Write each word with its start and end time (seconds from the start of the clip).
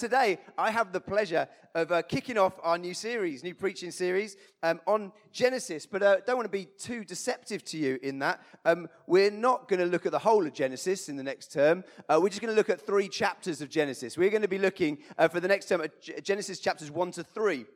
Today, 0.00 0.38
I 0.56 0.70
have 0.70 0.94
the 0.94 1.00
pleasure 1.00 1.46
of 1.74 1.92
uh, 1.92 2.00
kicking 2.00 2.38
off 2.38 2.54
our 2.62 2.78
new 2.78 2.94
series, 2.94 3.44
new 3.44 3.54
preaching 3.54 3.90
series 3.90 4.38
um, 4.62 4.80
on 4.86 5.12
Genesis. 5.30 5.84
But 5.84 6.02
uh, 6.02 6.16
don't 6.26 6.36
want 6.36 6.46
to 6.46 6.58
be 6.58 6.64
too 6.64 7.04
deceptive 7.04 7.62
to 7.66 7.76
you 7.76 7.98
in 8.02 8.18
that. 8.20 8.40
Um, 8.64 8.88
we're 9.06 9.30
not 9.30 9.68
going 9.68 9.80
to 9.80 9.84
look 9.84 10.06
at 10.06 10.12
the 10.12 10.18
whole 10.18 10.46
of 10.46 10.54
Genesis 10.54 11.10
in 11.10 11.16
the 11.16 11.22
next 11.22 11.52
term. 11.52 11.84
Uh, 12.08 12.18
we're 12.18 12.30
just 12.30 12.40
going 12.40 12.50
to 12.50 12.56
look 12.56 12.70
at 12.70 12.80
three 12.80 13.08
chapters 13.08 13.60
of 13.60 13.68
Genesis. 13.68 14.16
We're 14.16 14.30
going 14.30 14.40
to 14.40 14.48
be 14.48 14.56
looking 14.56 14.96
uh, 15.18 15.28
for 15.28 15.38
the 15.38 15.48
next 15.48 15.68
term 15.68 15.82
at 15.82 16.24
Genesis 16.24 16.60
chapters 16.60 16.90
1 16.90 17.10
to 17.12 17.22
3. 17.22 17.66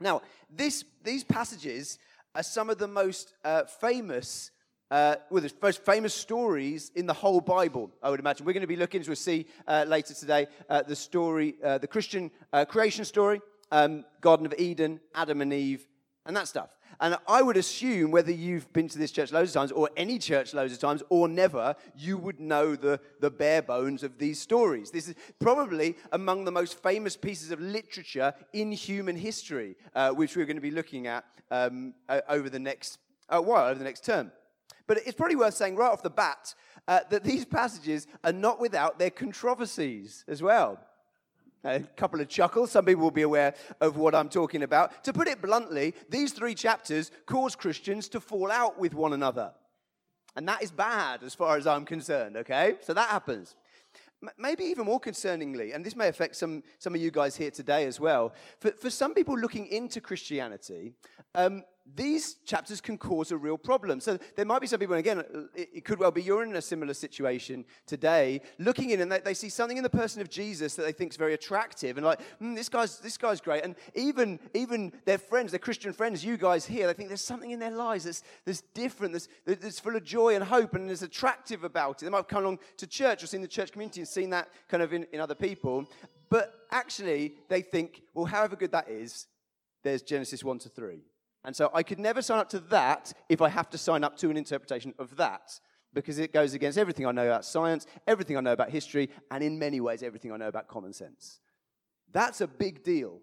Now, 0.00 0.20
this, 0.54 0.84
these 1.02 1.24
passages 1.24 1.98
are 2.34 2.42
some 2.42 2.68
of 2.68 2.76
the 2.76 2.88
most 2.88 3.32
uh, 3.42 3.64
famous 3.64 4.50
uh, 4.90 5.16
well, 5.30 5.42
the 5.42 5.52
most 5.60 5.84
famous 5.84 6.14
stories 6.14 6.90
in 6.94 7.06
the 7.06 7.12
whole 7.12 7.40
Bible, 7.40 7.90
I 8.02 8.10
would 8.10 8.20
imagine. 8.20 8.46
We're 8.46 8.54
going 8.54 8.62
to 8.62 8.66
be 8.66 8.76
looking, 8.76 9.00
as 9.00 9.08
we'll 9.08 9.16
see 9.16 9.46
uh, 9.66 9.84
later 9.86 10.14
today, 10.14 10.46
uh, 10.68 10.82
the 10.82 10.96
story, 10.96 11.56
uh, 11.62 11.78
the 11.78 11.86
Christian 11.86 12.30
uh, 12.52 12.64
creation 12.64 13.04
story, 13.04 13.40
um, 13.70 14.04
Garden 14.20 14.46
of 14.46 14.54
Eden, 14.58 15.00
Adam 15.14 15.42
and 15.42 15.52
Eve, 15.52 15.86
and 16.24 16.34
that 16.36 16.48
stuff. 16.48 16.70
And 17.00 17.16
I 17.28 17.42
would 17.42 17.56
assume, 17.56 18.10
whether 18.10 18.32
you've 18.32 18.72
been 18.72 18.88
to 18.88 18.98
this 18.98 19.12
church 19.12 19.30
loads 19.30 19.50
of 19.50 19.54
times, 19.54 19.72
or 19.72 19.90
any 19.96 20.18
church 20.18 20.52
loads 20.52 20.72
of 20.72 20.80
times, 20.80 21.02
or 21.10 21.28
never, 21.28 21.76
you 21.96 22.16
would 22.16 22.40
know 22.40 22.74
the, 22.74 22.98
the 23.20 23.30
bare 23.30 23.62
bones 23.62 24.02
of 24.02 24.18
these 24.18 24.40
stories. 24.40 24.90
This 24.90 25.06
is 25.06 25.14
probably 25.38 25.96
among 26.12 26.44
the 26.44 26.50
most 26.50 26.82
famous 26.82 27.16
pieces 27.16 27.52
of 27.52 27.60
literature 27.60 28.34
in 28.52 28.72
human 28.72 29.16
history, 29.16 29.76
uh, 29.94 30.10
which 30.10 30.34
we're 30.34 30.46
going 30.46 30.56
to 30.56 30.62
be 30.62 30.72
looking 30.72 31.06
at 31.06 31.24
um, 31.50 31.94
over 32.28 32.50
the 32.50 32.58
next 32.58 32.98
while, 33.28 33.66
over 33.66 33.78
the 33.78 33.84
next 33.84 34.04
term. 34.04 34.32
But 34.88 34.98
it's 35.06 35.14
probably 35.14 35.36
worth 35.36 35.54
saying 35.54 35.76
right 35.76 35.92
off 35.92 36.02
the 36.02 36.10
bat 36.10 36.54
uh, 36.88 37.00
that 37.10 37.22
these 37.22 37.44
passages 37.44 38.08
are 38.24 38.32
not 38.32 38.58
without 38.58 38.98
their 38.98 39.10
controversies 39.10 40.24
as 40.26 40.42
well. 40.42 40.80
A 41.62 41.80
couple 41.80 42.20
of 42.20 42.28
chuckles. 42.28 42.70
Some 42.70 42.86
people 42.86 43.02
will 43.02 43.10
be 43.10 43.22
aware 43.22 43.54
of 43.80 43.96
what 43.96 44.14
I'm 44.14 44.28
talking 44.28 44.62
about. 44.62 45.04
To 45.04 45.12
put 45.12 45.28
it 45.28 45.42
bluntly, 45.42 45.94
these 46.08 46.32
three 46.32 46.54
chapters 46.54 47.10
cause 47.26 47.54
Christians 47.54 48.08
to 48.08 48.20
fall 48.20 48.50
out 48.50 48.78
with 48.78 48.94
one 48.94 49.12
another. 49.12 49.52
And 50.34 50.48
that 50.48 50.62
is 50.62 50.70
bad 50.70 51.22
as 51.22 51.34
far 51.34 51.56
as 51.56 51.66
I'm 51.66 51.84
concerned, 51.84 52.36
okay? 52.38 52.76
So 52.80 52.94
that 52.94 53.10
happens. 53.10 53.56
Maybe 54.38 54.64
even 54.64 54.86
more 54.86 55.00
concerningly, 55.00 55.74
and 55.74 55.84
this 55.84 55.94
may 55.94 56.08
affect 56.08 56.36
some, 56.36 56.62
some 56.78 56.94
of 56.94 57.00
you 57.00 57.10
guys 57.10 57.36
here 57.36 57.50
today 57.50 57.86
as 57.86 58.00
well, 58.00 58.32
for, 58.58 58.70
for 58.72 58.90
some 58.90 59.14
people 59.14 59.38
looking 59.38 59.66
into 59.66 60.00
Christianity, 60.00 60.94
um, 61.34 61.62
these 61.94 62.34
chapters 62.44 62.80
can 62.80 62.98
cause 62.98 63.32
a 63.32 63.36
real 63.36 63.58
problem. 63.58 64.00
So 64.00 64.18
there 64.36 64.44
might 64.44 64.60
be 64.60 64.66
some 64.66 64.78
people, 64.78 64.96
again, 64.96 65.24
it, 65.54 65.84
could 65.84 65.98
well 65.98 66.10
be 66.10 66.22
you're 66.22 66.44
in 66.44 66.54
a 66.56 66.62
similar 66.62 66.94
situation 66.94 67.64
today, 67.86 68.42
looking 68.58 68.90
in 68.90 69.00
and 69.00 69.10
they, 69.10 69.20
they 69.20 69.34
see 69.34 69.48
something 69.48 69.76
in 69.76 69.82
the 69.82 69.90
person 69.90 70.20
of 70.20 70.28
Jesus 70.28 70.74
that 70.74 70.82
they 70.82 70.92
think 70.92 71.12
is 71.12 71.16
very 71.16 71.34
attractive, 71.34 71.96
and 71.96 72.04
like, 72.04 72.20
mm, 72.40 72.54
this 72.54 72.68
guy's 72.68 72.98
this 72.98 73.16
guy's 73.16 73.40
great. 73.40 73.64
And 73.64 73.74
even 73.94 74.38
even 74.54 74.92
their 75.04 75.18
friends, 75.18 75.52
their 75.52 75.58
Christian 75.58 75.92
friends, 75.92 76.24
you 76.24 76.36
guys 76.36 76.66
here, 76.66 76.86
they 76.86 76.92
think 76.92 77.08
there's 77.08 77.20
something 77.20 77.50
in 77.50 77.58
their 77.58 77.70
lives 77.70 78.04
that's 78.04 78.22
that's 78.44 78.62
different, 78.74 79.12
that's, 79.12 79.28
that's 79.44 79.80
full 79.80 79.96
of 79.96 80.04
joy 80.04 80.34
and 80.34 80.44
hope, 80.44 80.74
and 80.74 80.90
is 80.90 81.02
attractive 81.02 81.64
about 81.64 82.02
it. 82.02 82.04
They 82.04 82.10
might 82.10 82.18
have 82.18 82.28
come 82.28 82.42
along 82.42 82.58
to 82.76 82.86
church 82.86 83.22
or 83.22 83.26
seen 83.26 83.42
the 83.42 83.48
church 83.48 83.72
community 83.72 84.00
and 84.00 84.08
seen 84.08 84.30
that 84.30 84.48
kind 84.68 84.82
of 84.82 84.92
in, 84.92 85.06
in 85.12 85.20
other 85.20 85.34
people, 85.34 85.86
but 86.28 86.54
actually 86.70 87.34
they 87.48 87.62
think, 87.62 88.02
well, 88.14 88.26
however 88.26 88.56
good 88.56 88.72
that 88.72 88.88
is, 88.88 89.26
there's 89.82 90.02
Genesis 90.02 90.44
one 90.44 90.58
to 90.58 90.68
three. 90.68 91.02
And 91.48 91.56
so 91.56 91.70
I 91.72 91.82
could 91.82 91.98
never 91.98 92.20
sign 92.20 92.40
up 92.40 92.50
to 92.50 92.60
that 92.76 93.14
if 93.30 93.40
I 93.40 93.48
have 93.48 93.70
to 93.70 93.78
sign 93.78 94.04
up 94.04 94.18
to 94.18 94.28
an 94.28 94.36
interpretation 94.36 94.92
of 94.98 95.16
that, 95.16 95.58
because 95.94 96.18
it 96.18 96.30
goes 96.30 96.52
against 96.52 96.76
everything 96.76 97.06
I 97.06 97.10
know 97.10 97.24
about 97.24 97.42
science, 97.46 97.86
everything 98.06 98.36
I 98.36 98.40
know 98.40 98.52
about 98.52 98.68
history, 98.68 99.08
and 99.30 99.42
in 99.42 99.58
many 99.58 99.80
ways, 99.80 100.02
everything 100.02 100.30
I 100.30 100.36
know 100.36 100.48
about 100.48 100.68
common 100.68 100.92
sense. 100.92 101.40
That's 102.12 102.42
a 102.42 102.46
big 102.46 102.84
deal. 102.84 103.20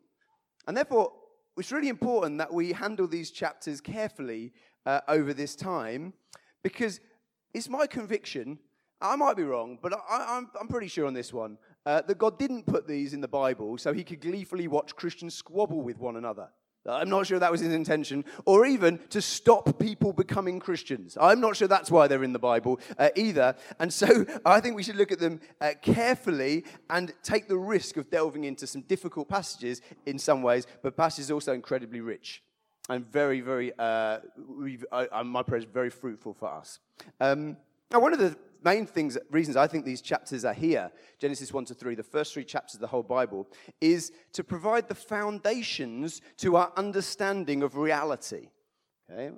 And 0.68 0.76
therefore, 0.76 1.12
it's 1.56 1.72
really 1.72 1.88
important 1.88 2.40
that 2.40 2.52
we 2.52 2.72
handle 2.72 3.08
these 3.08 3.30
chapters 3.30 3.80
carefully 3.80 4.53
uh, 4.88 5.02
over 5.08 5.31
this 5.31 5.56
time, 5.56 6.14
because 6.63 7.02
it's 7.53 7.69
my 7.69 7.86
conviction. 7.86 8.57
I 9.02 9.16
might 9.18 9.38
be 9.38 9.44
wrong, 9.44 9.78
but 9.84 9.94
I, 10.09 10.42
am 10.59 10.68
pretty 10.68 10.88
sure 10.88 11.06
on 11.06 11.13
this 11.13 11.31
one 11.31 11.59
uh, 11.86 12.02
that 12.02 12.18
God 12.18 12.40
didn't 12.40 12.66
put 12.66 12.88
these 12.88 13.13
in 13.13 13.22
the 13.22 13.28
Bible 13.28 13.78
so 13.78 13.94
he 13.94 14.03
could 14.03 14.22
gleefully 14.22 14.68
watch 14.68 14.96
Christians 14.96 15.36
squabble 15.36 15.84
with 15.84 16.00
one 16.00 16.16
another. 16.16 16.50
I'm 16.88 17.09
not 17.09 17.28
sure 17.28 17.40
that 17.40 17.51
was 17.51 17.62
his 17.62 17.73
intention, 17.73 18.25
or 18.46 18.66
even 18.66 19.00
to 19.09 19.22
stop 19.22 19.79
people 19.79 20.13
becoming 20.13 20.59
Christians. 20.59 21.18
I'm 21.19 21.41
not 21.41 21.56
sure 21.56 21.68
that's 21.68 21.90
why 21.90 22.07
they're 22.07 22.23
in 22.23 22.34
the 22.34 22.40
Bible 22.40 22.79
uh, 22.97 23.09
either. 23.16 23.56
And 23.79 23.91
so 23.91 24.25
I 24.46 24.59
think 24.59 24.75
we 24.75 24.84
should 24.84 24.95
look 24.95 25.12
at 25.12 25.19
them 25.19 25.40
uh, 25.62 25.72
carefully 25.81 26.66
and 26.90 27.13
take 27.24 27.47
the 27.47 27.57
risk 27.57 27.97
of 27.97 28.09
delving 28.09 28.44
into 28.44 28.68
some 28.68 28.81
difficult 28.81 29.29
passages 29.29 29.81
in 30.06 30.19
some 30.19 30.41
ways, 30.41 30.68
but 30.81 30.95
passages 30.95 31.31
also 31.31 31.53
incredibly 31.53 32.01
rich 32.01 32.44
and 32.90 33.12
very, 33.12 33.41
very, 33.41 33.72
uh, 33.78 34.19
I, 34.91 35.24
my 35.24 35.44
prayer 35.44 35.59
is 35.59 35.66
very 35.66 35.90
fruitful 35.90 36.34
for 36.34 36.50
us. 36.50 36.79
Um, 37.19 37.57
now, 37.91 38.00
one 38.00 38.13
of 38.13 38.19
the 38.19 38.35
main 38.66 38.86
things, 38.88 39.18
reasons 39.30 39.56
I 39.56 39.68
think 39.68 39.86
these 39.86 40.02
chapters 40.02 40.44
are 40.44 40.53
here, 40.53 40.92
Genesis 41.20 41.53
1 41.53 41.66
to 41.66 41.74
3, 41.74 41.96
the 41.96 42.03
first 42.03 42.34
three 42.34 42.44
chapters 42.44 42.76
of 42.76 42.81
the 42.81 42.88
whole 42.88 43.03
Bible, 43.03 43.48
is 43.80 44.12
to 44.34 44.44
provide 44.44 44.90
the 44.90 44.96
foundations 44.96 46.22
to 46.38 46.56
our 46.56 46.74
understanding 46.75 47.62
of 47.62 47.78
reality. 47.78 48.50
Okay? 49.09 49.34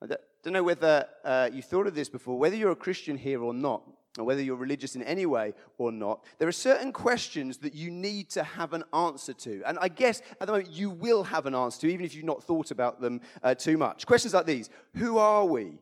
I 0.00 0.06
don't 0.42 0.52
know 0.52 0.62
whether 0.62 1.06
uh, 1.24 1.50
you 1.52 1.62
thought 1.62 1.86
of 1.86 1.94
this 1.94 2.08
before, 2.08 2.38
whether 2.38 2.56
you're 2.56 2.70
a 2.70 2.76
Christian 2.76 3.16
here 3.16 3.42
or 3.42 3.52
not, 3.52 3.82
or 4.18 4.24
whether 4.24 4.40
you're 4.40 4.56
religious 4.56 4.94
in 4.94 5.02
any 5.02 5.26
way 5.26 5.54
or 5.78 5.90
not, 5.90 6.24
there 6.38 6.46
are 6.46 6.52
certain 6.52 6.92
questions 6.92 7.58
that 7.58 7.74
you 7.74 7.90
need 7.90 8.30
to 8.30 8.44
have 8.44 8.72
an 8.72 8.84
answer 8.92 9.32
to. 9.32 9.62
And 9.66 9.76
I 9.80 9.88
guess 9.88 10.22
at 10.40 10.46
the 10.46 10.52
moment 10.52 10.70
you 10.70 10.90
will 10.90 11.24
have 11.24 11.46
an 11.46 11.54
answer 11.54 11.80
to, 11.80 11.92
even 11.92 12.06
if 12.06 12.14
you've 12.14 12.24
not 12.24 12.44
thought 12.44 12.70
about 12.70 13.00
them 13.00 13.20
uh, 13.42 13.54
too 13.54 13.76
much. 13.76 14.06
Questions 14.06 14.32
like 14.32 14.46
these 14.46 14.70
Who 14.94 15.18
are 15.18 15.44
we? 15.44 15.78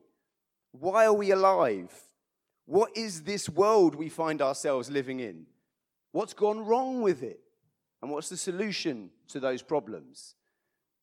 Why 0.71 1.05
are 1.05 1.13
we 1.13 1.29
alive? 1.29 1.91
What 2.65 2.95
is 2.95 3.23
this 3.23 3.49
world 3.49 3.95
we 3.95 4.09
find 4.09 4.41
ourselves 4.41 4.89
living 4.89 5.19
in? 5.19 5.45
What's 6.11 6.33
gone 6.33 6.65
wrong 6.65 7.01
with 7.01 7.23
it? 7.23 7.39
And 8.01 8.11
what's 8.11 8.29
the 8.29 8.37
solution 8.37 9.09
to 9.29 9.39
those 9.39 9.61
problems? 9.61 10.35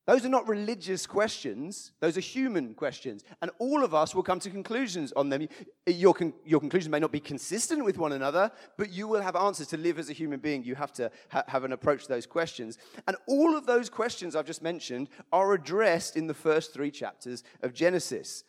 Those 0.07 0.25
are 0.25 0.29
not 0.29 0.47
religious 0.47 1.05
questions, 1.05 1.91
those 1.99 2.17
are 2.17 2.21
human 2.21 2.73
questions. 2.73 3.23
And 3.41 3.51
all 3.59 3.83
of 3.83 3.93
us 3.93 4.15
will 4.15 4.23
come 4.23 4.39
to 4.39 4.49
conclusions 4.49 5.13
on 5.13 5.29
them. 5.29 5.47
Your, 5.85 6.13
con- 6.13 6.33
your 6.43 6.59
conclusions 6.59 6.91
may 6.91 6.99
not 6.99 7.11
be 7.11 7.19
consistent 7.19 7.85
with 7.85 7.99
one 7.99 8.11
another, 8.11 8.51
but 8.77 8.91
you 8.91 9.07
will 9.07 9.21
have 9.21 9.35
answers 9.35 9.67
to 9.67 9.77
live 9.77 9.99
as 9.99 10.09
a 10.09 10.13
human 10.13 10.39
being. 10.39 10.63
You 10.63 10.73
have 10.75 10.91
to 10.93 11.11
ha- 11.29 11.43
have 11.47 11.63
an 11.63 11.71
approach 11.71 12.03
to 12.03 12.09
those 12.09 12.25
questions. 12.25 12.79
And 13.07 13.15
all 13.27 13.55
of 13.55 13.67
those 13.67 13.89
questions 13.89 14.35
I've 14.35 14.45
just 14.45 14.63
mentioned 14.63 15.07
are 15.31 15.53
addressed 15.53 16.17
in 16.17 16.25
the 16.25 16.33
first 16.33 16.73
three 16.73 16.91
chapters 16.91 17.43
of 17.61 17.73
Genesis. 17.73 18.43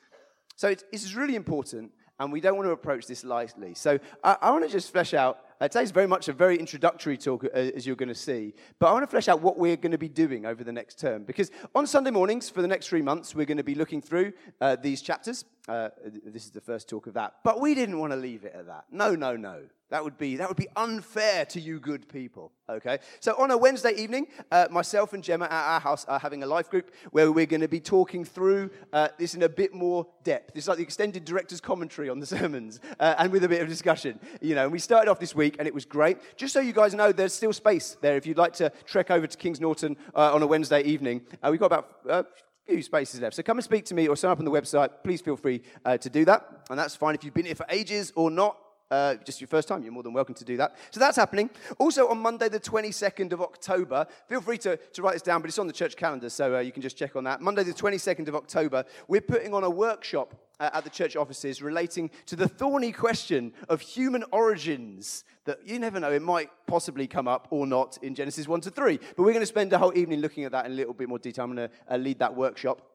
So 0.57 0.69
it's, 0.69 0.85
it's 0.91 1.15
really 1.15 1.37
important 1.37 1.93
and 2.23 2.33
we 2.33 2.41
don't 2.41 2.57
want 2.57 2.67
to 2.67 2.73
approach 2.73 3.07
this 3.07 3.25
lightly. 3.25 3.75
So 3.75 3.99
I, 4.23 4.37
I 4.41 4.51
want 4.51 4.65
to 4.65 4.71
just 4.71 4.93
flesh 4.93 5.13
out. 5.13 5.41
Uh, 5.63 5.69
today's 5.69 5.93
very 5.93 6.09
much 6.09 6.27
a 6.27 6.33
very 6.33 6.57
introductory 6.57 7.17
talk, 7.17 7.45
uh, 7.45 7.49
as 7.57 7.87
you're 7.87 7.95
going 7.95 8.09
to 8.09 8.17
see. 8.17 8.53
But 8.81 8.89
I 8.89 8.93
want 8.95 9.05
to 9.05 9.07
flesh 9.07 9.29
out 9.29 9.43
what 9.43 9.59
we're 9.59 9.77
going 9.77 9.93
to 9.93 9.99
be 9.99 10.09
doing 10.09 10.45
over 10.45 10.65
the 10.65 10.73
next 10.73 10.99
term. 10.99 11.23
Because 11.23 11.53
on 11.73 11.87
Sunday 11.87 12.11
mornings 12.11 12.51
for 12.51 12.63
the 12.63 12.67
next 12.67 12.89
three 12.89 13.01
months, 13.01 13.33
we're 13.33 13.47
going 13.47 13.59
to 13.59 13.63
be 13.63 13.77
looking 13.77 14.03
through 14.03 14.33
uh, 14.61 14.75
these 14.75 15.03
chapters. 15.03 15.45
Uh, 15.69 15.91
this 16.27 16.45
is 16.47 16.51
the 16.51 16.61
first 16.61 16.89
talk 16.89 17.07
of 17.07 17.15
that. 17.15 17.35
But 17.45 17.61
we 17.61 17.77
didn't 17.77 18.01
want 18.01 18.13
to 18.13 18.17
leave 18.17 18.45
it 18.45 18.55
at 18.57 18.67
that. 18.67 18.87
No, 18.91 19.15
no, 19.15 19.37
no. 19.37 19.61
That 19.93 20.03
would 20.03 20.17
be, 20.17 20.37
that 20.37 20.49
would 20.49 20.57
be 20.57 20.69
unfair 20.75 21.45
to 21.45 21.61
you 21.61 21.79
good 21.79 22.09
people, 22.09 22.51
okay? 22.67 22.99
So 23.21 23.35
on 23.39 23.51
a 23.51 23.59
Wednesday 23.59 23.93
evening, 23.93 24.27
uh, 24.51 24.69
myself 24.71 25.13
and 25.13 25.23
Gemma 25.23 25.45
at 25.45 25.53
our 25.53 25.81
house 25.81 26.07
are 26.07 26.19
having 26.19 26.43
a 26.43 26.47
life 26.47 26.71
group 26.71 26.95
where 27.11 27.31
we're 27.31 27.45
going 27.45 27.61
to 27.61 27.69
be 27.69 27.79
talking 27.79 28.25
through 28.25 28.71
uh, 28.95 29.09
this 29.19 29.35
in 29.35 29.43
a 29.43 29.51
bit 29.51 29.75
more 29.75 30.07
depth. 30.25 30.57
It's 30.57 30.67
like 30.67 30.79
the 30.79 30.83
extended 30.83 31.27
director's 31.27 31.61
commentary 31.61 32.09
on 32.09 32.21
the 32.21 32.27
sermons 32.39 32.81
uh, 32.99 33.17
and 33.19 33.31
with 33.31 33.45
a 33.45 33.49
bit 33.51 33.61
of 33.61 33.69
discussion, 33.69 34.19
you 34.41 34.55
know. 34.55 34.63
And 34.63 34.73
we 34.73 34.79
started 34.79 35.11
off 35.11 35.21
this 35.21 35.35
week 35.35 35.52
and 35.59 35.69
it 35.69 35.75
was 35.75 35.85
great. 35.85 36.19
Just 36.37 36.53
so 36.53 36.61
you 36.61 36.73
guys 36.73 36.95
know, 36.95 37.13
there's 37.13 37.33
still 37.33 37.53
space 37.53 37.97
there 38.01 38.17
if 38.17 38.27
you'd 38.27 38.39
like 38.39 38.53
to 38.55 38.71
trek 38.85 39.11
over 39.11 39.27
to 39.27 39.37
Kings 39.37 39.61
Norton 39.61 39.97
uh, 40.15 40.35
on 40.35 40.43
a 40.43 40.47
Wednesday 40.47 40.83
evening. 40.83 41.23
Uh, 41.43 41.49
we've 41.51 41.61
got 41.61 41.67
about 41.67 41.89
uh, 42.09 42.23
few 42.67 42.83
spaces 42.83 43.21
left. 43.21 43.37
So 43.37 43.43
come 43.43 43.59
and 43.59 43.65
speak 43.65 43.85
to 43.87 43.95
me 43.95 44.09
or 44.09 44.17
sign 44.17 44.31
up 44.31 44.39
on 44.39 44.45
the 44.45 44.51
website. 44.51 44.91
Please 45.03 45.21
feel 45.21 45.37
free 45.37 45.63
uh, 45.85 45.97
to 45.99 46.09
do 46.09 46.25
that. 46.27 46.67
And 46.71 46.79
that's 46.79 46.97
fine 46.97 47.15
if 47.15 47.25
you've 47.25 47.35
been 47.35 47.47
here 47.47 47.55
for 47.55 47.67
ages 47.69 48.13
or 48.15 48.31
not 48.31 48.57
uh, 48.93 49.15
just 49.25 49.41
your 49.41 49.49
first 49.49 49.69
time, 49.69 49.83
you're 49.83 49.93
more 49.93 50.03
than 50.03 50.13
welcome 50.13 50.35
to 50.35 50.45
do 50.45 50.59
that. 50.59 50.77
So 50.91 51.01
that's 51.01 51.17
happening. 51.17 51.49
Also, 51.79 52.09
on 52.09 52.19
Monday, 52.19 52.51
the 52.51 52.61
22nd 52.61 53.33
of 53.33 53.41
October, 53.41 54.07
feel 54.29 54.43
free 54.43 54.59
to, 54.59 54.77
to 54.77 55.03
write 55.03 55.15
this 55.15 55.23
down, 55.23 55.41
but 55.41 55.49
it's 55.49 55.59
on 55.59 55.67
the 55.67 55.73
church 55.73 55.97
calendar, 55.97 56.29
so 56.29 56.57
uh, 56.57 56.61
you 56.61 56.73
can 56.73 56.83
just 56.83 56.99
check 56.99 57.17
on 57.17 57.25
that. 57.25 57.41
Monday, 57.41 57.63
the 57.63 57.73
22nd 57.73 58.29
of 58.29 58.35
October, 58.35 58.85
we're 59.09 59.23
putting 59.23 59.55
on 59.55 59.65
a 59.65 59.71
workshop 59.71 60.35
uh, 60.61 60.69
at 60.75 60.85
the 60.85 60.91
church 60.91 61.17
offices 61.17 61.63
relating 61.63 62.11
to 62.27 62.37
the 62.37 62.47
thorny 62.47 62.93
question 62.93 63.55
of 63.71 63.81
human 63.81 64.25
origins 64.31 65.25
that 65.47 65.67
you 65.67 65.79
never 65.79 65.99
know, 65.99 66.13
it 66.13 66.23
might 66.23 66.51
possibly 66.67 67.07
come 67.07 67.27
up 67.27 67.49
or 67.51 67.67
not 67.67 67.99
in 68.03 68.15
Genesis 68.15 68.47
1 68.47 68.61
to 68.61 68.71
3. 68.71 68.99
But 69.17 69.23
we're 69.23 69.33
going 69.33 69.41
to 69.41 69.47
spend 69.47 69.73
a 69.73 69.79
whole 69.79 69.97
evening 69.97 70.21
looking 70.21 70.45
at 70.45 70.53
that 70.53 70.67
in 70.67 70.73
a 70.73 70.75
little 70.75 70.93
bit 70.93 71.09
more 71.09 71.19
detail. 71.19 71.45
I'm 71.45 71.57
going 71.57 71.69
to 71.69 71.95
uh, 71.95 71.97
lead 71.97 72.19
that 72.19 72.37
workshop. 72.37 72.87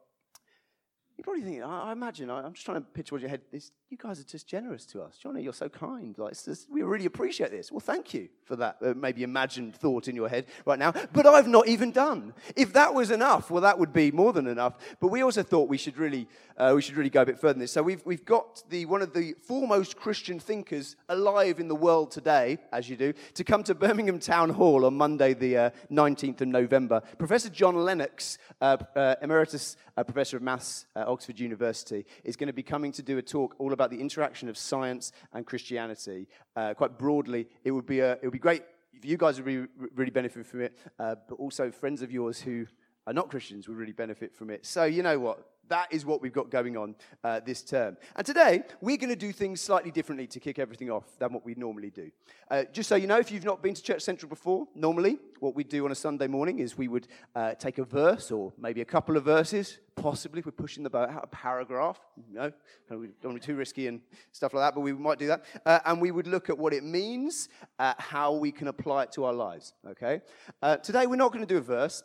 You're 1.17 1.23
probably 1.23 1.41
thinking, 1.41 1.63
I, 1.63 1.89
I 1.89 1.91
imagine, 1.91 2.29
I, 2.29 2.45
am 2.45 2.53
just 2.53 2.65
trying 2.65 2.77
to 2.77 2.87
picture 2.87 3.15
what 3.15 3.21
your 3.21 3.31
head, 3.31 3.41
this 3.51 3.71
you 3.89 3.97
guys 3.97 4.19
are 4.19 4.25
just 4.25 4.47
generous 4.47 4.85
to 4.85 5.01
us. 5.01 5.15
Johnny, 5.17 5.41
you're 5.41 5.53
so 5.53 5.69
kind. 5.69 6.13
Like, 6.17 6.33
just, 6.43 6.69
we 6.69 6.81
really 6.81 7.05
appreciate 7.05 7.51
this. 7.51 7.71
Well, 7.71 7.79
thank 7.79 8.13
you 8.13 8.27
for 8.43 8.57
that 8.57 8.77
uh, 8.81 8.93
maybe 8.95 9.23
imagined 9.23 9.75
thought 9.75 10.09
in 10.09 10.15
your 10.15 10.27
head 10.27 10.45
right 10.65 10.77
now. 10.77 10.91
But 11.13 11.25
I've 11.25 11.47
not 11.47 11.69
even 11.69 11.91
done. 11.91 12.33
If 12.57 12.73
that 12.73 12.93
was 12.93 13.11
enough, 13.11 13.49
well, 13.49 13.61
that 13.61 13.79
would 13.79 13.93
be 13.93 14.11
more 14.11 14.33
than 14.33 14.47
enough. 14.47 14.73
But 14.99 15.07
we 15.07 15.23
also 15.23 15.41
thought 15.41 15.69
we 15.69 15.77
should 15.77 15.97
really, 15.97 16.27
uh, 16.57 16.73
we 16.75 16.81
should 16.81 16.97
really 16.97 17.09
go 17.09 17.21
a 17.21 17.25
bit 17.25 17.39
further 17.39 17.53
than 17.53 17.61
this. 17.61 17.71
So 17.71 17.81
we've, 17.81 18.05
we've 18.05 18.25
got 18.25 18.61
the, 18.69 18.85
one 18.85 19.01
of 19.01 19.13
the 19.13 19.35
foremost 19.41 19.95
Christian 19.95 20.37
thinkers 20.37 20.97
alive 21.07 21.61
in 21.61 21.69
the 21.69 21.75
world 21.75 22.11
today, 22.11 22.57
as 22.73 22.89
you 22.89 22.97
do, 22.97 23.13
to 23.35 23.43
come 23.45 23.63
to 23.63 23.73
Birmingham 23.73 24.19
Town 24.19 24.49
Hall 24.49 24.83
on 24.83 24.97
Monday, 24.97 25.33
the 25.33 25.57
uh, 25.57 25.69
19th 25.89 26.41
of 26.41 26.49
November. 26.49 27.01
Professor 27.17 27.49
John 27.49 27.75
Lennox, 27.75 28.37
uh, 28.59 28.75
uh, 28.97 29.15
Emeritus 29.21 29.77
uh, 29.95 30.03
Professor 30.03 30.35
of 30.35 30.43
Maths 30.43 30.87
at 30.93 31.07
Oxford 31.07 31.39
University, 31.39 32.05
is 32.25 32.35
going 32.35 32.47
to 32.47 32.53
be 32.53 32.63
coming 32.63 32.91
to 32.91 33.01
do 33.01 33.17
a 33.17 33.21
talk 33.21 33.55
all 33.59 33.73
about 33.77 33.91
the 33.91 34.01
interaction 34.01 34.49
of 34.49 34.57
science 34.57 35.11
and 35.33 35.45
Christianity. 35.45 36.27
Uh, 36.55 36.73
quite 36.73 36.97
broadly, 36.97 37.47
it 37.63 37.71
would 37.71 37.85
be 37.85 37.99
a, 37.99 38.13
it 38.13 38.23
would 38.23 38.33
be 38.33 38.39
great 38.39 38.63
if 38.97 39.05
you 39.05 39.17
guys 39.17 39.37
would 39.37 39.45
be 39.45 39.67
really 39.95 40.09
benefit 40.09 40.45
from 40.45 40.61
it, 40.61 40.75
uh, 40.97 41.13
but 41.29 41.35
also 41.35 41.69
friends 41.69 42.01
of 42.01 42.11
yours 42.11 42.41
who 42.41 42.65
are 43.07 43.13
not 43.13 43.29
Christians 43.29 43.67
would 43.67 43.77
really 43.77 43.93
benefit 43.93 44.35
from 44.35 44.49
it. 44.49 44.65
So 44.65 44.83
you 44.83 45.01
know 45.01 45.17
what? 45.17 45.47
That 45.69 45.87
is 45.91 46.05
what 46.05 46.21
we've 46.21 46.33
got 46.33 46.49
going 46.49 46.77
on 46.77 46.95
uh, 47.25 47.41
this 47.43 47.61
term. 47.61 47.97
And 48.15 48.25
today, 48.25 48.63
we're 48.79 48.95
going 48.95 49.09
to 49.09 49.17
do 49.17 49.33
things 49.33 49.59
slightly 49.59 49.91
differently 49.91 50.25
to 50.27 50.39
kick 50.39 50.59
everything 50.59 50.89
off 50.89 51.03
than 51.19 51.33
what 51.33 51.43
we 51.43 51.55
normally 51.55 51.89
do. 51.89 52.09
Uh, 52.49 52.63
just 52.71 52.87
so 52.87 52.95
you 52.95 53.05
know, 53.05 53.17
if 53.17 53.31
you've 53.31 53.43
not 53.43 53.61
been 53.61 53.73
to 53.73 53.83
Church 53.83 54.01
Central 54.01 54.29
before, 54.29 54.65
normally 54.75 55.17
what 55.41 55.55
we 55.55 55.65
do 55.65 55.83
on 55.83 55.91
a 55.91 55.95
Sunday 55.95 56.27
morning 56.27 56.59
is 56.59 56.77
we 56.77 56.87
would 56.87 57.07
uh, 57.35 57.53
take 57.55 57.79
a 57.79 57.83
verse 57.83 58.31
or 58.31 58.53
maybe 58.57 58.79
a 58.79 58.85
couple 58.85 59.17
of 59.17 59.25
verses, 59.25 59.79
possibly 59.95 60.39
if 60.39 60.45
we're 60.45 60.53
pushing 60.53 60.83
the 60.83 60.89
boat 60.89 61.09
out, 61.09 61.23
a 61.23 61.27
paragraph. 61.27 61.99
No, 62.31 62.51
we 62.89 63.07
don't 63.21 63.31
want 63.31 63.41
to 63.41 63.47
be 63.47 63.53
too 63.53 63.55
risky 63.55 63.87
and 63.87 63.99
stuff 64.31 64.53
like 64.53 64.65
that, 64.65 64.73
but 64.73 64.81
we 64.81 64.93
might 64.93 65.19
do 65.19 65.27
that. 65.27 65.43
Uh, 65.65 65.79
and 65.85 65.99
we 65.99 66.11
would 66.11 66.27
look 66.27 66.49
at 66.49 66.57
what 66.57 66.73
it 66.73 66.85
means, 66.85 67.49
uh, 67.77 67.93
how 67.97 68.33
we 68.33 68.53
can 68.53 68.69
apply 68.69 69.03
it 69.03 69.11
to 69.13 69.25
our 69.25 69.33
lives. 69.33 69.73
Okay? 69.85 70.21
Uh, 70.61 70.77
today, 70.77 71.07
we're 71.07 71.17
not 71.17 71.33
going 71.33 71.45
to 71.45 71.53
do 71.53 71.57
a 71.57 71.61
verse. 71.61 72.03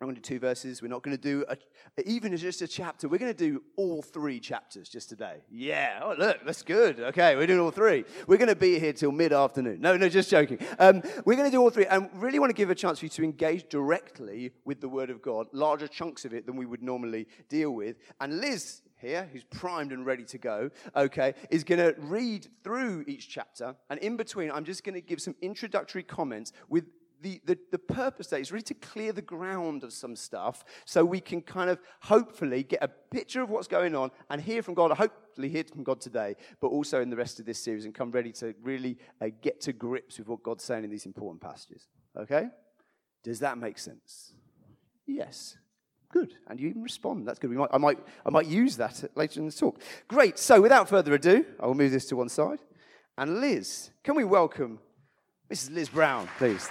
I'm 0.00 0.06
going 0.06 0.14
to 0.14 0.20
do 0.20 0.34
two 0.34 0.38
verses. 0.38 0.82
We're 0.82 0.88
not 0.88 1.02
going 1.02 1.16
to 1.16 1.22
do 1.22 1.44
a, 1.48 1.56
even 2.04 2.36
just 2.36 2.60
a 2.60 2.68
chapter. 2.68 3.08
We're 3.08 3.18
going 3.18 3.32
to 3.32 3.38
do 3.38 3.62
all 3.76 4.02
three 4.02 4.38
chapters 4.40 4.90
just 4.90 5.08
today. 5.08 5.38
Yeah. 5.50 6.00
Oh, 6.02 6.14
look, 6.18 6.44
that's 6.44 6.62
good. 6.62 7.00
Okay, 7.00 7.34
we're 7.34 7.46
doing 7.46 7.60
all 7.60 7.70
three. 7.70 8.04
We're 8.26 8.36
going 8.36 8.48
to 8.48 8.56
be 8.56 8.78
here 8.78 8.92
till 8.92 9.10
mid 9.10 9.32
afternoon. 9.32 9.80
No, 9.80 9.96
no, 9.96 10.10
just 10.10 10.28
joking. 10.28 10.58
Um, 10.78 11.02
we're 11.24 11.36
going 11.36 11.50
to 11.50 11.56
do 11.56 11.62
all 11.62 11.70
three 11.70 11.86
and 11.86 12.10
really 12.14 12.38
want 12.38 12.50
to 12.50 12.54
give 12.54 12.68
a 12.68 12.74
chance 12.74 12.98
for 12.98 13.06
you 13.06 13.10
to 13.10 13.24
engage 13.24 13.70
directly 13.70 14.52
with 14.66 14.82
the 14.82 14.88
Word 14.88 15.08
of 15.08 15.22
God, 15.22 15.46
larger 15.52 15.88
chunks 15.88 16.26
of 16.26 16.34
it 16.34 16.44
than 16.44 16.56
we 16.56 16.66
would 16.66 16.82
normally 16.82 17.26
deal 17.48 17.70
with. 17.70 17.96
And 18.20 18.40
Liz 18.40 18.82
here, 18.98 19.28
who's 19.32 19.44
primed 19.44 19.92
and 19.92 20.06
ready 20.06 20.24
to 20.24 20.38
go, 20.38 20.70
okay, 20.94 21.34
is 21.50 21.64
going 21.64 21.78
to 21.78 21.94
read 22.00 22.48
through 22.64 23.04
each 23.06 23.28
chapter. 23.28 23.74
And 23.90 24.00
in 24.00 24.16
between, 24.16 24.50
I'm 24.50 24.64
just 24.64 24.84
going 24.84 24.94
to 24.94 25.00
give 25.00 25.20
some 25.20 25.34
introductory 25.42 26.02
comments 26.02 26.52
with 26.68 26.84
the, 27.22 27.40
the, 27.44 27.58
the 27.70 27.78
purpose 27.78 28.28
there 28.28 28.40
is 28.40 28.52
really 28.52 28.62
to 28.64 28.74
clear 28.74 29.12
the 29.12 29.22
ground 29.22 29.82
of 29.82 29.92
some 29.92 30.16
stuff 30.16 30.64
so 30.84 31.04
we 31.04 31.20
can 31.20 31.40
kind 31.40 31.70
of 31.70 31.78
hopefully 32.00 32.62
get 32.62 32.82
a 32.82 32.88
picture 32.88 33.42
of 33.42 33.50
what's 33.50 33.68
going 33.68 33.94
on 33.94 34.10
and 34.30 34.40
hear 34.40 34.62
from 34.62 34.74
God, 34.74 34.90
hopefully 34.92 35.48
hear 35.48 35.64
from 35.64 35.82
God 35.82 36.00
today, 36.00 36.36
but 36.60 36.68
also 36.68 37.00
in 37.00 37.10
the 37.10 37.16
rest 37.16 37.40
of 37.40 37.46
this 37.46 37.58
series 37.58 37.84
and 37.84 37.94
come 37.94 38.10
ready 38.10 38.32
to 38.32 38.54
really 38.62 38.98
uh, 39.20 39.28
get 39.42 39.60
to 39.62 39.72
grips 39.72 40.18
with 40.18 40.28
what 40.28 40.42
God's 40.42 40.64
saying 40.64 40.84
in 40.84 40.90
these 40.90 41.06
important 41.06 41.40
passages. 41.40 41.88
Okay? 42.16 42.48
Does 43.22 43.40
that 43.40 43.58
make 43.58 43.78
sense? 43.78 44.32
Yes. 45.06 45.56
Good. 46.12 46.34
And 46.48 46.60
you 46.60 46.68
even 46.68 46.82
respond. 46.82 47.26
That's 47.26 47.38
good. 47.38 47.50
We 47.50 47.56
might, 47.56 47.70
I, 47.72 47.78
might, 47.78 47.98
I 48.24 48.30
might 48.30 48.46
use 48.46 48.76
that 48.76 49.04
later 49.14 49.40
in 49.40 49.46
the 49.46 49.52
talk. 49.52 49.80
Great. 50.08 50.38
So 50.38 50.60
without 50.60 50.88
further 50.88 51.14
ado, 51.14 51.44
I 51.60 51.66
will 51.66 51.74
move 51.74 51.92
this 51.92 52.06
to 52.06 52.16
one 52.16 52.28
side. 52.28 52.60
And 53.18 53.40
Liz, 53.40 53.90
can 54.04 54.14
we 54.14 54.24
welcome 54.24 54.78
Mrs. 55.50 55.74
Liz 55.74 55.88
Brown, 55.88 56.28
please? 56.38 56.68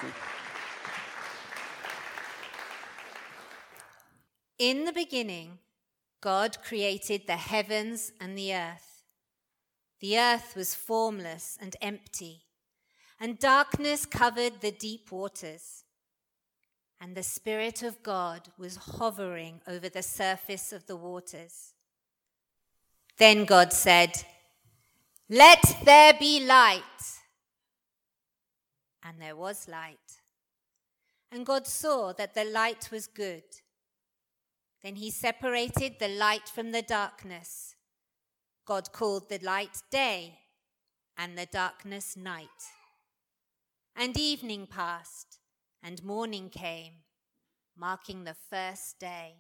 In 4.58 4.86
the 4.86 4.94
beginning, 4.94 5.60
God 6.22 6.58
created 6.64 7.28
the 7.28 7.36
heavens 7.36 8.12
and 8.20 8.38
the 8.38 8.54
earth. 8.54 9.04
The 10.00 10.18
earth 10.18 10.56
was 10.56 10.76
formless 10.76 11.58
and 11.62 11.76
empty, 11.82 12.44
and 13.20 13.40
darkness 13.40 14.06
covered 14.06 14.62
the 14.62 14.72
deep 14.72 15.12
waters. 15.12 15.84
And 17.02 17.16
the 17.16 17.24
Spirit 17.24 17.84
of 17.84 18.02
God 18.02 18.50
was 18.58 18.78
hovering 18.78 19.62
over 19.68 19.90
the 19.90 20.02
surface 20.02 20.72
of 20.72 20.88
the 20.88 20.96
waters. 20.96 21.74
Then 23.18 23.46
God 23.46 23.74
said, 23.74 24.24
Let 25.30 25.62
there 25.84 26.14
be 26.14 26.46
light. 26.46 26.82
And 29.04 29.22
there 29.22 29.36
was 29.36 29.68
light. 29.68 29.98
And 31.32 31.46
God 31.46 31.68
saw 31.68 32.14
that 32.14 32.34
the 32.34 32.46
light 32.46 32.90
was 32.92 33.08
good. 33.08 33.44
Then 34.86 34.98
he 34.98 35.10
separated 35.10 35.96
the 35.98 36.08
light 36.08 36.48
from 36.48 36.72
the 36.72 36.84
darkness. 36.84 37.74
God 38.68 38.92
called 38.92 39.30
the 39.30 39.40
light 39.40 39.82
day, 39.90 40.38
and 41.18 41.36
the 41.36 41.48
darkness 41.48 42.16
night. 42.16 42.70
And 43.96 44.16
evening 44.16 44.68
passed, 44.68 45.40
and 45.82 46.04
morning 46.04 46.52
came, 46.52 46.98
marking 47.76 48.26
the 48.26 48.36
first 48.36 49.00
day. 49.00 49.38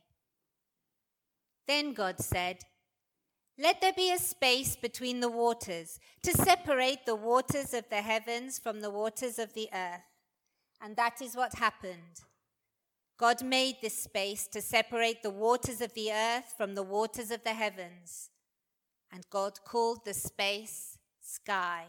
Then 1.67 1.93
God 1.93 2.19
said, 2.19 2.63
Let 3.59 3.81
there 3.81 3.93
be 3.93 4.11
a 4.11 4.17
space 4.17 4.75
between 4.75 5.19
the 5.19 5.29
waters, 5.29 5.99
to 6.23 6.31
separate 6.31 7.05
the 7.05 7.13
waters 7.13 7.71
of 7.75 7.87
the 7.91 8.01
heavens 8.01 8.57
from 8.57 8.81
the 8.81 8.89
waters 8.89 9.37
of 9.37 9.53
the 9.53 9.69
earth. 9.71 10.09
And 10.81 10.95
that 10.95 11.21
is 11.21 11.35
what 11.35 11.53
happened. 11.53 12.21
God 13.17 13.43
made 13.43 13.77
this 13.81 13.97
space 13.97 14.47
to 14.47 14.61
separate 14.61 15.23
the 15.23 15.29
waters 15.29 15.79
of 15.79 15.93
the 15.93 16.11
earth 16.11 16.53
from 16.57 16.75
the 16.75 16.83
waters 16.83 17.31
of 17.31 17.43
the 17.43 17.53
heavens. 17.53 18.29
And 19.11 19.25
God 19.29 19.59
called 19.63 19.99
the 20.03 20.13
space 20.13 20.97
sky. 21.21 21.85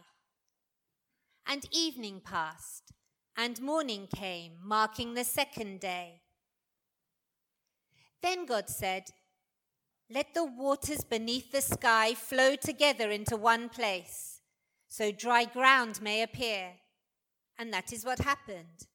And 1.47 1.65
evening 1.73 2.21
passed, 2.25 2.93
and 3.37 3.61
morning 3.61 4.09
came, 4.15 4.53
marking 4.63 5.15
the 5.15 5.25
second 5.25 5.81
day. 5.81 6.23
Then 8.23 8.47
God 8.47 8.69
said, 8.69 9.11
Let 10.11 10.35
the 10.35 10.45
waters 10.45 11.05
beneath 11.05 11.53
the 11.53 11.61
sky 11.61 12.15
flow 12.15 12.57
together 12.57 13.11
into 13.11 13.37
one 13.37 13.69
place, 13.69 14.41
so 14.89 15.13
dry 15.13 15.45
ground 15.45 16.01
may 16.03 16.23
appear. 16.23 16.71
And 17.59 17.73
that 17.73 17.93
is 17.93 18.05
what 18.05 18.21
happened. 18.21 18.87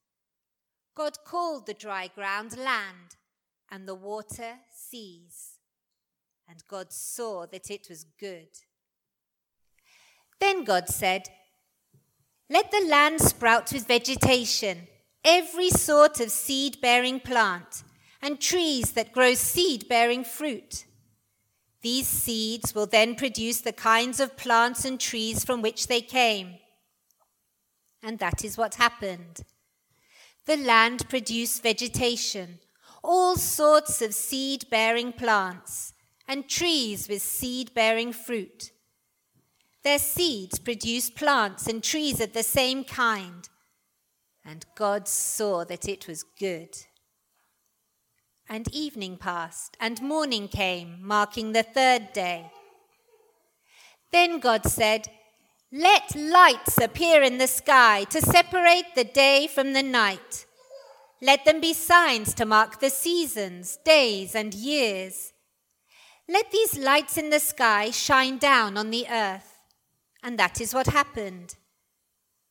God 0.94 1.18
called 1.24 1.66
the 1.66 1.74
dry 1.74 2.08
ground 2.14 2.56
land, 2.56 3.16
and 3.70 3.88
the 3.88 3.94
water 3.94 4.56
seas. 4.70 5.58
And 6.48 6.62
God 6.68 6.92
saw 6.92 7.46
that 7.46 7.70
it 7.70 7.86
was 7.88 8.04
good. 8.20 8.48
Then 10.38 10.64
God 10.64 10.88
said, 10.88 11.28
Let 12.50 12.70
the 12.70 12.86
land 12.86 13.20
sprout 13.20 13.72
with 13.72 13.86
vegetation, 13.86 14.88
every 15.24 15.70
sort 15.70 16.20
of 16.20 16.30
seed 16.30 16.80
bearing 16.82 17.20
plant, 17.20 17.84
and 18.20 18.40
trees 18.40 18.92
that 18.92 19.12
grow 19.12 19.34
seed 19.34 19.88
bearing 19.88 20.24
fruit. 20.24 20.84
These 21.80 22.06
seeds 22.06 22.74
will 22.74 22.86
then 22.86 23.14
produce 23.14 23.60
the 23.60 23.72
kinds 23.72 24.20
of 24.20 24.36
plants 24.36 24.84
and 24.84 25.00
trees 25.00 25.44
from 25.44 25.62
which 25.62 25.86
they 25.86 26.00
came. 26.00 26.56
And 28.02 28.18
that 28.18 28.44
is 28.44 28.58
what 28.58 28.76
happened. 28.76 29.42
The 30.46 30.56
land 30.56 31.08
produced 31.08 31.62
vegetation, 31.62 32.58
all 33.02 33.36
sorts 33.36 34.02
of 34.02 34.14
seed 34.14 34.68
bearing 34.70 35.12
plants, 35.12 35.92
and 36.26 36.48
trees 36.48 37.08
with 37.08 37.22
seed 37.22 37.74
bearing 37.74 38.12
fruit. 38.12 38.72
Their 39.84 39.98
seeds 39.98 40.58
produced 40.58 41.16
plants 41.16 41.66
and 41.66 41.82
trees 41.82 42.20
of 42.20 42.32
the 42.32 42.42
same 42.42 42.84
kind. 42.84 43.48
And 44.44 44.64
God 44.74 45.08
saw 45.08 45.64
that 45.64 45.88
it 45.88 46.08
was 46.08 46.24
good. 46.38 46.76
And 48.48 48.72
evening 48.74 49.16
passed, 49.16 49.76
and 49.80 50.02
morning 50.02 50.48
came, 50.48 50.98
marking 51.00 51.52
the 51.52 51.62
third 51.62 52.12
day. 52.12 52.50
Then 54.10 54.40
God 54.40 54.66
said, 54.66 55.08
let 55.74 56.14
lights 56.14 56.76
appear 56.76 57.22
in 57.22 57.38
the 57.38 57.46
sky 57.46 58.04
to 58.04 58.20
separate 58.20 58.94
the 58.94 59.04
day 59.04 59.46
from 59.46 59.72
the 59.72 59.82
night. 59.82 60.44
Let 61.22 61.46
them 61.46 61.62
be 61.62 61.72
signs 61.72 62.34
to 62.34 62.44
mark 62.44 62.78
the 62.78 62.90
seasons, 62.90 63.78
days, 63.82 64.34
and 64.34 64.52
years. 64.52 65.32
Let 66.28 66.50
these 66.50 66.76
lights 66.76 67.16
in 67.16 67.30
the 67.30 67.40
sky 67.40 67.90
shine 67.90 68.36
down 68.36 68.76
on 68.76 68.90
the 68.90 69.06
earth. 69.08 69.60
And 70.22 70.38
that 70.38 70.60
is 70.60 70.74
what 70.74 70.88
happened. 70.88 71.56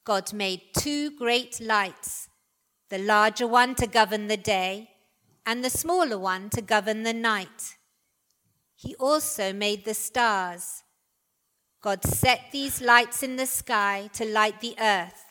God 0.03 0.33
made 0.33 0.73
two 0.75 1.15
great 1.15 1.61
lights, 1.61 2.27
the 2.89 2.97
larger 2.97 3.45
one 3.45 3.75
to 3.75 3.85
govern 3.85 4.29
the 4.29 4.37
day, 4.37 4.89
and 5.45 5.63
the 5.63 5.69
smaller 5.69 6.17
one 6.17 6.49
to 6.49 6.61
govern 6.61 7.03
the 7.03 7.13
night. 7.13 7.77
He 8.75 8.95
also 8.95 9.53
made 9.53 9.85
the 9.85 9.93
stars 9.93 10.81
God 11.81 12.03
set 12.03 12.51
these 12.51 12.79
lights 12.81 13.23
in 13.23 13.37
the 13.37 13.45
sky 13.45 14.09
to 14.13 14.23
light 14.23 14.61
the 14.61 14.75
earth, 14.79 15.25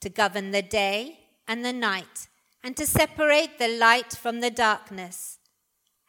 to 0.00 0.10
govern 0.10 0.50
the 0.50 0.62
day 0.62 1.18
and 1.46 1.64
the 1.64 1.72
night, 1.72 2.28
and 2.62 2.76
to 2.76 2.86
separate 2.86 3.58
the 3.58 3.68
light 3.68 4.12
from 4.12 4.40
the 4.40 4.50
darkness. 4.50 5.38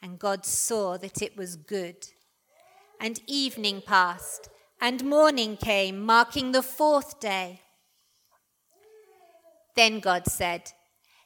And 0.01 0.19
God 0.19 0.45
saw 0.45 0.97
that 0.97 1.21
it 1.21 1.37
was 1.37 1.55
good. 1.55 2.07
And 2.99 3.21
evening 3.27 3.81
passed, 3.85 4.49
and 4.81 5.05
morning 5.05 5.55
came, 5.55 6.05
marking 6.05 6.51
the 6.51 6.63
fourth 6.63 7.19
day. 7.19 7.61
Then 9.75 10.01
God 10.01 10.27
said, 10.27 10.73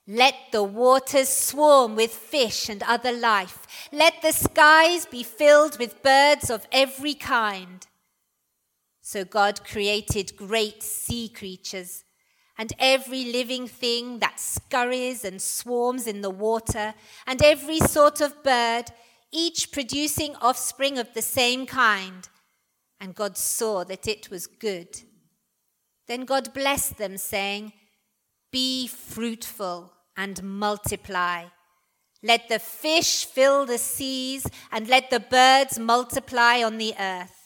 let 0.05 0.35
the 0.51 0.63
waters 0.63 1.29
swarm 1.29 1.95
with 1.95 2.11
fish 2.11 2.67
and 2.67 2.83
other 2.83 3.13
life. 3.13 3.65
Let 3.91 4.21
the 4.21 4.33
skies 4.33 5.05
be 5.05 5.23
filled 5.23 5.79
with 5.79 6.03
birds 6.03 6.49
of 6.49 6.67
every 6.71 7.13
kind. 7.13 7.87
So 9.05 9.25
God 9.25 9.65
created 9.65 10.37
great 10.37 10.81
sea 10.81 11.27
creatures 11.27 12.05
and 12.57 12.71
every 12.79 13.25
living 13.25 13.67
thing 13.67 14.19
that 14.19 14.39
scurries 14.39 15.25
and 15.25 15.41
swarms 15.41 16.07
in 16.07 16.21
the 16.21 16.29
water, 16.29 16.93
and 17.27 17.43
every 17.43 17.79
sort 17.79 18.21
of 18.21 18.43
bird, 18.43 18.85
each 19.31 19.73
producing 19.73 20.35
offspring 20.37 20.97
of 20.97 21.13
the 21.13 21.21
same 21.21 21.65
kind. 21.65 22.29
And 23.01 23.13
God 23.13 23.37
saw 23.37 23.83
that 23.83 24.07
it 24.07 24.29
was 24.29 24.47
good. 24.47 25.01
Then 26.07 26.23
God 26.23 26.53
blessed 26.53 26.97
them, 26.97 27.17
saying, 27.17 27.73
Be 28.51 28.87
fruitful 28.87 29.91
and 30.15 30.41
multiply. 30.43 31.45
Let 32.21 32.47
the 32.47 32.59
fish 32.59 33.25
fill 33.25 33.65
the 33.65 33.79
seas, 33.79 34.47
and 34.71 34.87
let 34.87 35.09
the 35.09 35.19
birds 35.19 35.77
multiply 35.77 36.63
on 36.63 36.77
the 36.77 36.93
earth. 36.97 37.42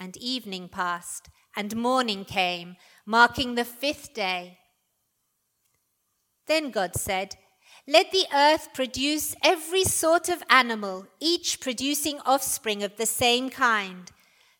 And 0.00 0.16
evening 0.16 0.68
passed, 0.68 1.28
and 1.54 1.76
morning 1.76 2.24
came, 2.24 2.76
marking 3.06 3.54
the 3.54 3.64
fifth 3.64 4.14
day. 4.14 4.58
Then 6.48 6.70
God 6.70 6.96
said, 6.96 7.36
Let 7.86 8.10
the 8.10 8.26
earth 8.34 8.70
produce 8.74 9.36
every 9.44 9.84
sort 9.84 10.28
of 10.28 10.42
animal, 10.50 11.06
each 11.20 11.60
producing 11.60 12.18
offspring 12.26 12.82
of 12.82 12.96
the 12.96 13.06
same 13.06 13.50
kind 13.50 14.10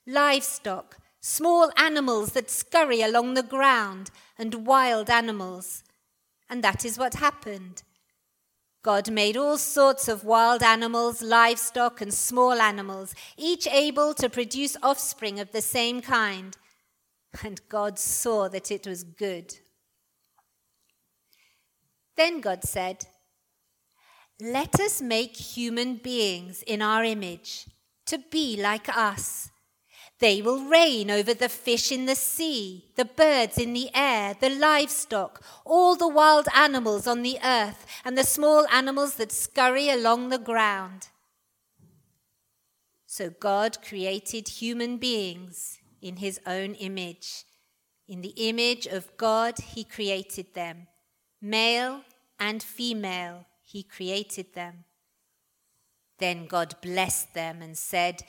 livestock, 0.06 0.98
small 1.20 1.70
animals 1.76 2.32
that 2.32 2.50
scurry 2.50 3.00
along 3.00 3.34
the 3.34 3.42
ground, 3.42 4.10
and 4.38 4.66
wild 4.66 5.08
animals 5.08 5.82
and 6.50 6.64
that 6.64 6.84
is 6.84 6.98
what 6.98 7.14
happened. 7.14 7.84
God 8.82 9.10
made 9.10 9.36
all 9.36 9.58
sorts 9.58 10.08
of 10.08 10.24
wild 10.24 10.62
animals, 10.62 11.20
livestock, 11.20 12.00
and 12.00 12.12
small 12.14 12.54
animals, 12.54 13.14
each 13.36 13.66
able 13.66 14.14
to 14.14 14.30
produce 14.30 14.76
offspring 14.82 15.38
of 15.38 15.52
the 15.52 15.60
same 15.60 16.00
kind. 16.00 16.56
And 17.44 17.60
God 17.68 17.98
saw 17.98 18.48
that 18.48 18.70
it 18.70 18.86
was 18.86 19.04
good. 19.04 19.54
Then 22.16 22.40
God 22.40 22.64
said, 22.64 23.04
Let 24.40 24.80
us 24.80 25.02
make 25.02 25.36
human 25.36 25.96
beings 25.96 26.62
in 26.62 26.80
our 26.80 27.04
image, 27.04 27.66
to 28.06 28.18
be 28.30 28.60
like 28.60 28.88
us 28.88 29.49
they 30.20 30.42
will 30.42 30.64
reign 30.64 31.10
over 31.10 31.32
the 31.32 31.48
fish 31.48 31.90
in 31.90 32.04
the 32.04 32.14
sea, 32.14 32.84
the 32.94 33.06
birds 33.06 33.56
in 33.56 33.72
the 33.72 33.90
air, 33.94 34.36
the 34.38 34.50
livestock, 34.50 35.42
all 35.64 35.96
the 35.96 36.08
wild 36.08 36.46
animals 36.54 37.06
on 37.06 37.22
the 37.22 37.38
earth, 37.42 37.86
and 38.04 38.16
the 38.16 38.24
small 38.24 38.66
animals 38.68 39.14
that 39.14 39.32
scurry 39.32 39.88
along 39.88 40.28
the 40.28 40.38
ground. 40.38 41.08
So 43.06 43.30
God 43.30 43.78
created 43.82 44.48
human 44.48 44.98
beings 44.98 45.78
in 46.02 46.16
his 46.16 46.38
own 46.46 46.74
image. 46.74 47.44
In 48.06 48.20
the 48.20 48.34
image 48.36 48.86
of 48.86 49.16
God, 49.16 49.58
he 49.58 49.84
created 49.84 50.54
them. 50.54 50.86
Male 51.40 52.02
and 52.38 52.62
female, 52.62 53.46
he 53.62 53.82
created 53.82 54.54
them. 54.54 54.84
Then 56.18 56.46
God 56.46 56.74
blessed 56.82 57.32
them 57.32 57.62
and 57.62 57.76
said, 57.78 58.22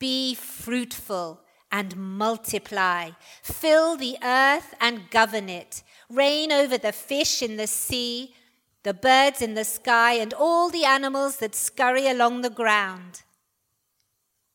be 0.00 0.34
fruitful 0.34 1.40
and 1.70 1.96
multiply. 1.96 3.10
Fill 3.42 3.96
the 3.96 4.16
earth 4.22 4.74
and 4.80 5.08
govern 5.10 5.48
it. 5.48 5.84
Reign 6.08 6.50
over 6.50 6.76
the 6.76 6.92
fish 6.92 7.42
in 7.42 7.56
the 7.56 7.68
sea, 7.68 8.34
the 8.82 8.94
birds 8.94 9.40
in 9.40 9.54
the 9.54 9.64
sky, 9.64 10.14
and 10.14 10.34
all 10.34 10.70
the 10.70 10.84
animals 10.84 11.36
that 11.36 11.54
scurry 11.54 12.08
along 12.08 12.40
the 12.40 12.50
ground. 12.50 13.22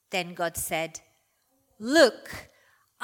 Then 0.10 0.34
God 0.34 0.58
said, 0.58 1.00
Look, 1.80 2.50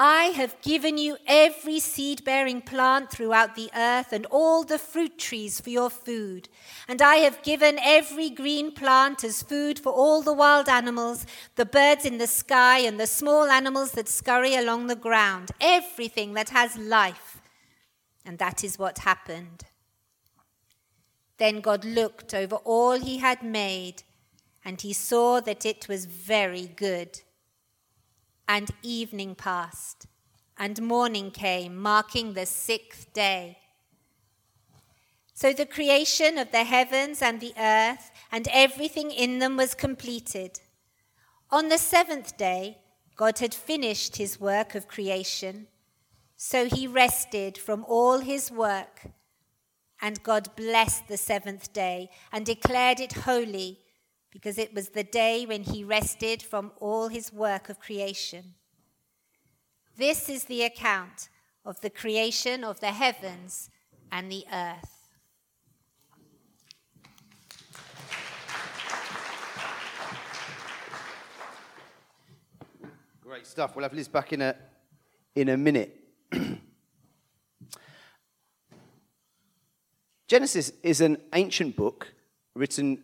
I 0.04 0.34
have 0.36 0.60
given 0.64 0.98
you 0.98 1.18
every 1.28 1.80
seed 1.80 2.24
bearing 2.24 2.64
plant 2.64 3.12
throughout 3.12 3.54
the 3.54 3.70
earth 3.78 4.12
and 4.12 4.26
all 4.32 4.64
the 4.64 4.80
fruit 4.80 5.20
trees 5.20 5.62
for 5.62 5.70
your 5.70 5.92
food. 5.92 6.50
And 6.88 7.04
I 7.04 7.18
have 7.18 7.44
given 7.44 7.78
every 7.80 8.32
green 8.32 8.72
plant 8.72 9.24
as 9.24 9.44
food 9.44 9.78
for 9.78 9.92
all 9.94 10.24
the 10.24 10.34
wild 10.34 10.68
animals, 10.68 11.28
the 11.56 11.68
birds 11.68 12.04
in 12.04 12.18
the 12.18 12.26
sky, 12.26 12.80
and 12.80 13.00
the 13.00 13.06
small 13.06 13.46
animals 13.46 13.92
that 13.92 14.10
scurry 14.10 14.56
along 14.56 14.88
the 14.88 14.96
ground, 14.96 15.52
everything 15.62 16.34
that 16.34 16.50
has 16.50 16.76
life. 16.78 17.40
And 18.26 18.40
that 18.40 18.64
is 18.64 18.80
what 18.80 18.98
happened. 18.98 19.66
Then 21.38 21.62
God 21.62 21.86
looked 21.86 22.34
over 22.34 22.56
all 22.56 23.00
he 23.00 23.20
had 23.20 23.44
made, 23.44 24.02
and 24.66 24.82
he 24.82 24.94
saw 24.94 25.42
that 25.42 25.64
it 25.64 25.88
was 25.88 26.06
very 26.06 26.66
good. 26.66 27.22
And 28.48 28.70
evening 28.84 29.36
passed, 29.36 30.08
and 30.58 30.82
morning 30.82 31.32
came, 31.32 31.78
marking 31.78 32.34
the 32.34 32.46
sixth 32.46 33.14
day. 33.14 33.58
So 35.34 35.54
the 35.54 35.66
creation 35.66 36.38
of 36.38 36.52
the 36.52 36.64
heavens 36.64 37.22
and 37.22 37.40
the 37.40 37.54
earth 37.58 38.12
and 38.32 38.48
everything 38.52 39.10
in 39.10 39.40
them 39.40 39.58
was 39.58 39.74
completed. 39.74 40.60
On 41.50 41.70
the 41.70 41.80
seventh 41.80 42.38
day, 42.38 42.78
God 43.16 43.40
had 43.40 43.54
finished 43.54 44.18
his 44.18 44.40
work 44.40 44.76
of 44.76 44.88
creation. 44.88 45.68
So 46.38 46.66
he 46.66 46.88
rested 46.88 47.58
from 47.58 47.86
all 47.88 48.20
his 48.20 48.52
work. 48.52 49.02
And 50.02 50.24
God 50.24 50.56
blessed 50.56 51.08
the 51.08 51.18
seventh 51.18 51.74
day 51.74 52.10
and 52.32 52.46
declared 52.46 53.00
it 53.00 53.14
holy 53.14 53.81
because 54.32 54.58
it 54.58 54.74
was 54.74 54.90
the 54.90 55.04
day 55.04 55.46
when 55.46 55.64
he 55.64 55.84
rested 55.84 56.42
from 56.42 56.72
all 56.80 57.10
his 57.10 57.34
work 57.34 57.70
of 57.70 57.80
creation. 57.80 58.56
This 59.98 60.30
is 60.30 60.46
the 60.46 60.64
account 60.64 61.30
of 61.66 61.82
the 61.82 61.90
creation 61.90 62.64
of 62.64 62.80
the 62.80 62.92
heavens 62.92 63.70
and 64.12 64.32
the 64.32 64.46
earth. 64.52 64.98
Great 73.22 73.46
stuff. 73.46 73.76
We'll 73.76 73.84
have 73.84 73.94
Liz 73.94 74.08
back 74.08 74.34
in 74.34 74.42
a, 74.42 74.56
in 75.36 75.50
a 75.50 75.58
minute. 75.58 75.98
Genesis 80.28 80.72
is 80.84 81.02
an 81.02 81.18
ancient 81.34 81.76
book 81.76 82.14
written 82.56 83.04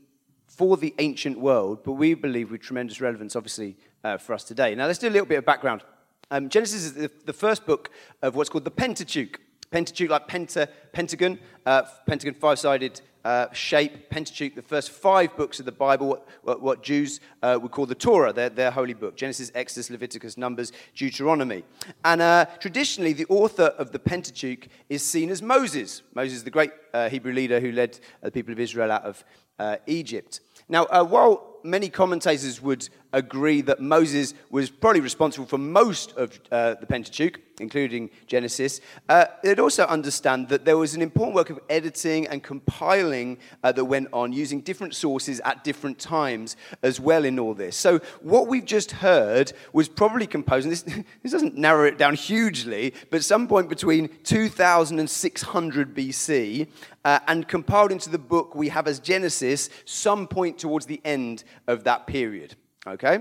for 0.57 0.75
the 0.75 0.95
ancient 0.97 1.39
world, 1.39 1.83
but 1.83 1.93
we 1.93 2.15
believe 2.15 2.49
with 2.49 2.61
tremendous 2.61 2.99
relevance, 2.99 3.35
obviously, 3.35 3.77
uh, 4.03 4.17
for 4.17 4.33
us 4.33 4.43
today. 4.43 4.73
Now, 4.73 4.87
let's 4.87 4.97
do 4.97 5.07
a 5.07 5.11
little 5.11 5.27
bit 5.27 5.37
of 5.37 5.45
background. 5.45 5.83
Um, 6.31 6.49
Genesis 6.49 6.83
is 6.83 6.93
the, 6.93 7.11
the, 7.25 7.33
first 7.33 7.67
book 7.67 7.91
of 8.23 8.35
what's 8.35 8.49
called 8.49 8.65
the 8.65 8.71
Pentateuch. 8.71 9.39
Pentateuch, 9.69 10.09
like 10.09 10.27
penta, 10.27 10.67
pentagon, 10.93 11.37
uh, 11.67 11.83
pentagon, 12.07 12.33
five 12.33 12.57
sided 12.57 13.01
uh, 13.23 13.51
shape, 13.53 14.09
Pentateuch, 14.09 14.55
the 14.55 14.61
first 14.63 14.89
five 14.89 15.37
books 15.37 15.59
of 15.59 15.65
the 15.65 15.71
Bible, 15.71 16.07
what, 16.07 16.27
what, 16.41 16.61
what 16.61 16.83
Jews 16.83 17.19
uh, 17.43 17.59
would 17.61 17.71
call 17.71 17.85
the 17.85 17.93
Torah, 17.93 18.33
their, 18.33 18.49
their 18.49 18.71
holy 18.71 18.95
book 18.95 19.15
Genesis, 19.15 19.51
Exodus, 19.53 19.91
Leviticus, 19.91 20.37
Numbers, 20.37 20.71
Deuteronomy. 20.95 21.63
And 22.03 22.21
uh, 22.21 22.45
traditionally, 22.59 23.13
the 23.13 23.27
author 23.27 23.75
of 23.77 23.91
the 23.91 23.99
Pentateuch 23.99 24.67
is 24.89 25.03
seen 25.03 25.29
as 25.29 25.43
Moses. 25.43 26.01
Moses, 26.15 26.41
the 26.41 26.49
great 26.49 26.71
uh, 26.93 27.09
Hebrew 27.09 27.33
leader 27.33 27.59
who 27.59 27.71
led 27.71 27.99
the 28.23 28.31
people 28.31 28.53
of 28.53 28.59
Israel 28.59 28.91
out 28.91 29.03
of 29.03 29.23
uh, 29.59 29.77
Egypt. 29.87 30.39
Now, 30.69 30.85
uh, 30.85 31.03
while 31.03 31.56
many 31.67 31.89
commentators 31.89 32.61
would 32.61 32.87
agree 33.13 33.61
that 33.61 33.79
Moses 33.79 34.33
was 34.49 34.69
probably 34.69 35.01
responsible 35.01 35.47
for 35.47 35.57
most 35.57 36.11
of 36.17 36.39
uh, 36.51 36.75
the 36.75 36.85
Pentateuch, 36.85 37.39
including 37.59 38.09
Genesis, 38.27 38.81
uh, 39.09 39.25
they'd 39.43 39.59
also 39.59 39.85
understand 39.85 40.49
that 40.49 40.65
there 40.65 40.77
was 40.77 40.93
an 40.93 41.01
important 41.01 41.35
work 41.35 41.49
of 41.49 41.59
editing 41.69 42.27
and 42.27 42.43
compiling 42.43 43.37
uh, 43.63 43.71
that 43.71 43.85
went 43.85 44.07
on 44.13 44.31
using 44.31 44.61
different 44.61 44.93
sources 44.93 45.39
at 45.43 45.63
different 45.63 45.97
times 45.97 46.55
as 46.83 46.99
well 46.99 47.25
in 47.25 47.39
all 47.39 47.53
this. 47.53 47.75
So, 47.75 47.99
what 48.21 48.47
we've 48.47 48.65
just 48.65 48.91
heard 48.91 49.53
was 49.73 49.87
probably 49.89 50.27
composed, 50.27 50.65
and 50.65 50.71
this, 50.71 50.81
this 51.23 51.31
doesn't 51.31 51.57
narrow 51.57 51.85
it 51.85 51.97
down 51.97 52.15
hugely, 52.15 52.93
but 53.09 53.23
some 53.23 53.47
point 53.47 53.69
between 53.69 54.09
2000 54.23 54.99
and 54.99 55.09
600 55.09 55.95
BC, 55.95 56.67
uh, 57.07 57.19
and 57.29 57.47
compiled 57.47 57.89
into 57.91 58.09
the 58.09 58.17
book 58.17 58.53
we 58.53 58.67
have 58.67 58.85
as 58.85 58.99
Genesis, 58.99 59.69
some 59.85 60.27
point 60.27 60.57
towards 60.57 60.85
the 60.85 60.99
end 61.05 61.45
of 61.65 61.83
that 61.85 62.07
period. 62.07 62.55
Okay? 62.85 63.19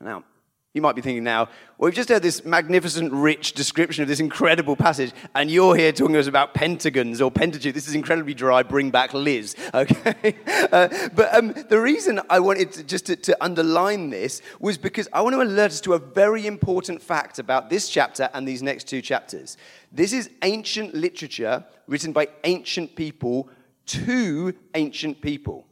Now, 0.00 0.24
You 0.72 0.82
might 0.82 0.94
be 0.94 1.02
thinking 1.02 1.24
now, 1.24 1.46
well, 1.78 1.88
we've 1.88 1.94
just 1.94 2.08
heard 2.10 2.22
this 2.22 2.44
magnificent, 2.44 3.12
rich 3.12 3.54
description 3.54 4.02
of 4.02 4.08
this 4.08 4.20
incredible 4.20 4.76
passage, 4.76 5.12
and 5.34 5.50
you're 5.50 5.74
here 5.74 5.90
talking 5.90 6.12
to 6.12 6.20
us 6.20 6.28
about 6.28 6.54
pentagons 6.54 7.20
or 7.20 7.28
pentateuch. 7.28 7.74
This 7.74 7.88
is 7.88 7.96
incredibly 7.96 8.34
dry. 8.34 8.62
Bring 8.62 8.92
back 8.92 9.12
Liz, 9.12 9.56
okay? 9.74 10.36
Uh, 10.70 11.08
but 11.12 11.34
um, 11.34 11.54
the 11.68 11.80
reason 11.80 12.20
I 12.30 12.38
wanted 12.38 12.70
to, 12.72 12.84
just 12.84 13.06
to, 13.06 13.16
to 13.16 13.36
underline 13.42 14.10
this 14.10 14.42
was 14.60 14.78
because 14.78 15.08
I 15.12 15.22
want 15.22 15.34
to 15.34 15.42
alert 15.42 15.72
us 15.72 15.80
to 15.82 15.94
a 15.94 15.98
very 15.98 16.46
important 16.46 17.02
fact 17.02 17.40
about 17.40 17.68
this 17.68 17.88
chapter 17.88 18.30
and 18.32 18.46
these 18.46 18.62
next 18.62 18.86
two 18.86 19.02
chapters. 19.02 19.56
This 19.90 20.12
is 20.12 20.30
ancient 20.42 20.94
literature 20.94 21.64
written 21.88 22.12
by 22.12 22.28
ancient 22.44 22.94
people 22.94 23.48
to 23.86 24.54
ancient 24.76 25.20
people. 25.20 25.66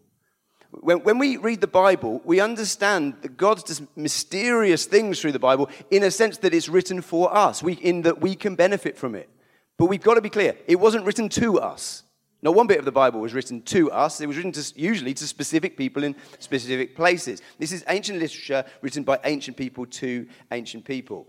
When, 0.71 1.03
when 1.03 1.19
we 1.19 1.37
read 1.39 1.61
the 1.61 1.67
Bible, 1.67 2.21
we 2.25 2.41
understand 2.41 3.15
that 3.23 3.37
God 3.37 3.65
does 3.65 3.83
mysterious 3.97 4.85
things 4.85 5.21
through 5.21 5.33
the 5.33 5.39
Bible 5.39 5.71
in 5.91 6.03
a 6.03 6.11
sense 6.11 6.39
that 6.39 6.53
it's 6.53 6.69
written 6.69 7.01
for 7.01 7.35
us, 7.35 7.63
we, 7.63 7.75
in 7.75 8.03
that 8.03 8.21
we 8.21 8.35
can 8.35 8.55
benefit 8.55 8.97
from 8.97 9.15
it. 9.15 9.31
But 9.79 9.87
we've 9.87 10.03
got 10.03 10.15
to 10.15 10.21
be 10.21 10.31
clear 10.31 10.57
it 10.67 10.77
wasn't 10.77 11.07
written 11.07 11.29
to 11.31 11.59
us. 11.61 12.03
Not 12.41 12.55
one 12.55 12.69
bit 12.69 12.79
of 12.79 12.85
the 12.85 12.93
Bible 12.93 13.21
was 13.21 13.35
written 13.35 13.63
to 13.63 13.91
us. 13.91 14.21
It 14.21 14.29
was 14.29 14.37
written 14.37 14.53
to, 14.53 14.73
usually 14.77 15.13
to 15.15 15.27
specific 15.27 15.77
people 15.77 16.05
in 16.05 16.15
specific 16.39 16.95
places. 16.95 17.43
This 17.59 17.73
is 17.73 17.83
ancient 17.89 18.21
literature 18.21 18.65
written 18.81 19.03
by 19.03 19.19
ancient 19.25 19.57
people 19.57 19.87
to 19.87 20.27
ancient 20.53 20.85
people. 20.85 21.27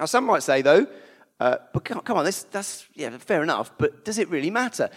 Now, 0.00 0.06
some 0.06 0.24
might 0.24 0.42
say, 0.42 0.62
though, 0.62 0.86
uh, 1.40 1.56
but 1.74 1.84
come, 1.84 2.00
come 2.00 2.16
on, 2.16 2.24
that's, 2.24 2.44
that's 2.44 2.86
yeah, 2.94 3.10
fair 3.18 3.42
enough, 3.42 3.70
but 3.76 4.04
does 4.04 4.18
it 4.18 4.30
really 4.30 4.50
matter? 4.50 4.88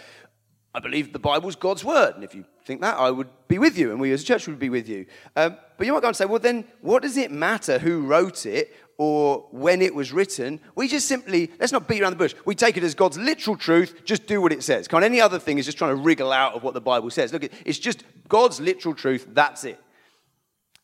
I 0.74 0.80
believe 0.80 1.12
the 1.12 1.18
Bible's 1.18 1.56
God's 1.56 1.84
word. 1.84 2.14
And 2.14 2.24
if 2.24 2.34
you 2.34 2.46
think 2.64 2.80
that, 2.80 2.96
I 2.98 3.10
would 3.10 3.28
be 3.48 3.58
with 3.58 3.76
you, 3.76 3.90
and 3.90 4.00
we 4.00 4.12
as 4.12 4.22
a 4.22 4.24
church 4.24 4.46
would 4.46 4.58
be 4.58 4.70
with 4.70 4.88
you. 4.88 5.06
Um, 5.36 5.56
but 5.76 5.86
you 5.86 5.92
might 5.92 6.02
go 6.02 6.08
and 6.08 6.16
say, 6.16 6.24
well, 6.24 6.38
then 6.38 6.64
what 6.80 7.02
does 7.02 7.16
it 7.16 7.30
matter 7.30 7.78
who 7.78 8.02
wrote 8.02 8.46
it 8.46 8.74
or 8.98 9.46
when 9.50 9.82
it 9.82 9.94
was 9.94 10.12
written? 10.12 10.60
We 10.74 10.88
just 10.88 11.08
simply, 11.08 11.50
let's 11.58 11.72
not 11.72 11.88
beat 11.88 12.02
around 12.02 12.12
the 12.12 12.16
bush. 12.16 12.34
We 12.44 12.54
take 12.54 12.76
it 12.76 12.84
as 12.84 12.94
God's 12.94 13.18
literal 13.18 13.56
truth, 13.56 14.04
just 14.04 14.26
do 14.26 14.40
what 14.40 14.52
it 14.52 14.62
says. 14.62 14.86
Can't 14.86 15.04
any 15.04 15.20
other 15.20 15.38
thing 15.38 15.58
is 15.58 15.66
just 15.66 15.78
trying 15.78 15.96
to 15.96 16.02
wriggle 16.02 16.32
out 16.32 16.54
of 16.54 16.62
what 16.62 16.74
the 16.74 16.80
Bible 16.80 17.10
says. 17.10 17.32
Look, 17.32 17.44
it's 17.64 17.78
just 17.78 18.04
God's 18.28 18.60
literal 18.60 18.94
truth, 18.94 19.26
that's 19.32 19.64
it. 19.64 19.80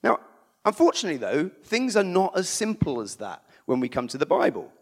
Now, 0.02 0.20
unfortunately, 0.64 1.18
though, 1.18 1.50
things 1.62 1.96
are 1.96 2.04
not 2.04 2.36
as 2.36 2.48
simple 2.48 3.00
as 3.00 3.16
that 3.16 3.42
when 3.66 3.80
we 3.80 3.88
come 3.88 4.08
to 4.08 4.18
the 4.18 4.26
Bible. 4.26 4.72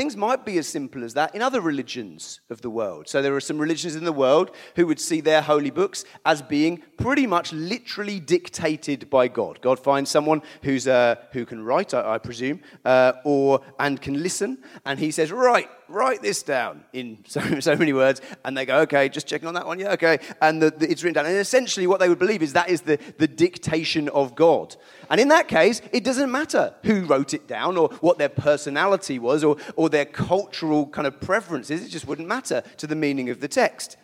Things 0.00 0.16
might 0.16 0.46
be 0.46 0.56
as 0.56 0.66
simple 0.66 1.04
as 1.04 1.12
that 1.12 1.34
in 1.34 1.42
other 1.42 1.60
religions 1.60 2.40
of 2.48 2.62
the 2.62 2.70
world. 2.70 3.06
So, 3.06 3.20
there 3.20 3.36
are 3.36 3.40
some 3.40 3.58
religions 3.58 3.96
in 3.96 4.04
the 4.04 4.14
world 4.14 4.50
who 4.74 4.86
would 4.86 4.98
see 4.98 5.20
their 5.20 5.42
holy 5.42 5.68
books 5.68 6.06
as 6.24 6.40
being 6.40 6.82
pretty 6.96 7.26
much 7.26 7.52
literally 7.52 8.18
dictated 8.18 9.10
by 9.10 9.28
God. 9.28 9.60
God 9.60 9.78
finds 9.78 10.10
someone 10.10 10.40
who's, 10.62 10.88
uh, 10.88 11.16
who 11.32 11.44
can 11.44 11.62
write, 11.62 11.92
I, 11.92 12.14
I 12.14 12.16
presume, 12.16 12.62
uh, 12.82 13.12
or, 13.26 13.60
and 13.78 14.00
can 14.00 14.22
listen, 14.22 14.64
and 14.86 14.98
he 14.98 15.10
says, 15.10 15.32
Right, 15.32 15.68
write 15.90 16.22
this 16.22 16.42
down 16.42 16.84
in 16.92 17.18
so, 17.26 17.60
so 17.60 17.76
many 17.76 17.92
words. 17.92 18.20
And 18.44 18.56
they 18.56 18.66
go, 18.66 18.80
Okay, 18.80 19.08
just 19.08 19.26
checking 19.26 19.48
on 19.48 19.54
that 19.54 19.66
one. 19.66 19.78
Yeah, 19.78 19.92
okay. 19.92 20.18
And 20.40 20.62
the, 20.62 20.70
the, 20.70 20.90
it's 20.90 21.02
written 21.02 21.14
down. 21.14 21.26
And 21.26 21.36
essentially, 21.36 21.86
what 21.86 22.00
they 22.00 22.08
would 22.08 22.18
believe 22.18 22.42
is 22.42 22.52
that 22.54 22.70
is 22.70 22.82
the, 22.82 22.98
the 23.18 23.28
dictation 23.28 24.08
of 24.10 24.34
God. 24.34 24.76
And 25.08 25.20
in 25.20 25.28
that 25.28 25.48
case, 25.48 25.82
it 25.92 26.04
doesn't 26.04 26.30
matter 26.30 26.74
who 26.84 27.04
wrote 27.04 27.34
it 27.34 27.46
down 27.46 27.76
or 27.76 27.88
what 28.00 28.18
their 28.18 28.28
personality 28.28 29.18
was 29.18 29.44
or, 29.44 29.56
or 29.76 29.88
their 29.88 30.04
cultural 30.04 30.86
kind 30.86 31.06
of 31.06 31.20
preferences. 31.20 31.84
It 31.84 31.90
just 31.90 32.06
wouldn't 32.06 32.28
matter 32.28 32.62
to 32.78 32.86
the 32.86 32.96
meaning 32.96 33.30
of 33.30 33.40
the 33.40 33.48
text. 33.48 33.96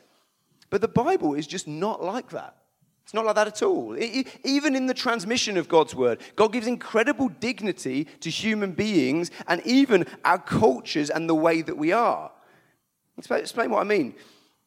But 0.71 0.81
the 0.81 0.89
Bible 0.89 1.35
is 1.35 1.47
just 1.47 1.69
not 1.69 2.03
like 2.03 2.31
that. 2.31 2.57
It's 3.07 3.15
not 3.15 3.25
like 3.25 3.37
that 3.37 3.47
at 3.47 3.63
all. 3.63 3.95
It, 3.97 4.27
even 4.43 4.75
in 4.75 4.87
the 4.87 4.95
transmission 4.95 5.57
of 5.57 5.69
God's 5.69 5.95
word, 5.95 6.21
God 6.35 6.53
gives 6.53 6.67
incredible 6.67 7.29
dignity 7.29 8.09
to 8.19 8.29
human 8.31 8.73
beings 8.73 9.31
and 9.47 9.65
even 9.65 10.07
our 10.25 10.41
cultures 10.41 11.09
and 11.09 11.29
the 11.29 11.35
way 11.35 11.63
that 11.63 11.79
we 11.79 11.93
are. 11.93 12.33
Explain, 13.17 13.41
explain 13.43 13.71
what 13.71 13.81
I 13.81 13.85
mean. 13.85 14.17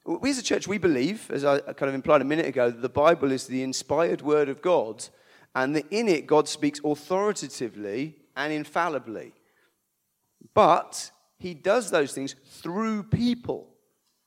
We 0.06 0.30
as 0.30 0.38
a 0.38 0.44
church, 0.44 0.70
we 0.70 0.78
believe, 0.78 1.30
as 1.32 1.44
I 1.44 1.60
kind 1.60 1.90
of 1.90 1.94
implied 1.94 2.22
a 2.22 2.24
minute 2.26 2.46
ago, 2.46 2.72
that 2.72 2.82
the 2.82 2.88
Bible 2.88 3.34
is 3.34 3.46
the 3.46 3.62
inspired 3.62 4.22
word 4.22 4.48
of 4.48 4.62
God 4.62 5.06
and 5.54 5.76
that 5.76 5.92
in 5.92 6.08
it 6.08 6.26
God 6.26 6.48
speaks 6.48 6.80
authoritatively 6.86 8.16
and 8.38 8.54
infallibly. 8.54 9.34
But 10.54 11.12
he 11.40 11.54
does 11.54 11.92
those 11.92 12.14
things 12.14 12.36
through 12.48 13.04
people 13.04 13.68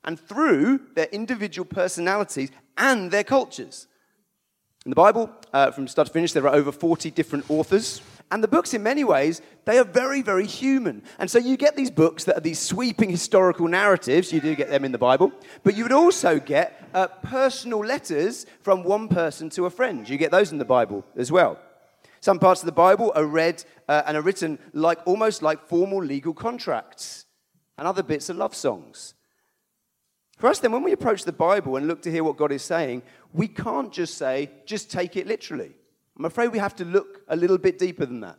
and 0.03 0.19
through 0.19 0.81
their 0.93 1.07
individual 1.11 1.65
personalities 1.65 2.51
and 2.77 3.09
their 3.09 3.23
cultures. 3.23 3.87
In 4.85 4.89
the 4.89 4.95
Bible, 4.95 5.29
uh, 5.53 5.71
from 5.71 5.87
start 5.87 6.07
to 6.07 6.13
finish, 6.13 6.33
there 6.33 6.45
are 6.45 6.53
over 6.53 6.71
40 6.71 7.09
different 7.11 7.49
authors. 7.49 8.01
And 8.31 8.43
the 8.43 8.49
books, 8.49 8.73
in 8.73 8.83
many 8.83 9.05
ways, 9.05 9.41
they 9.63 9.77
are 9.77 9.85
very, 9.85 10.21
very 10.21 10.45
human. 10.45 11.03
And 11.19 11.31
so 11.31 11.39
you 11.39 11.55
get 11.55 11.77
these 11.77 11.91
books 11.91 12.25
that 12.25 12.37
are 12.37 12.41
these 12.41 12.59
sweeping 12.59 13.09
historical 13.09 13.67
narratives. 13.69 14.33
You 14.33 14.41
do 14.41 14.55
get 14.55 14.69
them 14.69 14.83
in 14.83 14.91
the 14.91 14.97
Bible. 14.97 15.31
But 15.63 15.77
you 15.77 15.83
would 15.83 15.93
also 15.93 16.37
get 16.37 16.89
uh, 16.93 17.07
personal 17.07 17.79
letters 17.79 18.45
from 18.61 18.83
one 18.83 19.07
person 19.07 19.49
to 19.51 19.67
a 19.67 19.69
friend. 19.69 20.09
You 20.09 20.17
get 20.17 20.31
those 20.31 20.51
in 20.51 20.57
the 20.57 20.65
Bible 20.65 21.05
as 21.15 21.31
well. 21.31 21.59
Some 22.19 22.39
parts 22.39 22.61
of 22.61 22.65
the 22.65 22.71
Bible 22.73 23.13
are 23.15 23.25
read 23.25 23.63
uh, 23.87 24.03
and 24.05 24.17
are 24.17 24.21
written 24.21 24.59
like 24.73 24.99
almost 25.05 25.41
like 25.41 25.67
formal 25.67 26.03
legal 26.03 26.33
contracts, 26.33 27.25
and 27.77 27.85
other 27.85 28.01
bits 28.01 28.29
are 28.29 28.33
love 28.33 28.55
songs. 28.55 29.13
For 30.43 30.49
us, 30.49 30.59
then, 30.59 30.73
when 30.73 30.83
we 30.83 30.91
approach 30.91 31.23
the 31.23 31.31
Bible 31.31 31.77
and 31.77 31.87
look 31.87 32.01
to 32.01 32.11
hear 32.11 32.21
what 32.21 32.35
God 32.35 32.51
is 32.51 32.63
saying, 32.63 33.03
we 33.31 33.47
can't 33.47 33.93
just 33.93 34.17
say, 34.17 34.51
just 34.65 34.91
take 34.91 35.15
it 35.15 35.25
literally. 35.25 35.71
I'm 36.17 36.25
afraid 36.25 36.49
we 36.49 36.59
have 36.59 36.75
to 36.75 36.83
look 36.83 37.21
a 37.29 37.35
little 37.37 37.57
bit 37.57 37.79
deeper 37.79 38.05
than 38.05 38.19
that. 38.19 38.35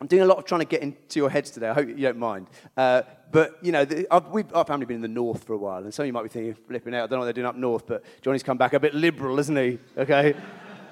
I'm 0.00 0.08
doing 0.08 0.22
a 0.22 0.26
lot 0.26 0.38
of 0.38 0.44
trying 0.44 0.62
to 0.62 0.66
get 0.66 0.82
into 0.82 1.20
your 1.20 1.30
heads 1.30 1.52
today. 1.52 1.68
I 1.68 1.74
hope 1.74 1.86
you 1.86 1.94
don't 1.94 2.18
mind. 2.18 2.48
Uh, 2.76 3.02
but, 3.30 3.60
you 3.62 3.70
know, 3.70 3.84
the, 3.84 4.10
our 4.10 4.64
family 4.64 4.86
been 4.86 4.96
in 4.96 5.02
the 5.02 5.06
north 5.06 5.44
for 5.44 5.52
a 5.52 5.56
while, 5.56 5.84
and 5.84 5.94
some 5.94 6.02
of 6.02 6.08
you 6.08 6.12
might 6.12 6.24
be 6.24 6.30
thinking, 6.30 6.54
flipping 6.66 6.96
out, 6.96 7.04
I 7.04 7.06
don't 7.06 7.12
know 7.12 7.18
what 7.18 7.24
they're 7.26 7.32
doing 7.32 7.46
up 7.46 7.54
north, 7.54 7.86
but 7.86 8.02
Johnny's 8.20 8.42
come 8.42 8.58
back 8.58 8.72
a 8.72 8.80
bit 8.80 8.92
liberal, 8.92 9.38
isn't 9.38 9.56
he? 9.56 9.78
Okay? 9.96 10.34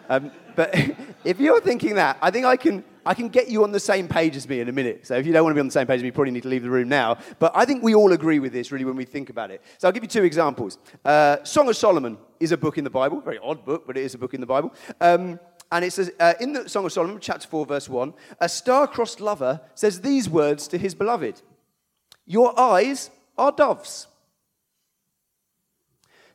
Um, 0.08 0.30
but 0.54 0.72
if 1.24 1.40
you're 1.40 1.60
thinking 1.60 1.94
that, 1.96 2.18
I 2.20 2.30
think 2.30 2.46
I 2.46 2.56
can, 2.56 2.84
I 3.04 3.14
can 3.14 3.28
get 3.28 3.48
you 3.48 3.64
on 3.64 3.72
the 3.72 3.80
same 3.80 4.08
page 4.08 4.36
as 4.36 4.48
me 4.48 4.60
in 4.60 4.68
a 4.68 4.72
minute. 4.72 5.06
So 5.06 5.16
if 5.16 5.26
you 5.26 5.32
don't 5.32 5.44
want 5.44 5.52
to 5.52 5.54
be 5.54 5.60
on 5.60 5.66
the 5.66 5.72
same 5.72 5.86
page 5.86 5.96
as 5.96 6.02
me, 6.02 6.06
you 6.06 6.12
probably 6.12 6.32
need 6.32 6.42
to 6.44 6.48
leave 6.48 6.62
the 6.62 6.70
room 6.70 6.88
now. 6.88 7.18
But 7.38 7.52
I 7.54 7.64
think 7.64 7.82
we 7.82 7.94
all 7.94 8.12
agree 8.12 8.38
with 8.38 8.52
this, 8.52 8.72
really, 8.72 8.84
when 8.84 8.96
we 8.96 9.04
think 9.04 9.30
about 9.30 9.50
it. 9.50 9.62
So 9.78 9.88
I'll 9.88 9.92
give 9.92 10.02
you 10.02 10.08
two 10.08 10.24
examples. 10.24 10.78
Uh, 11.04 11.42
Song 11.44 11.68
of 11.68 11.76
Solomon 11.76 12.18
is 12.40 12.52
a 12.52 12.56
book 12.56 12.78
in 12.78 12.84
the 12.84 12.90
Bible, 12.90 13.20
very 13.20 13.38
odd 13.38 13.64
book, 13.64 13.84
but 13.86 13.96
it 13.96 14.04
is 14.04 14.14
a 14.14 14.18
book 14.18 14.34
in 14.34 14.40
the 14.40 14.46
Bible. 14.46 14.72
Um, 15.00 15.38
and 15.70 15.84
it 15.84 15.92
says, 15.92 16.12
uh, 16.20 16.34
in 16.40 16.52
the 16.52 16.68
Song 16.68 16.84
of 16.84 16.92
Solomon, 16.92 17.18
chapter 17.20 17.48
4, 17.48 17.66
verse 17.66 17.88
1, 17.88 18.12
a 18.40 18.48
star-crossed 18.48 19.20
lover 19.20 19.60
says 19.74 20.02
these 20.02 20.28
words 20.28 20.68
to 20.68 20.78
his 20.78 20.94
beloved. 20.94 21.40
Your 22.26 22.58
eyes 22.60 23.10
are 23.38 23.52
doves. 23.52 24.06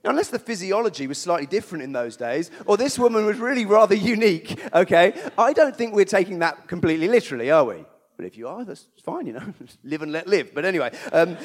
Now, 0.07 0.11
unless 0.11 0.29
the 0.29 0.39
physiology 0.39 1.05
was 1.05 1.17
slightly 1.17 1.47
different 1.47 1.83
in 1.83 1.91
those 1.91 2.15
days, 2.15 2.49
or 2.65 2.77
this 2.77 2.97
woman 2.97 3.25
was 3.25 3.39
really 3.39 3.65
rather 3.65 3.93
unique, 3.93 4.57
okay, 4.73 5.13
I 5.37 5.51
don't 5.51 5.75
think 5.75 5.93
we're 5.93 6.05
taking 6.05 6.39
that 6.39 6.65
completely 6.69 7.09
literally, 7.09 7.51
are 7.51 7.65
we? 7.65 7.83
But 8.15 8.25
if 8.25 8.37
you 8.37 8.47
are, 8.47 8.63
that's 8.63 8.87
fine, 9.03 9.27
you 9.27 9.33
know, 9.33 9.53
live 9.83 10.03
and 10.03 10.13
let 10.13 10.25
live. 10.25 10.53
But 10.55 10.63
anyway, 10.63 10.91
um, 11.11 11.35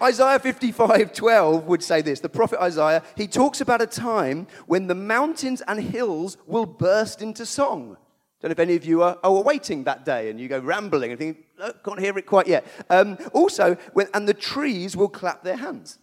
Isaiah 0.00 0.38
55 0.38 1.12
12 1.12 1.66
would 1.66 1.82
say 1.82 2.00
this. 2.00 2.20
The 2.20 2.30
prophet 2.30 2.58
Isaiah, 2.58 3.02
he 3.18 3.26
talks 3.26 3.60
about 3.60 3.82
a 3.82 3.86
time 3.86 4.46
when 4.64 4.86
the 4.86 4.94
mountains 4.94 5.60
and 5.68 5.78
hills 5.78 6.38
will 6.46 6.64
burst 6.64 7.20
into 7.20 7.44
song. 7.44 7.98
Don't 8.40 8.48
know 8.48 8.52
if 8.52 8.58
any 8.58 8.76
of 8.76 8.86
you 8.86 9.02
are, 9.02 9.18
are 9.22 9.36
awaiting 9.36 9.84
that 9.84 10.06
day 10.06 10.30
and 10.30 10.40
you 10.40 10.48
go 10.48 10.58
rambling 10.58 11.10
and 11.10 11.18
think, 11.18 11.44
oh, 11.60 11.72
can't 11.84 12.00
hear 12.00 12.16
it 12.16 12.24
quite 12.24 12.46
yet. 12.46 12.66
Um, 12.88 13.18
also, 13.34 13.74
when, 13.92 14.08
and 14.14 14.26
the 14.26 14.32
trees 14.32 14.96
will 14.96 15.10
clap 15.10 15.44
their 15.44 15.56
hands. 15.56 15.98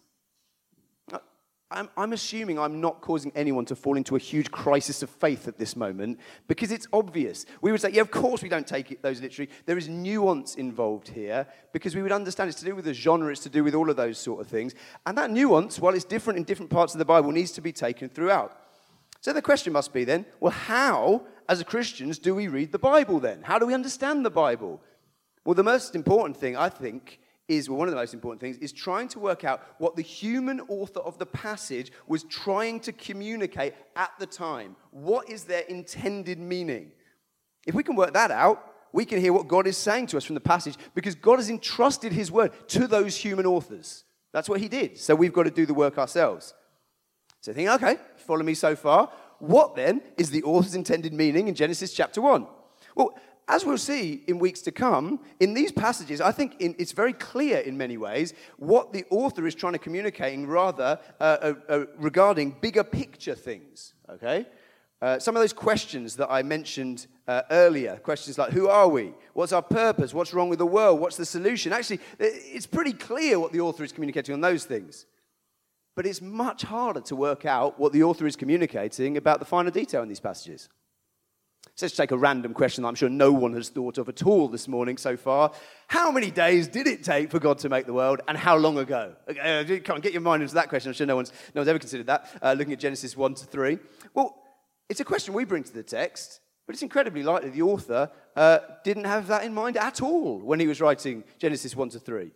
I'm, 1.74 1.90
I'm, 1.98 2.14
assuming 2.14 2.60
I'm 2.60 2.80
not 2.80 3.02
causing 3.02 3.32
anyone 3.36 3.66
to 3.66 3.76
fall 3.76 3.98
into 3.98 4.16
a 4.16 4.20
huge 4.20 4.52
crisis 4.52 5.04
of 5.04 5.10
faith 5.10 5.48
at 5.48 5.58
this 5.58 5.76
moment 5.76 6.20
because 6.48 6.72
it's 6.72 6.88
obvious. 6.94 7.46
We 7.62 7.72
would 7.72 7.82
say, 7.82 7.92
yeah, 7.92 8.02
of 8.02 8.12
course 8.12 8.42
we 8.42 8.50
don't 8.50 8.68
take 8.68 8.92
it, 8.92 9.02
those 9.02 9.22
literally. 9.22 9.50
There 9.66 9.78
is 9.78 9.90
nuance 9.90 10.56
involved 10.56 11.08
here 11.08 11.48
because 11.72 11.96
we 11.96 12.02
would 12.02 12.12
understand 12.12 12.50
it's 12.50 12.60
to 12.60 12.66
do 12.66 12.76
with 12.76 12.86
the 12.86 12.94
genre, 12.94 13.32
it's 13.32 13.42
to 13.42 13.50
do 13.50 13.64
with 13.64 13.76
all 13.76 13.90
of 13.90 13.96
those 13.96 14.18
sort 14.18 14.42
of 14.42 14.48
things. 14.48 14.74
And 15.06 15.18
that 15.18 15.32
nuance, 15.32 15.80
while 15.80 15.96
it's 15.96 16.06
different 16.06 16.38
in 16.38 16.44
different 16.44 16.72
parts 16.72 16.94
of 16.94 17.00
the 17.00 17.06
Bible, 17.06 17.32
needs 17.32 17.52
to 17.54 17.62
be 17.62 17.72
taken 17.72 18.10
throughout. 18.10 18.58
So 19.22 19.34
the 19.34 19.42
question 19.42 19.74
must 19.74 19.94
be 19.94 20.04
then, 20.04 20.26
well, 20.40 20.52
how, 20.52 21.24
as 21.48 21.64
Christians, 21.64 22.20
do 22.20 22.36
we 22.36 22.48
read 22.48 22.72
the 22.72 22.80
Bible 22.80 23.20
then? 23.20 23.42
How 23.42 23.58
do 23.58 23.66
we 23.66 23.74
understand 23.74 24.26
the 24.26 24.30
Bible? 24.30 24.82
Well, 25.46 25.56
the 25.56 25.64
most 25.64 25.96
important 25.96 26.38
thing, 26.38 26.56
I 26.56 26.70
think, 26.70 27.20
is 27.48 27.70
well, 27.70 27.78
one 27.78 27.88
of 27.88 27.92
the 27.92 28.00
most 28.00 28.14
important 28.14 28.42
things 28.42 28.58
is 28.58 28.72
trying 28.72 29.08
to 29.10 29.20
work 29.20 29.44
out 29.44 29.62
what 29.78 29.96
the 29.96 30.02
human 30.02 30.62
author 30.62 31.02
of 31.02 31.18
the 31.18 31.26
passage 31.26 31.92
was 32.08 32.24
trying 32.24 32.80
to 32.82 32.92
communicate 32.92 33.74
at 33.96 34.12
the 34.20 34.26
time. 34.26 34.76
What 34.92 35.30
is 35.30 35.44
their 35.44 35.62
intended 35.62 36.40
meaning? 36.40 36.92
If 37.66 37.76
we 37.76 37.84
can 37.84 37.96
work 37.96 38.14
that 38.14 38.32
out, 38.32 38.72
we 38.94 39.06
can 39.06 39.20
hear 39.20 39.34
what 39.34 39.48
God 39.48 39.68
is 39.68 39.78
saying 39.78 40.08
to 40.08 40.18
us 40.18 40.24
from 40.24 40.36
the 40.36 40.42
passage 40.42 40.78
because 40.94 41.16
God 41.16 41.40
has 41.40 41.50
entrusted 41.50 42.14
his 42.14 42.32
word 42.32 42.52
to 42.70 42.88
those 42.88 43.18
human 43.18 43.46
authors. 43.46 44.06
That's 44.32 44.48
what 44.48 44.62
he 44.62 44.68
did. 44.68 44.98
So 44.98 45.16
we've 45.16 45.34
got 45.34 45.44
to 45.44 45.52
do 45.52 45.66
the 45.66 45.74
work 45.74 45.98
ourselves. 45.98 46.54
So 47.42 47.52
think, 47.52 47.70
okay, 47.70 47.98
follow 48.16 48.44
me 48.44 48.54
so 48.54 48.76
far. 48.76 49.12
What 49.40 49.76
then 49.76 50.02
is 50.18 50.30
the 50.30 50.44
author's 50.44 50.76
intended 50.76 51.14
meaning 51.14 51.48
in 51.48 51.56
Genesis 51.56 51.94
chapter 51.94 52.22
1? 52.22 52.48
Well, 52.96 53.18
as 53.48 53.66
we'll 53.66 53.78
see 53.78 54.24
in 54.28 54.40
weeks 54.40 54.62
to 54.62 54.72
come, 54.72 55.20
in 55.40 55.54
these 55.54 55.72
passages, 55.72 56.22
I 56.22 56.32
think 56.32 56.56
in, 56.60 56.76
it's 56.78 56.94
very 56.94 57.14
clear 57.14 57.58
in 57.60 57.78
many 57.78 57.98
ways 57.98 58.34
what 58.58 58.94
the 58.94 59.06
author 59.10 59.46
is 59.46 59.56
trying 59.56 59.74
to 59.74 59.80
communicate, 59.80 60.40
rather 60.48 61.00
uh, 61.20 61.24
uh, 61.24 61.54
uh, 61.70 61.86
regarding 61.98 62.56
bigger 62.62 62.84
picture 62.84 63.36
things. 63.36 63.94
Okay, 64.10 64.46
uh, 65.02 65.20
some 65.20 65.36
of 65.36 65.42
those 65.42 65.54
questions 65.54 66.16
that 66.16 66.32
I 66.32 66.44
mentioned 66.44 67.08
uh, 67.28 67.42
earlier, 67.52 67.98
questions 67.98 68.38
like 68.38 68.54
who 68.54 68.68
are 68.70 68.88
we? 68.88 69.14
What's 69.34 69.52
our 69.52 69.62
purpose? 69.62 70.14
What's 70.14 70.34
wrong 70.34 70.50
with 70.50 70.60
the 70.60 70.66
world? 70.66 71.00
What's 71.00 71.18
the 71.18 71.26
solution? 71.26 71.74
Actually, 71.74 72.00
it's 72.20 72.66
pretty 72.66 72.94
clear 72.94 73.40
what 73.40 73.52
the 73.52 73.60
author 73.60 73.84
is 73.84 73.92
communicating 73.92 74.34
on 74.34 74.42
those 74.42 74.64
things. 74.64 75.06
But 75.96 76.06
it's 76.06 76.22
much 76.22 76.64
harder 76.64 77.02
to 77.02 77.16
work 77.16 77.46
out 77.46 77.80
what 77.80 77.94
the 77.94 78.04
author 78.04 78.26
is 78.26 78.36
communicating 78.36 79.18
about 79.18 79.40
the 79.40 79.46
finer 79.46 79.70
detail 79.70 80.02
in 80.02 80.10
these 80.10 80.20
passages. 80.20 80.70
So 81.76 81.88
let's 81.88 81.96
take 81.96 82.12
a 82.12 82.18
random 82.18 82.54
question 82.54 82.84
that 82.84 82.90
I'm 82.90 82.96
sure 82.96 83.10
no 83.10 83.32
one 83.32 83.54
has 83.54 83.70
thought 83.70 83.98
of 83.98 84.08
at 84.08 84.24
all 84.24 84.48
this 84.48 84.68
morning 84.68 84.96
so 84.96 85.18
far. 85.18 85.52
How 85.88 86.12
many 86.12 86.30
days 86.30 86.68
did 86.68 86.86
it 86.86 87.04
take 87.04 87.32
for 87.32 87.40
God 87.40 87.58
to 87.60 87.70
make 87.70 87.88
the 87.88 87.94
world, 87.94 88.22
and 88.28 88.38
how 88.38 88.58
long 88.58 88.78
ago? 88.78 89.16
Uh, 89.28 89.64
come 89.84 89.96
on, 89.96 90.02
get 90.02 90.14
your 90.14 90.22
mind 90.22 90.44
into 90.44 90.54
that 90.54 90.70
question. 90.70 90.90
I'm 90.90 90.94
sure 90.94 91.08
no 91.08 91.16
one's, 91.16 91.32
no 91.56 91.62
one's 91.62 91.68
ever 91.68 91.80
considered 91.80 92.06
that, 92.06 92.30
uh, 92.44 92.54
looking 92.56 92.74
at 92.74 92.80
Genesis 92.80 93.18
1 93.18 93.34
to 93.36 93.46
3. 93.46 93.80
Well, 94.14 94.36
it's 94.88 95.00
a 95.00 95.06
question 95.06 95.34
we 95.34 95.46
bring 95.46 95.64
to 95.64 95.74
the 95.74 95.82
text, 95.82 96.42
but 96.68 96.76
it's 96.76 96.84
incredibly 96.84 97.24
likely 97.24 97.50
the 97.50 97.64
author 97.64 98.12
uh, 98.36 98.60
didn't 98.84 99.06
have 99.06 99.26
that 99.28 99.44
in 99.44 99.52
mind 99.52 99.76
at 99.76 100.00
all 100.00 100.38
when 100.42 100.60
he 100.60 100.68
was 100.68 100.80
writing 100.80 101.24
Genesis 101.40 101.76
1 101.76 101.90
to 101.90 102.00
3. 102.00 102.30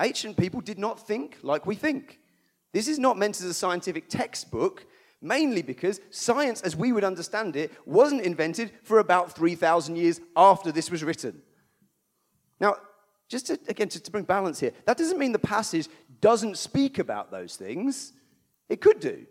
Ancient 0.00 0.36
people 0.36 0.60
did 0.60 0.80
not 0.80 1.06
think 1.06 1.38
like 1.42 1.64
we 1.64 1.76
think. 1.76 2.18
This 2.72 2.88
is 2.88 2.98
not 2.98 3.16
meant 3.16 3.38
as 3.38 3.46
a 3.46 3.54
scientific 3.54 4.08
textbook 4.08 4.84
mainly 5.24 5.62
because 5.62 6.00
science, 6.10 6.60
as 6.60 6.76
we 6.76 6.92
would 6.92 7.02
understand 7.02 7.56
it, 7.56 7.72
wasn't 7.86 8.20
invented 8.20 8.70
for 8.82 8.98
about 8.98 9.34
3,000 9.34 9.96
years 9.96 10.20
after 10.36 10.70
this 10.70 10.90
was 10.90 11.02
written. 11.02 11.42
Now, 12.60 12.76
just 13.28 13.46
to, 13.46 13.58
again, 13.66 13.88
to 13.88 14.10
bring 14.10 14.24
balance 14.24 14.60
here, 14.60 14.72
that 14.84 14.98
doesn't 14.98 15.18
mean 15.18 15.32
the 15.32 15.38
passage 15.38 15.88
doesn't 16.20 16.58
speak 16.58 16.98
about 16.98 17.30
those 17.30 17.56
things. 17.56 18.12
It 18.68 18.80
could 18.80 19.00
do. 19.00 19.26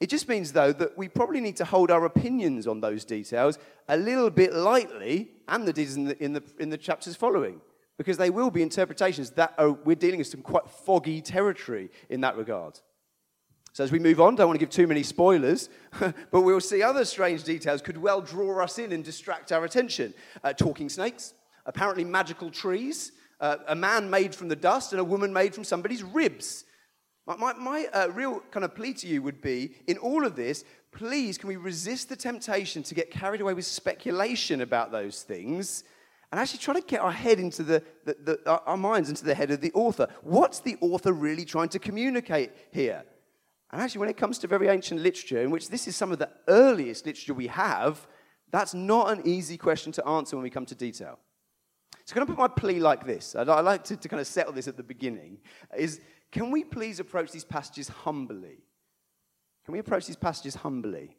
It 0.00 0.08
just 0.08 0.28
means, 0.28 0.52
though, 0.52 0.72
that 0.72 0.96
we 0.96 1.08
probably 1.08 1.40
need 1.40 1.56
to 1.56 1.64
hold 1.64 1.90
our 1.90 2.04
opinions 2.04 2.66
on 2.66 2.80
those 2.80 3.04
details 3.04 3.58
a 3.88 3.96
little 3.96 4.30
bit 4.30 4.52
lightly, 4.52 5.30
and 5.48 5.66
the 5.66 5.72
details 5.72 5.96
in 5.96 6.04
the, 6.04 6.22
in 6.24 6.32
the, 6.32 6.42
in 6.58 6.70
the 6.70 6.78
chapters 6.78 7.14
following, 7.14 7.60
because 7.98 8.18
they 8.18 8.30
will 8.30 8.50
be 8.50 8.62
interpretations 8.62 9.30
that 9.32 9.54
are, 9.58 9.72
we're 9.72 9.96
dealing 9.96 10.18
with 10.18 10.26
some 10.26 10.42
quite 10.42 10.68
foggy 10.68 11.20
territory 11.20 11.90
in 12.10 12.20
that 12.22 12.36
regard. 12.36 12.80
So 13.76 13.84
as 13.84 13.92
we 13.92 13.98
move 13.98 14.22
on, 14.22 14.36
don't 14.36 14.46
want 14.46 14.58
to 14.58 14.64
give 14.64 14.70
too 14.70 14.86
many 14.86 15.02
spoilers, 15.02 15.68
but 16.00 16.40
we'll 16.40 16.62
see 16.62 16.82
other 16.82 17.04
strange 17.04 17.44
details 17.44 17.82
could 17.82 17.98
well 17.98 18.22
draw 18.22 18.64
us 18.64 18.78
in 18.78 18.90
and 18.90 19.04
distract 19.04 19.52
our 19.52 19.66
attention. 19.66 20.14
Uh, 20.42 20.54
talking 20.54 20.88
snakes, 20.88 21.34
apparently 21.66 22.02
magical 22.02 22.50
trees, 22.50 23.12
uh, 23.38 23.56
a 23.68 23.74
man 23.74 24.08
made 24.08 24.34
from 24.34 24.48
the 24.48 24.56
dust, 24.56 24.94
and 24.94 25.00
a 25.00 25.04
woman 25.04 25.30
made 25.30 25.54
from 25.54 25.62
somebody's 25.62 26.02
ribs. 26.02 26.64
My, 27.26 27.36
my, 27.36 27.52
my 27.52 27.86
uh, 27.92 28.08
real 28.14 28.40
kind 28.50 28.64
of 28.64 28.74
plea 28.74 28.94
to 28.94 29.06
you 29.06 29.20
would 29.20 29.42
be 29.42 29.74
in 29.86 29.98
all 29.98 30.24
of 30.24 30.36
this, 30.36 30.64
please, 30.90 31.36
can 31.36 31.50
we 31.50 31.56
resist 31.56 32.08
the 32.08 32.16
temptation 32.16 32.82
to 32.84 32.94
get 32.94 33.10
carried 33.10 33.42
away 33.42 33.52
with 33.52 33.66
speculation 33.66 34.62
about 34.62 34.90
those 34.90 35.22
things? 35.22 35.84
and 36.32 36.40
actually 36.40 36.58
try 36.58 36.74
to 36.74 36.80
get 36.80 37.00
our 37.00 37.12
head 37.12 37.38
into 37.38 37.62
the, 37.62 37.80
the, 38.04 38.16
the, 38.24 38.60
our 38.66 38.76
minds 38.76 39.08
into 39.10 39.24
the 39.24 39.34
head 39.34 39.52
of 39.52 39.60
the 39.60 39.70
author. 39.74 40.08
What's 40.22 40.58
the 40.58 40.76
author 40.80 41.12
really 41.12 41.44
trying 41.44 41.68
to 41.68 41.78
communicate 41.78 42.50
here? 42.72 43.04
And 43.76 43.82
actually, 43.82 43.98
when 43.98 44.08
it 44.08 44.16
comes 44.16 44.38
to 44.38 44.46
very 44.46 44.68
ancient 44.68 45.02
literature, 45.02 45.42
in 45.42 45.50
which 45.50 45.68
this 45.68 45.86
is 45.86 45.94
some 45.94 46.10
of 46.10 46.18
the 46.18 46.30
earliest 46.48 47.04
literature 47.04 47.34
we 47.34 47.48
have, 47.48 48.06
that's 48.50 48.72
not 48.72 49.12
an 49.12 49.20
easy 49.26 49.58
question 49.58 49.92
to 49.92 50.08
answer 50.08 50.34
when 50.34 50.42
we 50.42 50.48
come 50.48 50.64
to 50.64 50.74
detail. 50.74 51.18
So 52.06 52.14
can 52.14 52.26
to 52.26 52.26
put 52.26 52.38
my 52.38 52.48
plea 52.48 52.80
like 52.80 53.04
this. 53.04 53.36
I'd, 53.36 53.50
I'd 53.50 53.60
like 53.60 53.84
to, 53.84 53.98
to 53.98 54.08
kind 54.08 54.18
of 54.18 54.26
settle 54.26 54.54
this 54.54 54.66
at 54.66 54.78
the 54.78 54.82
beginning. 54.82 55.40
Is 55.76 56.00
can 56.32 56.50
we 56.50 56.64
please 56.64 57.00
approach 57.00 57.32
these 57.32 57.44
passages 57.44 57.88
humbly? 57.88 58.62
Can 59.66 59.72
we 59.74 59.78
approach 59.78 60.06
these 60.06 60.16
passages 60.16 60.54
humbly? 60.54 61.14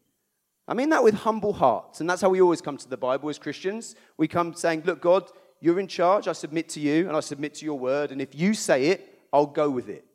I 0.68 0.74
mean 0.74 0.90
that 0.90 1.04
with 1.04 1.14
humble 1.14 1.54
hearts, 1.54 2.02
and 2.02 2.10
that's 2.10 2.24
how 2.24 2.30
we 2.30 2.42
always 2.42 2.62
come 2.62 2.78
to 2.78 2.90
the 2.90 2.98
Bible 2.98 3.30
as 3.30 3.38
Christians. 3.38 3.94
We 4.18 4.28
come 4.28 4.56
saying, 4.56 4.82
Look, 4.84 5.00
God, 5.00 5.30
you're 5.62 5.80
in 5.80 5.88
charge. 5.88 6.28
I 6.28 6.34
submit 6.34 6.70
to 6.70 6.80
you, 6.80 7.08
and 7.08 7.16
I 7.16 7.20
submit 7.20 7.54
to 7.54 7.66
your 7.66 7.78
word. 7.78 8.12
And 8.12 8.20
if 8.20 8.34
you 8.34 8.56
say 8.56 8.88
it, 8.88 9.20
I'll 9.32 9.46
go 9.46 9.70
with 9.70 9.90
it. 9.90 10.07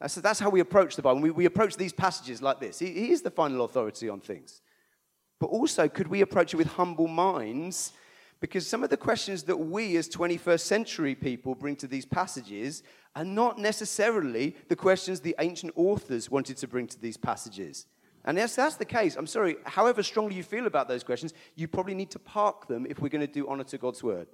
That's, 0.00 0.14
that's 0.16 0.38
how 0.38 0.50
we 0.50 0.60
approach 0.60 0.96
the 0.96 1.02
Bible. 1.02 1.20
We, 1.20 1.30
we 1.30 1.44
approach 1.44 1.76
these 1.76 1.92
passages 1.92 2.40
like 2.40 2.60
this. 2.60 2.78
He, 2.78 2.92
he 2.92 3.10
is 3.10 3.22
the 3.22 3.30
final 3.30 3.64
authority 3.64 4.08
on 4.08 4.20
things. 4.20 4.62
But 5.40 5.46
also, 5.46 5.88
could 5.88 6.08
we 6.08 6.20
approach 6.20 6.54
it 6.54 6.56
with 6.56 6.68
humble 6.68 7.08
minds? 7.08 7.92
Because 8.40 8.66
some 8.66 8.84
of 8.84 8.90
the 8.90 8.96
questions 8.96 9.42
that 9.44 9.56
we 9.56 9.96
as 9.96 10.08
21st 10.08 10.60
century 10.60 11.14
people 11.14 11.54
bring 11.54 11.76
to 11.76 11.88
these 11.88 12.06
passages 12.06 12.82
are 13.16 13.24
not 13.24 13.58
necessarily 13.58 14.56
the 14.68 14.76
questions 14.76 15.20
the 15.20 15.34
ancient 15.40 15.72
authors 15.74 16.30
wanted 16.30 16.56
to 16.58 16.68
bring 16.68 16.86
to 16.86 17.00
these 17.00 17.16
passages. 17.16 17.86
And 18.24 18.36
yes, 18.36 18.54
that's 18.54 18.76
the 18.76 18.84
case. 18.84 19.16
I'm 19.16 19.26
sorry, 19.26 19.56
however 19.64 20.02
strongly 20.02 20.36
you 20.36 20.42
feel 20.42 20.66
about 20.66 20.86
those 20.86 21.02
questions, 21.02 21.32
you 21.56 21.66
probably 21.66 21.94
need 21.94 22.10
to 22.10 22.18
park 22.18 22.68
them 22.68 22.86
if 22.88 23.00
we're 23.00 23.08
going 23.08 23.26
to 23.26 23.32
do 23.32 23.48
honor 23.48 23.64
to 23.64 23.78
God's 23.78 24.02
word. 24.02 24.28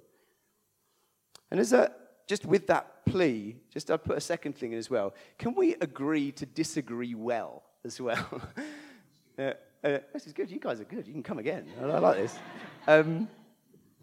And 1.49 1.59
as 1.59 1.73
a, 1.73 1.91
just 2.27 2.45
with 2.45 2.67
that 2.67 3.05
plea, 3.05 3.55
just 3.71 3.91
I'll 3.91 3.97
put 3.97 4.17
a 4.17 4.21
second 4.21 4.55
thing 4.57 4.71
in 4.71 4.77
as 4.77 4.89
well. 4.89 5.13
Can 5.37 5.53
we 5.53 5.75
agree 5.75 6.31
to 6.33 6.45
disagree 6.45 7.15
well 7.15 7.63
as 7.83 8.01
well? 8.01 8.41
uh, 9.39 9.41
uh, 9.83 9.99
this 10.13 10.25
is 10.25 10.33
good. 10.33 10.49
You 10.49 10.59
guys 10.59 10.81
are 10.81 10.85
good. 10.85 11.05
You 11.05 11.13
can 11.13 11.23
come 11.23 11.37
again. 11.37 11.67
I, 11.81 11.85
I 11.85 11.99
like 11.99 12.17
this. 12.17 12.37
Um, 12.87 13.27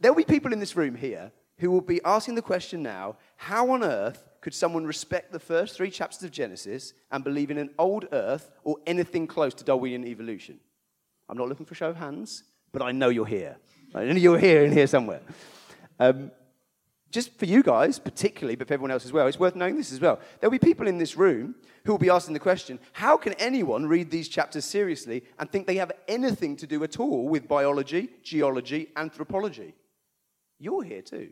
there'll 0.00 0.16
be 0.16 0.24
people 0.24 0.52
in 0.52 0.60
this 0.60 0.76
room 0.76 0.94
here 0.94 1.32
who 1.58 1.70
will 1.70 1.80
be 1.80 2.00
asking 2.04 2.34
the 2.34 2.42
question 2.42 2.82
now 2.82 3.16
how 3.36 3.70
on 3.70 3.82
earth 3.82 4.28
could 4.40 4.54
someone 4.54 4.84
respect 4.84 5.32
the 5.32 5.38
first 5.38 5.76
three 5.76 5.90
chapters 5.90 6.22
of 6.22 6.30
Genesis 6.30 6.94
and 7.10 7.22
believe 7.22 7.50
in 7.50 7.58
an 7.58 7.70
old 7.78 8.06
earth 8.12 8.50
or 8.64 8.76
anything 8.86 9.26
close 9.26 9.54
to 9.54 9.64
Darwinian 9.64 10.06
evolution? 10.06 10.58
I'm 11.28 11.38
not 11.38 11.48
looking 11.48 11.66
for 11.66 11.74
show 11.74 11.90
of 11.90 11.96
hands, 11.96 12.44
but 12.72 12.82
I 12.82 12.92
know 12.92 13.08
you're 13.08 13.26
here. 13.26 13.56
I 13.94 14.04
know 14.04 14.14
you're 14.14 14.38
here 14.38 14.64
in 14.64 14.72
here 14.72 14.86
somewhere. 14.86 15.20
Um, 16.00 16.32
just 17.12 17.38
for 17.38 17.44
you 17.44 17.62
guys, 17.62 17.98
particularly, 17.98 18.56
but 18.56 18.66
for 18.66 18.74
everyone 18.74 18.90
else 18.90 19.04
as 19.04 19.12
well, 19.12 19.26
it's 19.26 19.38
worth 19.38 19.54
knowing 19.54 19.76
this 19.76 19.92
as 19.92 20.00
well. 20.00 20.18
There'll 20.40 20.50
be 20.50 20.58
people 20.58 20.88
in 20.88 20.98
this 20.98 21.16
room 21.16 21.54
who 21.84 21.92
will 21.92 21.98
be 21.98 22.10
asking 22.10 22.32
the 22.32 22.40
question 22.40 22.80
how 22.92 23.16
can 23.16 23.34
anyone 23.34 23.86
read 23.86 24.10
these 24.10 24.28
chapters 24.28 24.64
seriously 24.64 25.22
and 25.38 25.50
think 25.50 25.66
they 25.66 25.76
have 25.76 25.92
anything 26.08 26.56
to 26.56 26.66
do 26.66 26.82
at 26.82 26.98
all 26.98 27.28
with 27.28 27.46
biology, 27.46 28.08
geology, 28.22 28.88
anthropology? 28.96 29.74
You're 30.58 30.82
here 30.82 31.02
too. 31.02 31.30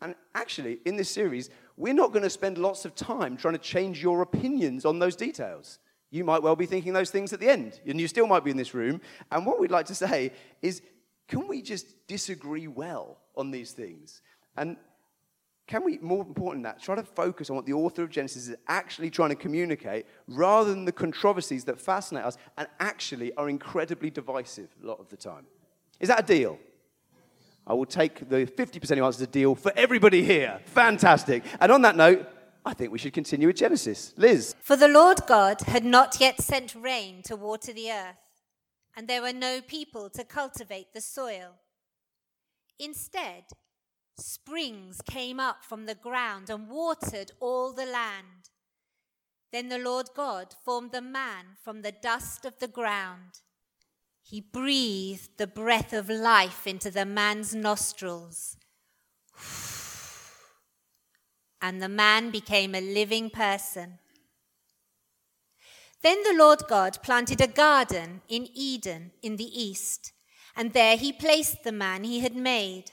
And 0.00 0.16
actually, 0.34 0.80
in 0.84 0.96
this 0.96 1.08
series, 1.08 1.50
we're 1.76 1.94
not 1.94 2.12
going 2.12 2.24
to 2.24 2.30
spend 2.30 2.58
lots 2.58 2.84
of 2.84 2.96
time 2.96 3.36
trying 3.36 3.54
to 3.54 3.60
change 3.60 4.02
your 4.02 4.22
opinions 4.22 4.84
on 4.84 4.98
those 4.98 5.14
details. 5.14 5.78
You 6.10 6.24
might 6.24 6.42
well 6.42 6.56
be 6.56 6.66
thinking 6.66 6.92
those 6.92 7.10
things 7.10 7.32
at 7.32 7.40
the 7.40 7.48
end, 7.48 7.80
and 7.86 8.00
you 8.00 8.08
still 8.08 8.26
might 8.26 8.44
be 8.44 8.50
in 8.50 8.56
this 8.56 8.74
room. 8.74 9.00
And 9.30 9.46
what 9.46 9.60
we'd 9.60 9.70
like 9.70 9.86
to 9.86 9.94
say 9.94 10.32
is 10.62 10.82
can 11.28 11.48
we 11.48 11.62
just 11.62 12.06
disagree 12.06 12.66
well 12.68 13.18
on 13.36 13.50
these 13.50 13.72
things? 13.72 14.20
And 14.56 14.76
can 15.66 15.82
we, 15.82 15.98
more 15.98 16.22
important 16.22 16.62
than 16.62 16.74
that, 16.74 16.82
try 16.82 16.94
to 16.94 17.02
focus 17.02 17.48
on 17.48 17.56
what 17.56 17.64
the 17.64 17.72
author 17.72 18.02
of 18.02 18.10
Genesis 18.10 18.48
is 18.48 18.56
actually 18.68 19.10
trying 19.10 19.30
to 19.30 19.36
communicate 19.36 20.06
rather 20.28 20.70
than 20.70 20.84
the 20.84 20.92
controversies 20.92 21.64
that 21.64 21.80
fascinate 21.80 22.24
us 22.24 22.36
and 22.58 22.68
actually 22.80 23.32
are 23.34 23.48
incredibly 23.48 24.10
divisive 24.10 24.68
a 24.82 24.86
lot 24.86 25.00
of 25.00 25.08
the 25.08 25.16
time? 25.16 25.46
Is 26.00 26.08
that 26.08 26.20
a 26.20 26.26
deal? 26.26 26.58
I 27.66 27.72
will 27.72 27.86
take 27.86 28.28
the 28.28 28.44
50% 28.44 28.98
who 28.98 29.04
answers 29.04 29.22
a 29.22 29.26
deal 29.26 29.54
for 29.54 29.72
everybody 29.74 30.22
here. 30.22 30.60
Fantastic. 30.66 31.44
And 31.60 31.72
on 31.72 31.80
that 31.82 31.96
note, 31.96 32.28
I 32.66 32.74
think 32.74 32.92
we 32.92 32.98
should 32.98 33.14
continue 33.14 33.46
with 33.46 33.56
Genesis. 33.56 34.12
Liz. 34.16 34.54
For 34.60 34.76
the 34.76 34.88
Lord 34.88 35.20
God 35.26 35.62
had 35.62 35.84
not 35.84 36.20
yet 36.20 36.42
sent 36.42 36.74
rain 36.74 37.22
to 37.24 37.36
water 37.36 37.72
the 37.72 37.90
earth, 37.90 38.16
and 38.96 39.08
there 39.08 39.22
were 39.22 39.32
no 39.32 39.60
people 39.62 40.10
to 40.10 40.24
cultivate 40.24 40.92
the 40.92 41.00
soil. 41.00 41.56
Instead, 42.78 43.44
Springs 44.16 45.00
came 45.02 45.40
up 45.40 45.64
from 45.64 45.86
the 45.86 45.94
ground 45.94 46.48
and 46.48 46.68
watered 46.68 47.32
all 47.40 47.72
the 47.72 47.86
land. 47.86 48.50
Then 49.52 49.68
the 49.68 49.78
Lord 49.78 50.08
God 50.14 50.54
formed 50.64 50.92
the 50.92 51.02
man 51.02 51.56
from 51.62 51.82
the 51.82 51.92
dust 51.92 52.44
of 52.44 52.58
the 52.58 52.68
ground. 52.68 53.40
He 54.22 54.40
breathed 54.40 55.36
the 55.36 55.46
breath 55.46 55.92
of 55.92 56.08
life 56.08 56.66
into 56.66 56.90
the 56.90 57.04
man's 57.04 57.54
nostrils. 57.54 58.56
And 61.60 61.82
the 61.82 61.88
man 61.88 62.30
became 62.30 62.74
a 62.74 62.80
living 62.80 63.30
person. 63.30 63.98
Then 66.02 66.22
the 66.22 66.34
Lord 66.36 66.62
God 66.68 67.02
planted 67.02 67.40
a 67.40 67.46
garden 67.46 68.22
in 68.28 68.48
Eden 68.54 69.12
in 69.22 69.36
the 69.36 69.62
east, 69.62 70.12
and 70.54 70.72
there 70.72 70.96
he 70.96 71.12
placed 71.12 71.64
the 71.64 71.72
man 71.72 72.04
he 72.04 72.20
had 72.20 72.36
made. 72.36 72.92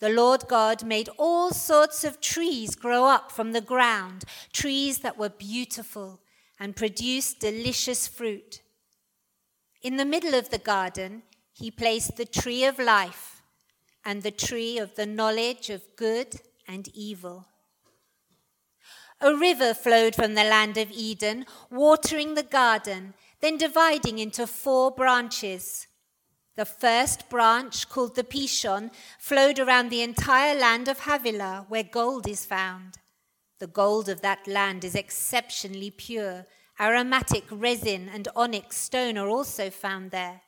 The 0.00 0.08
Lord 0.08 0.46
God 0.48 0.84
made 0.84 1.08
all 1.16 1.50
sorts 1.50 2.04
of 2.04 2.20
trees 2.20 2.76
grow 2.76 3.06
up 3.06 3.32
from 3.32 3.52
the 3.52 3.60
ground, 3.60 4.24
trees 4.52 4.98
that 4.98 5.18
were 5.18 5.28
beautiful 5.28 6.20
and 6.60 6.76
produced 6.76 7.40
delicious 7.40 8.06
fruit. 8.06 8.62
In 9.82 9.96
the 9.96 10.04
middle 10.04 10.34
of 10.34 10.50
the 10.50 10.58
garden, 10.58 11.22
he 11.52 11.70
placed 11.70 12.16
the 12.16 12.24
tree 12.24 12.64
of 12.64 12.78
life, 12.78 13.42
and 14.04 14.22
the 14.22 14.30
tree 14.30 14.78
of 14.78 14.94
the 14.94 15.06
knowledge 15.06 15.70
of 15.70 15.82
good 15.96 16.40
and 16.68 16.88
evil. 16.94 17.46
A 19.20 19.34
river 19.34 19.74
flowed 19.74 20.14
from 20.14 20.34
the 20.34 20.44
land 20.44 20.76
of 20.76 20.92
Eden, 20.92 21.44
watering 21.70 22.34
the 22.34 22.44
garden, 22.44 23.14
then 23.40 23.56
dividing 23.56 24.20
into 24.20 24.46
four 24.46 24.92
branches. 24.92 25.88
The 26.58 26.64
first 26.64 27.28
branch, 27.28 27.88
called 27.88 28.16
the 28.16 28.24
Pishon, 28.24 28.90
flowed 29.20 29.60
around 29.60 29.90
the 29.90 30.02
entire 30.02 30.58
land 30.58 30.88
of 30.88 30.98
Havilah, 30.98 31.66
where 31.68 31.84
gold 31.84 32.26
is 32.26 32.44
found. 32.44 32.98
The 33.60 33.68
gold 33.68 34.08
of 34.08 34.22
that 34.22 34.44
land 34.48 34.82
is 34.82 34.96
exceptionally 34.96 35.92
pure. 35.92 36.46
Aromatic 36.80 37.44
resin 37.48 38.10
and 38.12 38.26
onyx 38.34 38.76
stone 38.76 39.16
are 39.16 39.28
also 39.28 39.70
found 39.70 40.10
there. 40.10 40.40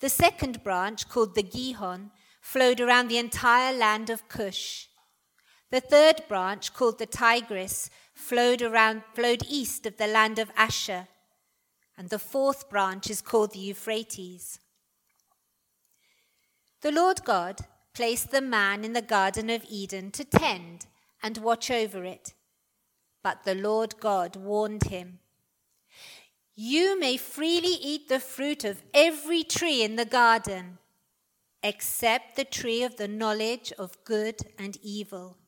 The 0.00 0.08
second 0.08 0.64
branch, 0.64 1.08
called 1.08 1.36
the 1.36 1.44
Gihon, 1.44 2.10
flowed 2.40 2.80
around 2.80 3.06
the 3.06 3.18
entire 3.18 3.72
land 3.72 4.10
of 4.10 4.28
Cush. 4.28 4.88
The 5.70 5.80
third 5.80 6.24
branch, 6.26 6.74
called 6.74 6.98
the 6.98 7.06
Tigris, 7.06 7.88
flowed 8.14 8.62
around 8.62 9.04
flowed 9.14 9.44
east 9.48 9.86
of 9.86 9.96
the 9.96 10.08
land 10.08 10.40
of 10.40 10.52
Asshur. 10.56 11.06
And 11.96 12.10
the 12.10 12.18
fourth 12.18 12.68
branch 12.68 13.08
is 13.08 13.22
called 13.22 13.52
the 13.52 13.60
Euphrates. 13.60 14.58
The 16.84 16.92
Lord 16.92 17.24
God 17.24 17.60
placed 17.94 18.30
the 18.30 18.42
man 18.42 18.84
in 18.84 18.92
the 18.92 19.00
Garden 19.00 19.48
of 19.48 19.64
Eden 19.70 20.10
to 20.10 20.22
tend 20.22 20.84
and 21.22 21.38
watch 21.38 21.70
over 21.70 22.04
it. 22.04 22.34
But 23.22 23.44
the 23.44 23.54
Lord 23.54 23.94
God 24.00 24.36
warned 24.36 24.84
him 24.84 25.20
You 26.54 27.00
may 27.00 27.16
freely 27.16 27.78
eat 27.80 28.10
the 28.10 28.20
fruit 28.20 28.64
of 28.64 28.82
every 28.92 29.44
tree 29.44 29.82
in 29.82 29.96
the 29.96 30.04
garden, 30.04 30.76
except 31.62 32.36
the 32.36 32.44
tree 32.44 32.82
of 32.82 32.96
the 32.96 33.08
knowledge 33.08 33.72
of 33.78 34.04
good 34.04 34.40
and 34.58 34.76
evil. 34.82 35.38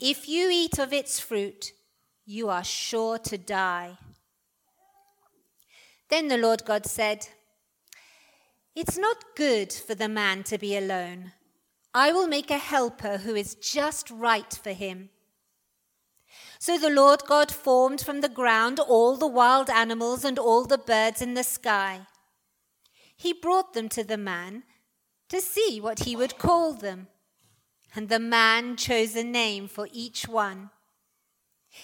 If 0.00 0.28
you 0.28 0.50
eat 0.50 0.80
of 0.80 0.92
its 0.92 1.20
fruit, 1.20 1.70
you 2.26 2.48
are 2.48 2.64
sure 2.64 3.18
to 3.18 3.38
die. 3.38 3.98
Then 6.08 6.26
the 6.26 6.38
Lord 6.38 6.64
God 6.64 6.86
said, 6.86 7.28
it's 8.74 8.98
not 8.98 9.36
good 9.36 9.72
for 9.72 9.94
the 9.94 10.08
man 10.08 10.42
to 10.44 10.58
be 10.58 10.76
alone. 10.76 11.32
I 11.94 12.12
will 12.12 12.26
make 12.26 12.50
a 12.50 12.58
helper 12.58 13.18
who 13.18 13.34
is 13.34 13.54
just 13.54 14.10
right 14.10 14.52
for 14.52 14.72
him. 14.72 15.10
So 16.58 16.78
the 16.78 16.90
Lord 16.90 17.22
God 17.26 17.52
formed 17.52 18.00
from 18.00 18.20
the 18.20 18.28
ground 18.28 18.80
all 18.80 19.16
the 19.16 19.28
wild 19.28 19.70
animals 19.70 20.24
and 20.24 20.38
all 20.38 20.64
the 20.64 20.78
birds 20.78 21.22
in 21.22 21.34
the 21.34 21.44
sky. 21.44 22.06
He 23.16 23.32
brought 23.32 23.74
them 23.74 23.88
to 23.90 24.02
the 24.02 24.16
man 24.16 24.64
to 25.28 25.40
see 25.40 25.80
what 25.80 26.00
he 26.00 26.16
would 26.16 26.38
call 26.38 26.72
them. 26.72 27.08
And 27.94 28.08
the 28.08 28.18
man 28.18 28.76
chose 28.76 29.14
a 29.14 29.22
name 29.22 29.68
for 29.68 29.88
each 29.92 30.26
one. 30.26 30.70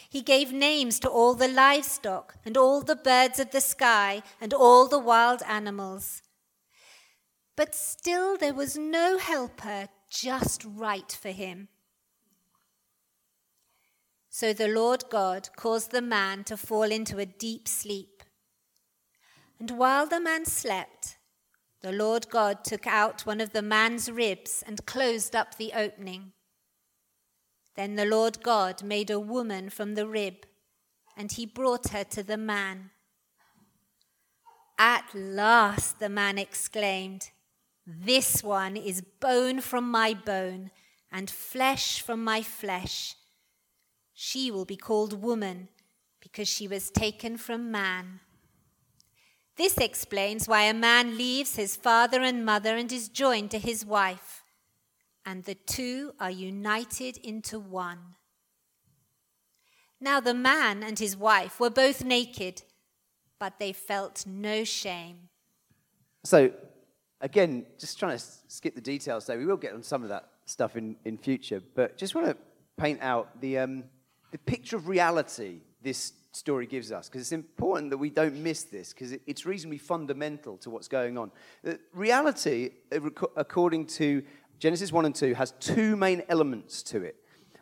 He 0.09 0.23
gave 0.23 0.53
names 0.53 0.99
to 1.01 1.09
all 1.09 1.35
the 1.35 1.49
livestock 1.49 2.37
and 2.45 2.57
all 2.57 2.81
the 2.81 2.97
birds 2.97 3.39
of 3.39 3.51
the 3.51 3.61
sky 3.61 4.23
and 4.41 4.53
all 4.53 4.89
the 4.89 4.99
wild 4.99 5.43
animals. 5.47 6.23
But 7.57 7.75
still 7.75 8.37
there 8.37 8.55
was 8.55 8.79
no 8.79 9.19
helper 9.19 9.89
just 10.11 10.65
right 10.65 11.11
for 11.13 11.31
him. 11.31 11.69
So 14.29 14.53
the 14.53 14.69
Lord 14.69 15.05
God 15.11 15.49
caused 15.57 15.91
the 15.91 16.01
man 16.01 16.45
to 16.45 16.57
fall 16.57 16.85
into 16.85 17.19
a 17.19 17.27
deep 17.27 17.67
sleep. 17.67 18.23
And 19.59 19.73
while 19.73 20.07
the 20.07 20.21
man 20.21 20.47
slept, 20.47 21.19
the 21.83 21.93
Lord 21.93 22.29
God 22.31 22.65
took 22.65 22.87
out 22.87 23.27
one 23.27 23.41
of 23.41 23.53
the 23.53 23.63
man's 23.63 24.11
ribs 24.11 24.63
and 24.67 24.87
closed 24.87 25.35
up 25.35 25.57
the 25.57 25.73
opening. 25.75 26.33
Then 27.75 27.97
the 27.97 28.05
Lord 28.05 28.43
God 28.43 28.83
made 28.83 29.11
a 29.11 29.21
woman 29.21 29.71
from 29.71 29.95
the 29.95 30.07
rib, 30.07 30.47
and 31.17 31.33
he 31.33 31.47
brought 31.47 31.89
her 31.89 32.05
to 32.05 32.23
the 32.23 32.37
man. 32.37 32.91
At 34.79 35.15
last, 35.15 35.99
the 35.99 36.09
man 36.09 36.39
exclaimed. 36.39 37.31
This 37.87 38.43
one 38.43 38.77
is 38.77 39.03
bone 39.21 39.61
from 39.61 39.91
my 39.91 40.15
bone 40.15 40.71
and 41.11 41.31
flesh 41.31 42.01
from 42.01 42.23
my 42.23 42.43
flesh. 42.43 43.17
She 44.13 44.51
will 44.51 44.65
be 44.65 44.77
called 44.77 45.23
woman 45.23 45.69
because 46.21 46.49
she 46.49 46.69
was 46.69 46.91
taken 46.91 47.37
from 47.37 47.71
man. 47.71 48.21
This 49.57 49.77
explains 49.79 50.47
why 50.47 50.63
a 50.65 50.75
man 50.75 51.19
leaves 51.19 51.57
his 51.57 51.77
father 51.77 52.21
and 52.21 52.45
mother 52.45 52.77
and 52.77 52.91
is 52.93 53.09
joined 53.09 53.51
to 53.51 53.59
his 53.59 53.85
wife, 53.85 54.43
and 55.27 55.45
the 55.45 55.55
two 55.55 56.13
are 56.21 56.31
united 56.31 57.17
into 57.19 57.59
one. 57.59 58.15
Now 60.01 60.21
the 60.21 60.35
man 60.35 60.83
and 60.83 60.99
his 60.99 61.17
wife 61.17 61.61
were 61.61 61.71
both 61.71 62.05
naked, 62.05 62.63
but 63.39 63.59
they 63.59 63.73
felt 63.73 64.25
no 64.27 64.65
shame. 64.65 65.29
So 66.25 66.53
again, 67.21 67.67
just 67.79 67.99
trying 67.99 68.17
to 68.17 68.25
skip 68.49 68.75
the 68.75 68.81
details 68.81 69.27
so 69.27 69.37
we 69.37 69.47
will 69.47 69.57
get 69.57 69.75
on 69.75 69.83
some 69.83 70.03
of 70.03 70.09
that 70.09 70.29
stuff 70.45 70.77
in, 70.77 70.97
in 71.05 71.19
future, 71.19 71.63
but 71.75 71.97
just 71.97 72.15
want 72.15 72.27
to 72.27 72.37
paint 72.77 73.01
out 73.03 73.41
the, 73.41 73.59
um, 73.59 73.85
the 74.31 74.39
picture 74.39 74.77
of 74.77 74.89
reality 74.89 75.61
this 75.83 76.13
story 76.33 76.67
gives 76.67 76.93
us, 76.93 77.09
because 77.09 77.23
it's 77.23 77.33
important 77.33 77.91
that 77.91 77.99
we 77.99 78.11
don't 78.11 78.37
miss 78.37 78.65
this, 78.65 78.93
because 78.93 79.13
it, 79.13 79.23
it's 79.27 79.47
reasonably 79.47 79.79
fundamental 79.79 80.57
to 80.59 80.71
what's 80.71 80.89
going 80.89 81.19
on. 81.19 81.31
Reality, 81.93 82.71
uh, 82.93 83.01
according 83.37 83.87
to 83.87 84.23
Genesis 84.59 84.93
1 84.93 85.07
and 85.07 85.15
2, 85.15 85.35
has 85.35 85.53
two 85.61 85.97
main 85.97 86.23
elements 86.29 86.83
to 86.85 87.03
it. 87.03 87.17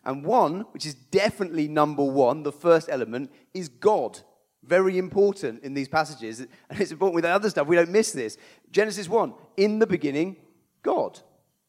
And 0.05 0.25
one, 0.25 0.63
which 0.73 0.87
is 0.87 0.95
definitely 0.95 1.69
number 1.69 2.03
one, 2.03 2.43
the 2.43 2.53
first 2.53 2.89
element, 2.91 3.31
is 3.55 3.69
God. 3.69 4.21
Very 4.63 4.99
important 4.99 5.63
in 5.63 5.75
these 5.75 5.89
passages. 5.89 6.41
And 6.41 6.81
it's 6.81 6.93
important 6.93 7.15
with 7.15 7.25
the 7.25 7.31
other 7.31 7.51
stuff. 7.51 7.67
We 7.67 7.77
don't 7.77 7.91
miss 7.91 8.13
this. 8.13 8.37
Genesis 8.71 9.09
1, 9.09 9.35
in 9.57 9.79
the 9.79 9.87
beginning, 9.87 10.37
God. 10.83 11.21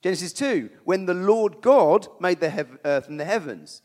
Genesis 0.02 0.34
2, 0.34 0.70
when 0.86 1.06
the 1.06 1.14
Lord 1.14 1.62
God 1.62 2.08
made 2.20 2.40
the 2.40 2.50
hev- 2.50 2.78
earth 2.86 3.08
and 3.08 3.20
the 3.20 3.26
heavens. 3.26 3.82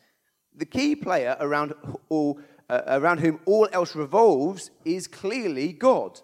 The 0.57 0.65
key 0.65 0.95
player 0.95 1.37
around, 1.41 1.75
all, 2.09 2.39
uh, 2.71 2.83
around 2.87 3.19
whom 3.19 3.41
all 3.45 3.69
else 3.73 3.97
revolves 3.97 4.71
is 4.85 5.09
clearly 5.09 5.73
God. 5.73 6.21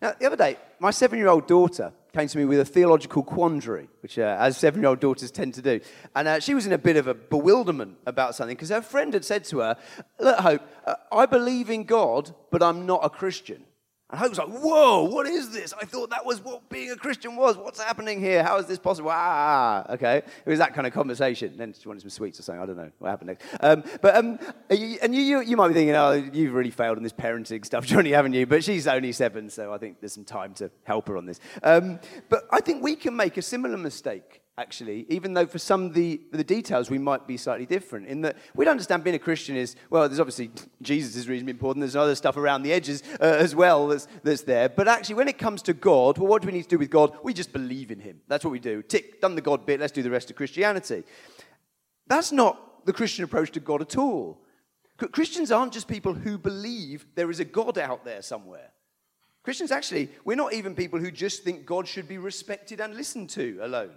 Now, 0.00 0.14
the 0.18 0.26
other 0.26 0.36
day, 0.36 0.56
my 0.78 0.90
seven 0.90 1.18
year 1.18 1.28
old 1.28 1.46
daughter 1.46 1.92
came 2.12 2.28
to 2.28 2.38
me 2.38 2.44
with 2.44 2.60
a 2.60 2.64
theological 2.64 3.22
quandary, 3.22 3.88
which, 4.00 4.18
uh, 4.18 4.36
as 4.38 4.56
seven 4.56 4.82
year 4.82 4.90
old 4.90 5.00
daughters 5.00 5.30
tend 5.30 5.54
to 5.54 5.62
do. 5.62 5.80
And 6.14 6.28
uh, 6.28 6.40
she 6.40 6.54
was 6.54 6.66
in 6.66 6.72
a 6.72 6.78
bit 6.78 6.96
of 6.96 7.06
a 7.06 7.14
bewilderment 7.14 7.96
about 8.06 8.34
something 8.34 8.54
because 8.54 8.68
her 8.68 8.82
friend 8.82 9.14
had 9.14 9.24
said 9.24 9.44
to 9.44 9.60
her, 9.60 9.76
Look, 10.20 10.38
Hope, 10.38 10.62
uh, 10.86 10.94
I 11.10 11.26
believe 11.26 11.70
in 11.70 11.84
God, 11.84 12.34
but 12.50 12.62
I'm 12.62 12.84
not 12.86 13.00
a 13.02 13.10
Christian. 13.10 13.64
And 14.12 14.20
Hope 14.20 14.28
was 14.28 14.38
like, 14.38 14.48
Whoa, 14.48 15.04
what 15.04 15.26
is 15.26 15.50
this? 15.50 15.72
I 15.72 15.86
thought 15.86 16.10
that 16.10 16.26
was 16.26 16.44
what 16.44 16.68
being 16.68 16.90
a 16.90 16.96
Christian 16.96 17.34
was. 17.34 17.56
What's 17.56 17.82
happening 17.82 18.20
here? 18.20 18.42
How 18.44 18.58
is 18.58 18.66
this 18.66 18.78
possible? 18.78 19.10
Ah, 19.10 19.90
okay. 19.94 20.18
It 20.18 20.50
was 20.50 20.58
that 20.58 20.74
kind 20.74 20.86
of 20.86 20.92
conversation. 20.92 21.56
Then 21.56 21.72
she 21.72 21.88
wanted 21.88 22.02
some 22.02 22.10
sweets 22.10 22.38
or 22.38 22.42
something. 22.42 22.62
I 22.62 22.66
don't 22.66 22.76
know 22.76 22.90
what 22.98 23.08
happened 23.08 23.28
next. 23.28 23.46
Um, 23.60 23.82
but, 24.02 24.14
um, 24.14 24.38
and 24.68 25.14
you, 25.14 25.22
you, 25.22 25.40
you, 25.40 25.56
might 25.56 25.68
be 25.68 25.74
thinking, 25.74 25.94
oh, 25.94 26.12
you've 26.12 26.52
really 26.52 26.70
failed 26.70 26.98
in 26.98 27.02
this 27.02 27.12
parenting 27.14 27.64
stuff, 27.64 27.86
Johnny, 27.92 28.10
haven't 28.10 28.34
you? 28.34 28.44
But 28.44 28.62
she's 28.62 28.86
only 28.86 29.12
seven, 29.12 29.48
so 29.48 29.72
I 29.72 29.78
think 29.78 30.00
there's 30.00 30.12
some 30.12 30.26
time 30.26 30.52
to 30.54 30.70
help 30.84 31.08
her 31.08 31.16
on 31.16 31.24
this. 31.24 31.40
Um, 31.62 31.98
but 32.28 32.44
I 32.50 32.60
think 32.60 32.82
we 32.82 32.96
can 32.96 33.16
make 33.16 33.38
a 33.38 33.42
similar 33.42 33.78
mistake 33.78 34.41
actually, 34.58 35.06
even 35.08 35.32
though 35.32 35.46
for 35.46 35.58
some 35.58 35.86
of 35.86 35.94
the, 35.94 36.20
the 36.30 36.44
details 36.44 36.90
we 36.90 36.98
might 36.98 37.26
be 37.26 37.36
slightly 37.36 37.66
different. 37.66 38.06
In 38.06 38.20
that 38.22 38.36
we'd 38.54 38.68
understand 38.68 39.02
being 39.02 39.16
a 39.16 39.18
Christian 39.18 39.56
is, 39.56 39.76
well, 39.90 40.08
there's 40.08 40.20
obviously 40.20 40.50
Jesus 40.82 41.16
is 41.16 41.28
reasonably 41.28 41.52
important, 41.52 41.80
there's 41.80 41.96
other 41.96 42.14
stuff 42.14 42.36
around 42.36 42.62
the 42.62 42.72
edges 42.72 43.02
uh, 43.20 43.24
as 43.24 43.54
well 43.54 43.88
that's, 43.88 44.06
that's 44.22 44.42
there. 44.42 44.68
But 44.68 44.88
actually, 44.88 45.16
when 45.16 45.28
it 45.28 45.38
comes 45.38 45.62
to 45.62 45.72
God, 45.72 46.18
well, 46.18 46.28
what 46.28 46.42
do 46.42 46.46
we 46.46 46.52
need 46.52 46.64
to 46.64 46.68
do 46.68 46.78
with 46.78 46.90
God? 46.90 47.16
We 47.22 47.32
just 47.32 47.52
believe 47.52 47.90
in 47.90 48.00
Him. 48.00 48.20
That's 48.28 48.44
what 48.44 48.50
we 48.50 48.58
do. 48.58 48.82
Tick, 48.82 49.20
done 49.20 49.34
the 49.34 49.40
God 49.40 49.64
bit, 49.64 49.80
let's 49.80 49.92
do 49.92 50.02
the 50.02 50.10
rest 50.10 50.30
of 50.30 50.36
Christianity. 50.36 51.04
That's 52.06 52.32
not 52.32 52.84
the 52.84 52.92
Christian 52.92 53.24
approach 53.24 53.52
to 53.52 53.60
God 53.60 53.80
at 53.80 53.96
all. 53.96 54.42
Christians 55.12 55.50
aren't 55.50 55.72
just 55.72 55.88
people 55.88 56.14
who 56.14 56.38
believe 56.38 57.06
there 57.14 57.30
is 57.30 57.40
a 57.40 57.44
God 57.44 57.78
out 57.78 58.04
there 58.04 58.22
somewhere. 58.22 58.70
Christians, 59.42 59.72
actually, 59.72 60.10
we're 60.24 60.36
not 60.36 60.52
even 60.52 60.76
people 60.76 61.00
who 61.00 61.10
just 61.10 61.42
think 61.42 61.66
God 61.66 61.88
should 61.88 62.06
be 62.06 62.18
respected 62.18 62.80
and 62.80 62.94
listened 62.94 63.30
to 63.30 63.58
alone. 63.62 63.90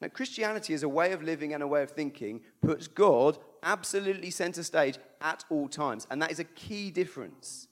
Now, 0.00 0.08
Christianity 0.08 0.74
as 0.74 0.82
a 0.82 0.88
way 0.88 1.12
of 1.12 1.22
living 1.22 1.54
and 1.54 1.62
a 1.62 1.66
way 1.66 1.82
of 1.82 1.90
thinking 1.90 2.42
puts 2.60 2.86
God 2.86 3.38
absolutely 3.62 4.30
center 4.30 4.62
stage 4.62 4.98
at 5.22 5.44
all 5.48 5.68
times. 5.68 6.06
And 6.10 6.20
that 6.20 6.30
is 6.30 6.38
a 6.38 6.44
key 6.44 6.90
difference. 6.90 7.68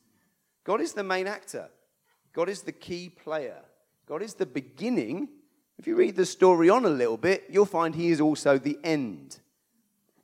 God 0.64 0.80
is 0.80 0.94
the 0.94 1.04
main 1.04 1.26
actor, 1.26 1.68
God 2.32 2.48
is 2.48 2.62
the 2.62 2.72
key 2.72 3.10
player, 3.10 3.60
God 4.06 4.22
is 4.22 4.34
the 4.34 4.46
beginning. 4.46 5.28
If 5.76 5.88
you 5.88 5.96
read 5.96 6.14
the 6.14 6.24
story 6.24 6.70
on 6.70 6.84
a 6.84 6.90
little 6.90 7.16
bit, 7.16 7.44
you'll 7.50 7.66
find 7.66 7.94
He 7.94 8.10
is 8.10 8.20
also 8.20 8.58
the 8.58 8.78
end. 8.84 9.40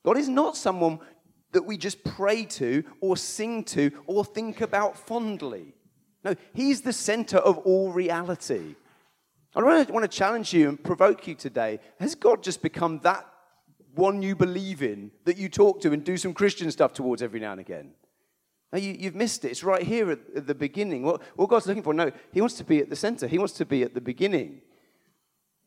God 0.04 0.16
is 0.16 0.28
not 0.28 0.56
someone 0.56 1.00
that 1.52 1.64
we 1.64 1.76
just 1.76 2.04
pray 2.04 2.44
to 2.44 2.84
or 3.00 3.16
sing 3.16 3.64
to 3.64 3.90
or 4.06 4.24
think 4.24 4.60
about 4.60 4.96
fondly. 4.96 5.74
No, 6.24 6.36
He's 6.54 6.82
the 6.82 6.92
center 6.92 7.38
of 7.38 7.58
all 7.58 7.92
reality. 7.92 8.76
I 9.54 9.84
to, 9.84 9.92
want 9.92 10.10
to 10.10 10.16
challenge 10.16 10.52
you 10.52 10.68
and 10.68 10.82
provoke 10.82 11.26
you 11.26 11.34
today. 11.34 11.80
Has 11.98 12.14
God 12.14 12.42
just 12.42 12.62
become 12.62 13.00
that 13.00 13.26
one 13.94 14.22
you 14.22 14.36
believe 14.36 14.82
in 14.82 15.10
that 15.24 15.36
you 15.36 15.48
talk 15.48 15.80
to 15.80 15.92
and 15.92 16.04
do 16.04 16.16
some 16.16 16.32
Christian 16.32 16.70
stuff 16.70 16.92
towards 16.92 17.22
every 17.22 17.40
now 17.40 17.52
and 17.52 17.60
again? 17.60 17.92
No, 18.72 18.78
you, 18.78 18.96
have 19.04 19.16
missed 19.16 19.44
it. 19.44 19.50
It's 19.50 19.64
right 19.64 19.82
here 19.82 20.12
at, 20.12 20.20
at 20.36 20.46
the 20.46 20.54
beginning. 20.54 21.02
What, 21.02 21.22
what 21.34 21.48
God's 21.48 21.66
looking 21.66 21.82
for, 21.82 21.92
no, 21.92 22.12
He 22.32 22.40
wants 22.40 22.54
to 22.56 22.64
be 22.64 22.78
at 22.78 22.88
the 22.88 22.96
center. 22.96 23.26
He 23.26 23.38
wants 23.38 23.54
to 23.54 23.66
be 23.66 23.82
at 23.82 23.94
the 23.94 24.00
beginning. 24.00 24.62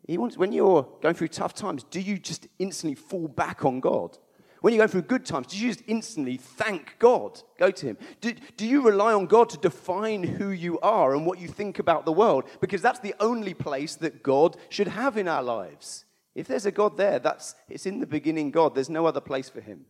He 0.08 0.18
wants, 0.18 0.38
when 0.38 0.54
you're 0.54 0.88
going 1.02 1.16
through 1.16 1.30
tough 1.30 1.54
times, 1.54 1.84
do 1.84 2.00
you 2.00 2.18
just 2.18 2.48
instantly 2.60 2.96
fall 2.96 3.28
back 3.28 3.66
on 3.66 3.82
God? 3.82 4.18
When 4.64 4.74
you're 4.74 4.80
going 4.80 4.92
through 4.92 5.02
good 5.02 5.26
times, 5.26 5.48
do 5.48 5.58
you 5.58 5.68
just 5.68 5.84
instantly 5.88 6.38
thank 6.38 6.96
God? 6.98 7.38
Go 7.60 7.70
to 7.70 7.86
Him. 7.86 7.98
Do, 8.22 8.34
do 8.56 8.66
you 8.66 8.82
rely 8.82 9.12
on 9.12 9.26
God 9.26 9.50
to 9.50 9.58
define 9.58 10.24
who 10.24 10.52
you 10.52 10.80
are 10.80 11.14
and 11.14 11.26
what 11.26 11.38
you 11.38 11.50
think 11.50 11.80
about 11.80 12.06
the 12.06 12.14
world? 12.14 12.46
Because 12.62 12.82
that's 12.82 13.00
the 13.00 13.14
only 13.20 13.54
place 13.54 13.96
that 13.96 14.24
God 14.24 14.56
should 14.70 14.88
have 14.88 15.18
in 15.18 15.28
our 15.28 15.44
lives. 15.44 16.06
If 16.34 16.48
there's 16.48 16.66
a 16.66 16.72
God 16.72 16.96
there, 16.96 17.20
that's, 17.20 17.56
it's 17.68 17.86
in 17.86 18.00
the 18.00 18.08
beginning 18.08 18.52
God. 18.52 18.74
There's 18.74 18.90
no 18.90 19.06
other 19.06 19.20
place 19.20 19.50
for 19.50 19.60
Him. 19.60 19.86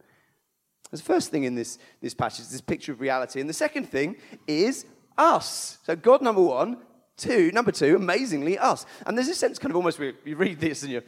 That's 0.90 1.04
the 1.04 1.14
first 1.14 1.30
thing 1.30 1.44
in 1.44 1.54
this, 1.54 1.78
this 2.02 2.16
passage, 2.16 2.48
this 2.48 2.60
picture 2.60 2.94
of 2.94 3.00
reality. 3.00 3.42
And 3.42 3.48
the 3.48 3.54
second 3.54 3.92
thing 3.92 4.16
is 4.48 4.88
us. 5.20 5.78
So, 5.84 5.96
God, 5.96 6.24
number 6.24 6.42
one. 6.42 6.78
Two, 7.16 7.52
number 7.52 7.72
two, 7.72 7.96
amazingly, 7.96 8.58
us. 8.58 8.88
And 9.06 9.16
there's 9.16 9.28
a 9.28 9.36
sense, 9.36 9.60
kind 9.60 9.70
of 9.70 9.76
almost, 9.76 10.00
you 10.00 10.36
read 10.36 10.60
this 10.60 10.82
and 10.82 10.92
you 10.92 11.04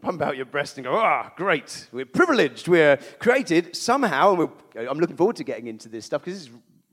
pump 0.00 0.22
out 0.22 0.36
your 0.36 0.46
breast 0.46 0.76
and 0.78 0.84
go, 0.84 0.94
ah, 0.94 1.32
great, 1.36 1.88
we're 1.92 2.06
privileged, 2.06 2.68
we're 2.68 2.96
created 3.18 3.74
somehow, 3.76 4.34
and 4.74 4.88
I'm 4.88 4.98
looking 4.98 5.16
forward 5.16 5.36
to 5.36 5.44
getting 5.44 5.66
into 5.66 5.88
this 5.88 6.04
stuff 6.04 6.24
because 6.24 6.42
is 6.42 6.50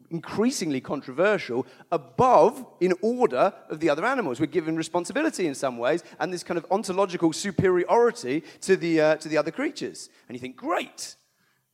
increasingly 0.10 0.82
controversial, 0.82 1.65
above 1.91 2.65
in 2.80 2.93
order 3.02 3.54
of 3.69 3.80
the 3.80 3.89
other 3.89 4.06
animals. 4.06 4.39
We're 4.39 4.47
given 4.47 4.76
responsibility 4.76 5.47
in 5.47 5.56
some 5.56 5.78
ways 5.78 6.04
and 6.19 6.32
this 6.32 6.43
kind 6.43 6.58
of 6.58 6.65
ontological 6.71 7.34
superiority 7.34 8.43
to 8.62 8.78
the, 8.78 9.02
uh, 9.02 9.15
to 9.17 9.28
the 9.28 9.38
other 9.38 9.52
creatures. 9.52 10.10
And 10.28 10.36
you 10.36 10.39
think, 10.39 10.56
great. 10.56 11.15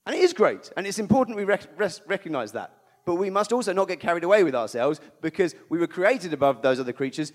And 0.06 0.15
it 0.15 0.21
is 0.21 0.34
great, 0.34 0.71
and 0.76 0.86
it's 0.86 0.99
important 0.99 1.38
we 1.38 1.45
rec- 1.45 1.80
recognize 2.08 2.52
that. 2.54 2.76
But 3.06 3.15
we 3.15 3.30
must 3.30 3.54
also 3.54 3.73
not 3.73 3.88
get 3.88 3.99
carried 3.99 4.23
away 4.23 4.43
with 4.43 4.56
ourselves 4.56 4.99
because 5.21 5.56
we 5.69 5.78
were 5.78 5.88
created 5.88 6.34
above 6.34 6.62
those 6.62 6.80
other 6.80 6.93
creatures, 6.93 7.32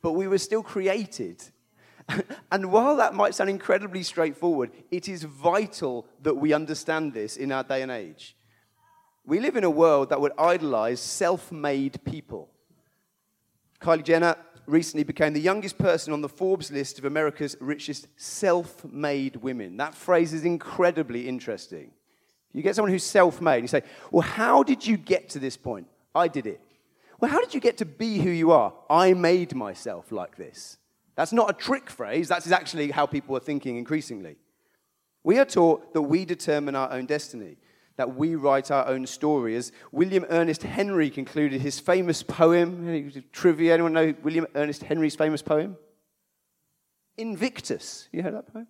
but 0.00 0.12
we 0.12 0.26
were 0.26 0.38
still 0.38 0.62
created 0.62 1.42
and 2.52 2.70
while 2.72 2.96
that 2.96 3.14
might 3.14 3.34
sound 3.34 3.50
incredibly 3.50 4.02
straightforward, 4.02 4.70
it 4.90 5.08
is 5.08 5.22
vital 5.22 6.06
that 6.22 6.34
we 6.34 6.52
understand 6.52 7.12
this 7.12 7.36
in 7.36 7.52
our 7.52 7.64
day 7.64 7.82
and 7.82 7.90
age. 7.90 8.36
We 9.24 9.38
live 9.40 9.56
in 9.56 9.64
a 9.64 9.70
world 9.70 10.10
that 10.10 10.20
would 10.20 10.32
idolize 10.38 11.00
self 11.00 11.52
made 11.52 12.04
people. 12.04 12.48
Kylie 13.80 14.04
Jenner 14.04 14.36
recently 14.66 15.04
became 15.04 15.32
the 15.32 15.40
youngest 15.40 15.78
person 15.78 16.12
on 16.12 16.20
the 16.20 16.28
Forbes 16.28 16.70
list 16.70 16.98
of 16.98 17.04
America's 17.04 17.56
richest 17.60 18.08
self 18.16 18.84
made 18.84 19.36
women. 19.36 19.76
That 19.76 19.94
phrase 19.94 20.32
is 20.32 20.44
incredibly 20.44 21.28
interesting. 21.28 21.92
You 22.52 22.62
get 22.62 22.76
someone 22.76 22.92
who's 22.92 23.04
self 23.04 23.40
made, 23.40 23.62
you 23.62 23.68
say, 23.68 23.82
Well, 24.10 24.22
how 24.22 24.62
did 24.62 24.86
you 24.86 24.96
get 24.96 25.30
to 25.30 25.38
this 25.38 25.56
point? 25.56 25.86
I 26.14 26.28
did 26.28 26.46
it. 26.46 26.60
Well, 27.20 27.30
how 27.30 27.40
did 27.40 27.54
you 27.54 27.60
get 27.60 27.78
to 27.78 27.84
be 27.84 28.18
who 28.18 28.30
you 28.30 28.50
are? 28.50 28.72
I 28.90 29.14
made 29.14 29.54
myself 29.54 30.10
like 30.10 30.36
this. 30.36 30.78
That's 31.14 31.32
not 31.32 31.50
a 31.50 31.52
trick 31.52 31.90
phrase, 31.90 32.28
that's 32.28 32.50
actually 32.50 32.90
how 32.90 33.06
people 33.06 33.36
are 33.36 33.40
thinking 33.40 33.76
increasingly. 33.76 34.36
We 35.24 35.38
are 35.38 35.44
taught 35.44 35.92
that 35.92 36.02
we 36.02 36.24
determine 36.24 36.74
our 36.74 36.90
own 36.90 37.06
destiny, 37.06 37.58
that 37.96 38.16
we 38.16 38.34
write 38.34 38.70
our 38.70 38.86
own 38.86 39.06
story. 39.06 39.54
As 39.54 39.70
William 39.92 40.24
Ernest 40.30 40.62
Henley 40.62 41.10
concluded 41.10 41.60
his 41.60 41.78
famous 41.78 42.22
poem, 42.22 43.12
trivia, 43.30 43.74
anyone 43.74 43.92
know 43.92 44.14
William 44.22 44.46
Ernest 44.54 44.82
Henley's 44.82 45.14
famous 45.14 45.42
poem? 45.42 45.76
Invictus. 47.18 48.08
You 48.10 48.22
heard 48.22 48.34
that 48.34 48.52
poem? 48.52 48.66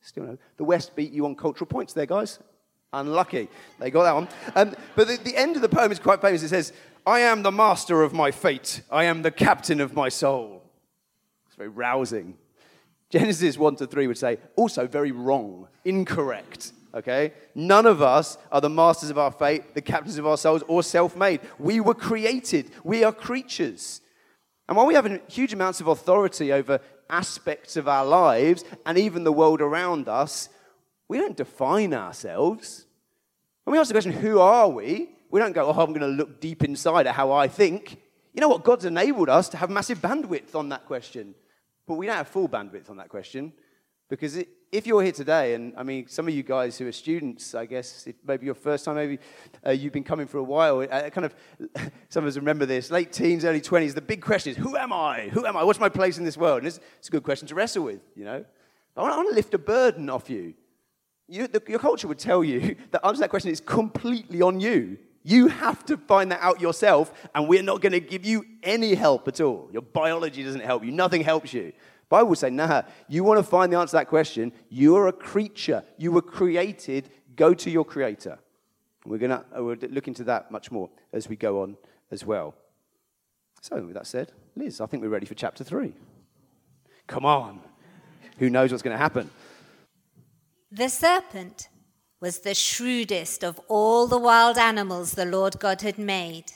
Still 0.00 0.24
no. 0.24 0.38
The 0.56 0.64
West 0.64 0.96
beat 0.96 1.12
you 1.12 1.26
on 1.26 1.34
cultural 1.34 1.66
points 1.66 1.92
there, 1.92 2.06
guys. 2.06 2.38
Unlucky. 2.92 3.48
They 3.78 3.90
got 3.90 4.04
that 4.04 4.14
one. 4.14 4.28
Um, 4.54 4.74
but 4.96 5.06
the, 5.06 5.16
the 5.16 5.36
end 5.36 5.56
of 5.56 5.62
the 5.62 5.68
poem 5.68 5.92
is 5.92 5.98
quite 5.98 6.22
famous. 6.22 6.42
It 6.42 6.48
says, 6.48 6.72
I 7.06 7.20
am 7.20 7.42
the 7.42 7.52
master 7.52 8.02
of 8.02 8.12
my 8.12 8.30
fate. 8.30 8.82
I 8.90 9.04
am 9.04 9.22
the 9.22 9.30
captain 9.30 9.80
of 9.80 9.92
my 9.92 10.08
soul 10.08 10.59
very 11.60 11.68
rousing. 11.68 12.38
Genesis 13.10 13.58
1 13.58 13.76
to 13.76 13.86
3 13.86 14.06
would 14.06 14.16
say, 14.16 14.38
also 14.56 14.86
very 14.86 15.12
wrong, 15.12 15.68
incorrect. 15.84 16.72
Okay? 16.94 17.34
None 17.54 17.84
of 17.84 18.00
us 18.00 18.38
are 18.50 18.62
the 18.62 18.70
masters 18.70 19.10
of 19.10 19.18
our 19.18 19.30
fate, 19.30 19.74
the 19.74 19.82
captains 19.82 20.16
of 20.16 20.26
our 20.26 20.38
souls, 20.38 20.64
or 20.68 20.82
self 20.82 21.14
made. 21.16 21.40
We 21.58 21.80
were 21.80 21.92
created, 21.92 22.70
we 22.82 23.04
are 23.04 23.12
creatures. 23.12 24.00
And 24.68 24.76
while 24.76 24.86
we 24.86 24.94
have 24.94 25.20
huge 25.28 25.52
amounts 25.52 25.82
of 25.82 25.88
authority 25.88 26.50
over 26.50 26.80
aspects 27.10 27.76
of 27.76 27.86
our 27.88 28.06
lives 28.06 28.64
and 28.86 28.96
even 28.96 29.24
the 29.24 29.32
world 29.32 29.60
around 29.60 30.08
us, 30.08 30.48
we 31.08 31.18
don't 31.18 31.36
define 31.36 31.92
ourselves. 31.92 32.86
When 33.64 33.72
we 33.72 33.78
ask 33.78 33.88
the 33.88 33.94
question, 33.94 34.12
who 34.12 34.38
are 34.38 34.68
we? 34.68 35.10
We 35.30 35.40
don't 35.40 35.52
go, 35.52 35.66
oh, 35.66 35.72
I'm 35.72 35.92
going 35.92 36.00
to 36.00 36.06
look 36.06 36.40
deep 36.40 36.64
inside 36.64 37.06
at 37.06 37.16
how 37.16 37.32
I 37.32 37.48
think. 37.48 37.98
You 38.32 38.40
know 38.40 38.48
what? 38.48 38.64
God's 38.64 38.84
enabled 38.84 39.28
us 39.28 39.48
to 39.50 39.56
have 39.56 39.68
massive 39.68 39.98
bandwidth 39.98 40.54
on 40.54 40.68
that 40.68 40.86
question. 40.86 41.34
But 41.90 41.96
we 41.96 42.06
don't 42.06 42.14
have 42.14 42.28
full 42.28 42.48
bandwidth 42.48 42.88
on 42.88 42.98
that 42.98 43.08
question 43.08 43.52
because 44.08 44.36
it, 44.36 44.48
if 44.70 44.86
you're 44.86 45.02
here 45.02 45.10
today, 45.10 45.54
and 45.54 45.74
I 45.76 45.82
mean, 45.82 46.06
some 46.06 46.28
of 46.28 46.32
you 46.32 46.44
guys 46.44 46.78
who 46.78 46.86
are 46.86 46.92
students, 46.92 47.52
I 47.52 47.66
guess, 47.66 48.06
maybe 48.24 48.46
your 48.46 48.54
first 48.54 48.84
time, 48.84 48.94
maybe 48.94 49.18
uh, 49.66 49.72
you've 49.72 49.92
been 49.92 50.04
coming 50.04 50.28
for 50.28 50.38
a 50.38 50.42
while, 50.44 50.82
uh, 50.88 51.10
kind 51.10 51.24
of, 51.24 51.34
some 52.08 52.22
of 52.22 52.28
us 52.28 52.36
remember 52.36 52.64
this, 52.64 52.92
late 52.92 53.10
teens, 53.10 53.44
early 53.44 53.60
20s, 53.60 53.94
the 53.94 54.00
big 54.00 54.22
question 54.22 54.52
is, 54.52 54.56
who 54.56 54.76
am 54.76 54.92
I? 54.92 55.30
Who 55.32 55.44
am 55.44 55.56
I? 55.56 55.64
What's 55.64 55.80
my 55.80 55.88
place 55.88 56.16
in 56.16 56.22
this 56.22 56.36
world? 56.36 56.58
And 56.58 56.68
it's, 56.68 56.78
it's 57.00 57.08
a 57.08 57.10
good 57.10 57.24
question 57.24 57.48
to 57.48 57.56
wrestle 57.56 57.82
with, 57.82 58.02
you 58.14 58.24
know. 58.24 58.44
I 58.96 59.02
want, 59.02 59.12
I 59.12 59.16
want 59.16 59.30
to 59.30 59.34
lift 59.34 59.52
a 59.54 59.58
burden 59.58 60.08
off 60.10 60.30
you. 60.30 60.54
you 61.26 61.48
the, 61.48 61.60
your 61.66 61.80
culture 61.80 62.06
would 62.06 62.20
tell 62.20 62.44
you 62.44 62.76
that 62.92 63.04
answer 63.04 63.22
that 63.22 63.30
question 63.30 63.50
is 63.50 63.60
completely 63.60 64.42
on 64.42 64.60
you. 64.60 64.96
You 65.22 65.48
have 65.48 65.84
to 65.86 65.96
find 65.96 66.32
that 66.32 66.40
out 66.40 66.60
yourself, 66.60 67.12
and 67.34 67.46
we're 67.46 67.62
not 67.62 67.80
going 67.80 67.92
to 67.92 68.00
give 68.00 68.24
you 68.24 68.44
any 68.62 68.94
help 68.94 69.28
at 69.28 69.40
all. 69.40 69.68
Your 69.72 69.82
biology 69.82 70.42
doesn't 70.42 70.64
help 70.64 70.84
you, 70.84 70.92
nothing 70.92 71.22
helps 71.22 71.52
you. 71.52 71.72
Bible 72.08 72.34
say, 72.34 72.50
nah, 72.50 72.82
you 73.08 73.22
want 73.22 73.38
to 73.38 73.44
find 73.44 73.72
the 73.72 73.78
answer 73.78 73.92
to 73.92 73.96
that 73.98 74.08
question, 74.08 74.52
you're 74.68 75.06
a 75.06 75.12
creature. 75.12 75.84
You 75.96 76.10
were 76.10 76.22
created, 76.22 77.08
go 77.36 77.54
to 77.54 77.70
your 77.70 77.84
creator. 77.84 78.38
We're 79.06 79.18
going 79.18 79.30
to 79.30 79.44
uh, 79.56 79.62
we'll 79.62 79.76
look 79.90 80.08
into 80.08 80.24
that 80.24 80.50
much 80.50 80.70
more 80.70 80.90
as 81.12 81.28
we 81.28 81.36
go 81.36 81.62
on 81.62 81.76
as 82.10 82.26
well. 82.26 82.54
So, 83.62 83.76
with 83.76 83.94
that 83.94 84.06
said, 84.06 84.32
Liz, 84.56 84.80
I 84.80 84.86
think 84.86 85.02
we're 85.02 85.08
ready 85.08 85.26
for 85.26 85.34
chapter 85.34 85.64
three. 85.64 85.94
Come 87.06 87.24
on. 87.24 87.60
Who 88.38 88.50
knows 88.50 88.72
what's 88.72 88.82
going 88.82 88.94
to 88.94 88.98
happen? 88.98 89.30
The 90.72 90.88
serpent 90.88 91.68
was 92.20 92.40
the 92.40 92.54
shrewdest 92.54 93.42
of 93.42 93.58
all 93.66 94.06
the 94.06 94.18
wild 94.18 94.58
animals 94.58 95.12
the 95.12 95.24
Lord 95.24 95.58
God 95.58 95.80
had 95.80 95.98
made. 95.98 96.52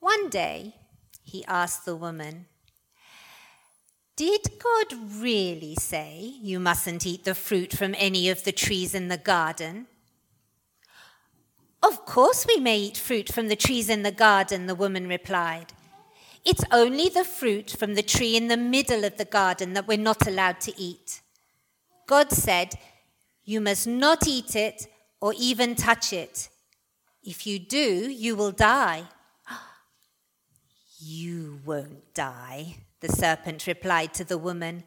One 0.00 0.30
day, 0.30 0.74
he 1.22 1.44
asked 1.44 1.84
the 1.84 1.96
woman, 1.96 2.46
Did 4.16 4.42
God 4.58 5.20
really 5.20 5.76
say 5.78 6.34
you 6.40 6.58
mustn't 6.58 7.06
eat 7.06 7.24
the 7.24 7.34
fruit 7.34 7.72
from 7.72 7.94
any 7.98 8.30
of 8.30 8.44
the 8.44 8.52
trees 8.52 8.94
in 8.94 9.08
the 9.08 9.18
garden? 9.18 9.86
Of 11.82 12.06
course, 12.06 12.46
we 12.46 12.56
may 12.56 12.78
eat 12.78 12.96
fruit 12.96 13.30
from 13.30 13.48
the 13.48 13.56
trees 13.56 13.90
in 13.90 14.02
the 14.02 14.10
garden, 14.10 14.66
the 14.66 14.74
woman 14.74 15.06
replied. 15.06 15.74
It's 16.44 16.64
only 16.72 17.08
the 17.08 17.24
fruit 17.24 17.70
from 17.70 17.94
the 17.94 18.02
tree 18.02 18.36
in 18.36 18.48
the 18.48 18.56
middle 18.56 19.04
of 19.04 19.18
the 19.18 19.24
garden 19.24 19.74
that 19.74 19.86
we're 19.86 19.98
not 19.98 20.26
allowed 20.26 20.60
to 20.62 20.80
eat. 20.80 21.20
God 22.06 22.30
said, 22.30 22.76
you 23.46 23.60
must 23.60 23.86
not 23.86 24.26
eat 24.26 24.54
it 24.56 24.88
or 25.20 25.32
even 25.38 25.76
touch 25.76 26.12
it. 26.12 26.50
If 27.22 27.46
you 27.46 27.58
do, 27.58 28.10
you 28.10 28.36
will 28.36 28.52
die. 28.52 29.04
You 30.98 31.60
won't 31.64 32.14
die, 32.14 32.76
the 33.00 33.08
serpent 33.08 33.66
replied 33.66 34.14
to 34.14 34.24
the 34.24 34.38
woman. 34.38 34.84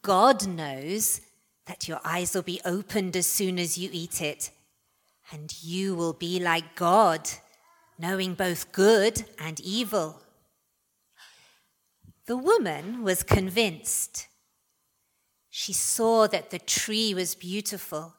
God 0.00 0.46
knows 0.46 1.20
that 1.66 1.88
your 1.88 2.00
eyes 2.04 2.34
will 2.34 2.42
be 2.42 2.60
opened 2.64 3.16
as 3.16 3.26
soon 3.26 3.58
as 3.58 3.76
you 3.76 3.90
eat 3.92 4.22
it, 4.22 4.50
and 5.32 5.52
you 5.60 5.96
will 5.96 6.12
be 6.12 6.38
like 6.38 6.76
God, 6.76 7.28
knowing 7.98 8.34
both 8.34 8.70
good 8.70 9.24
and 9.38 9.58
evil. 9.60 10.22
The 12.26 12.36
woman 12.36 13.02
was 13.02 13.22
convinced. 13.24 14.27
She 15.50 15.72
saw 15.72 16.26
that 16.28 16.50
the 16.50 16.58
tree 16.58 17.14
was 17.14 17.34
beautiful 17.34 18.14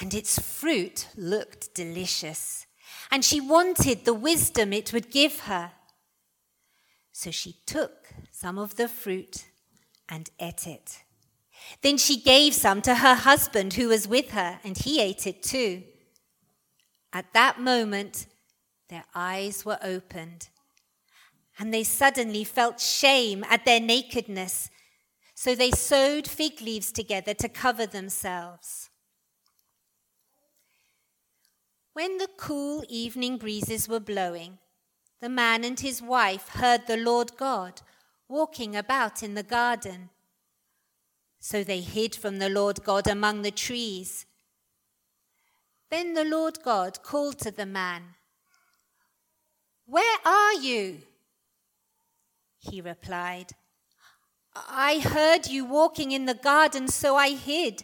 and 0.00 0.14
its 0.14 0.38
fruit 0.38 1.08
looked 1.16 1.74
delicious, 1.74 2.66
and 3.10 3.24
she 3.24 3.40
wanted 3.40 4.04
the 4.04 4.14
wisdom 4.14 4.72
it 4.72 4.92
would 4.92 5.10
give 5.10 5.40
her. 5.40 5.72
So 7.12 7.30
she 7.30 7.56
took 7.66 8.08
some 8.30 8.58
of 8.58 8.76
the 8.76 8.88
fruit 8.88 9.44
and 10.08 10.30
ate 10.40 10.66
it. 10.66 11.02
Then 11.82 11.98
she 11.98 12.20
gave 12.20 12.54
some 12.54 12.82
to 12.82 12.96
her 12.96 13.14
husband 13.14 13.74
who 13.74 13.88
was 13.88 14.08
with 14.08 14.30
her, 14.30 14.60
and 14.64 14.76
he 14.76 15.00
ate 15.00 15.26
it 15.26 15.42
too. 15.42 15.82
At 17.12 17.32
that 17.34 17.60
moment, 17.60 18.26
their 18.88 19.04
eyes 19.14 19.64
were 19.64 19.78
opened, 19.82 20.48
and 21.58 21.72
they 21.72 21.84
suddenly 21.84 22.44
felt 22.44 22.80
shame 22.80 23.44
at 23.48 23.64
their 23.64 23.80
nakedness. 23.80 24.70
So 25.42 25.56
they 25.56 25.72
sewed 25.72 26.28
fig 26.28 26.60
leaves 26.60 26.92
together 26.92 27.34
to 27.34 27.48
cover 27.48 27.84
themselves. 27.84 28.90
When 31.94 32.18
the 32.18 32.28
cool 32.36 32.84
evening 32.88 33.38
breezes 33.38 33.88
were 33.88 33.98
blowing, 33.98 34.58
the 35.20 35.28
man 35.28 35.64
and 35.64 35.80
his 35.80 36.00
wife 36.00 36.50
heard 36.50 36.86
the 36.86 36.96
Lord 36.96 37.36
God 37.36 37.82
walking 38.28 38.76
about 38.76 39.24
in 39.24 39.34
the 39.34 39.42
garden. 39.42 40.10
So 41.40 41.64
they 41.64 41.80
hid 41.80 42.14
from 42.14 42.38
the 42.38 42.48
Lord 42.48 42.84
God 42.84 43.08
among 43.08 43.42
the 43.42 43.50
trees. 43.50 44.26
Then 45.90 46.14
the 46.14 46.24
Lord 46.24 46.58
God 46.64 47.02
called 47.02 47.40
to 47.40 47.50
the 47.50 47.66
man, 47.66 48.14
Where 49.86 50.18
are 50.24 50.54
you? 50.54 51.00
He 52.60 52.80
replied, 52.80 53.54
I 54.54 54.98
heard 54.98 55.46
you 55.46 55.64
walking 55.64 56.12
in 56.12 56.26
the 56.26 56.34
garden, 56.34 56.88
so 56.88 57.16
I 57.16 57.30
hid. 57.30 57.82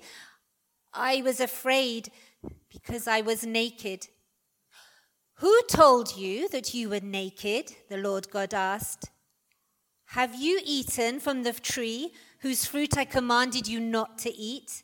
I 0.93 1.23
was 1.23 1.41
afraid 1.41 2.11
because 2.71 3.07
I 3.07 3.21
was 3.21 3.47
naked. 3.47 4.09
Who 5.37 5.63
told 5.69 6.17
you 6.17 6.49
that 6.49 6.75
you 6.75 6.91
were 6.91 7.01
naked? 7.01 7.73
The 7.89 7.97
Lord 7.97 8.31
God 8.31 8.53
asked. 8.53 9.11
Have 10.07 10.35
you 10.35 10.61
eaten 10.65 11.21
from 11.21 11.43
the 11.43 11.53
tree 11.53 12.13
whose 12.41 12.65
fruit 12.65 12.97
I 12.97 13.05
commanded 13.05 13.69
you 13.69 13.79
not 13.79 14.19
to 14.19 14.35
eat? 14.35 14.83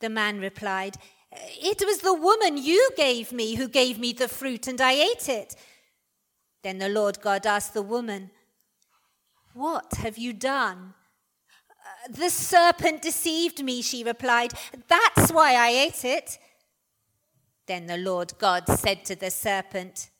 The 0.00 0.10
man 0.10 0.38
replied, 0.40 0.96
It 1.32 1.82
was 1.84 1.98
the 1.98 2.14
woman 2.14 2.58
you 2.58 2.90
gave 2.96 3.32
me 3.32 3.56
who 3.56 3.68
gave 3.68 3.98
me 3.98 4.12
the 4.12 4.28
fruit, 4.28 4.66
and 4.66 4.80
I 4.80 4.92
ate 4.92 5.28
it. 5.28 5.56
Then 6.62 6.78
the 6.78 6.88
Lord 6.88 7.20
God 7.20 7.46
asked 7.46 7.74
the 7.74 7.82
woman, 7.82 8.30
what 9.54 9.94
have 9.98 10.18
you 10.18 10.32
done? 10.32 10.94
Uh, 11.70 12.12
the 12.12 12.28
serpent 12.28 13.02
deceived 13.02 13.64
me, 13.64 13.82
she 13.82 14.04
replied. 14.04 14.52
That's 14.88 15.32
why 15.32 15.54
I 15.54 15.68
ate 15.68 16.04
it. 16.04 16.38
Then 17.66 17.86
the 17.86 17.96
Lord 17.96 18.34
God 18.38 18.68
said 18.68 19.04
to 19.06 19.16
the 19.16 19.30
serpent, 19.30 20.10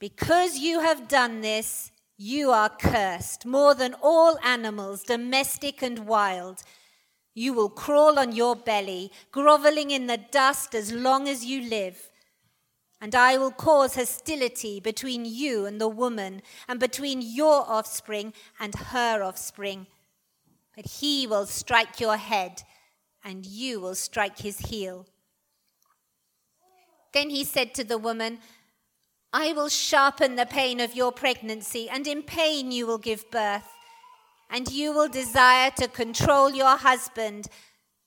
Because 0.00 0.58
you 0.58 0.80
have 0.80 1.08
done 1.08 1.42
this, 1.42 1.92
you 2.16 2.50
are 2.50 2.70
cursed 2.70 3.44
more 3.44 3.74
than 3.74 3.94
all 4.02 4.38
animals, 4.42 5.02
domestic 5.02 5.82
and 5.82 6.06
wild. 6.06 6.62
You 7.34 7.52
will 7.52 7.68
crawl 7.68 8.18
on 8.18 8.32
your 8.32 8.56
belly, 8.56 9.12
groveling 9.30 9.90
in 9.90 10.06
the 10.06 10.16
dust 10.16 10.74
as 10.74 10.90
long 10.90 11.28
as 11.28 11.44
you 11.44 11.68
live. 11.68 12.10
And 13.00 13.14
I 13.14 13.36
will 13.36 13.50
cause 13.50 13.94
hostility 13.94 14.80
between 14.80 15.24
you 15.26 15.66
and 15.66 15.80
the 15.80 15.88
woman, 15.88 16.40
and 16.66 16.80
between 16.80 17.20
your 17.20 17.68
offspring 17.68 18.32
and 18.58 18.74
her 18.74 19.22
offspring. 19.22 19.86
But 20.74 20.86
he 20.86 21.26
will 21.26 21.46
strike 21.46 22.00
your 22.00 22.16
head, 22.16 22.62
and 23.22 23.44
you 23.44 23.80
will 23.80 23.94
strike 23.94 24.38
his 24.38 24.58
heel. 24.58 25.06
Then 27.12 27.30
he 27.30 27.44
said 27.44 27.74
to 27.74 27.84
the 27.84 27.98
woman, 27.98 28.38
I 29.32 29.52
will 29.52 29.68
sharpen 29.68 30.36
the 30.36 30.46
pain 30.46 30.80
of 30.80 30.94
your 30.94 31.12
pregnancy, 31.12 31.90
and 31.90 32.06
in 32.06 32.22
pain 32.22 32.70
you 32.70 32.86
will 32.86 32.98
give 32.98 33.30
birth. 33.30 33.68
And 34.48 34.70
you 34.70 34.92
will 34.92 35.08
desire 35.08 35.70
to 35.72 35.88
control 35.88 36.54
your 36.54 36.76
husband, 36.76 37.48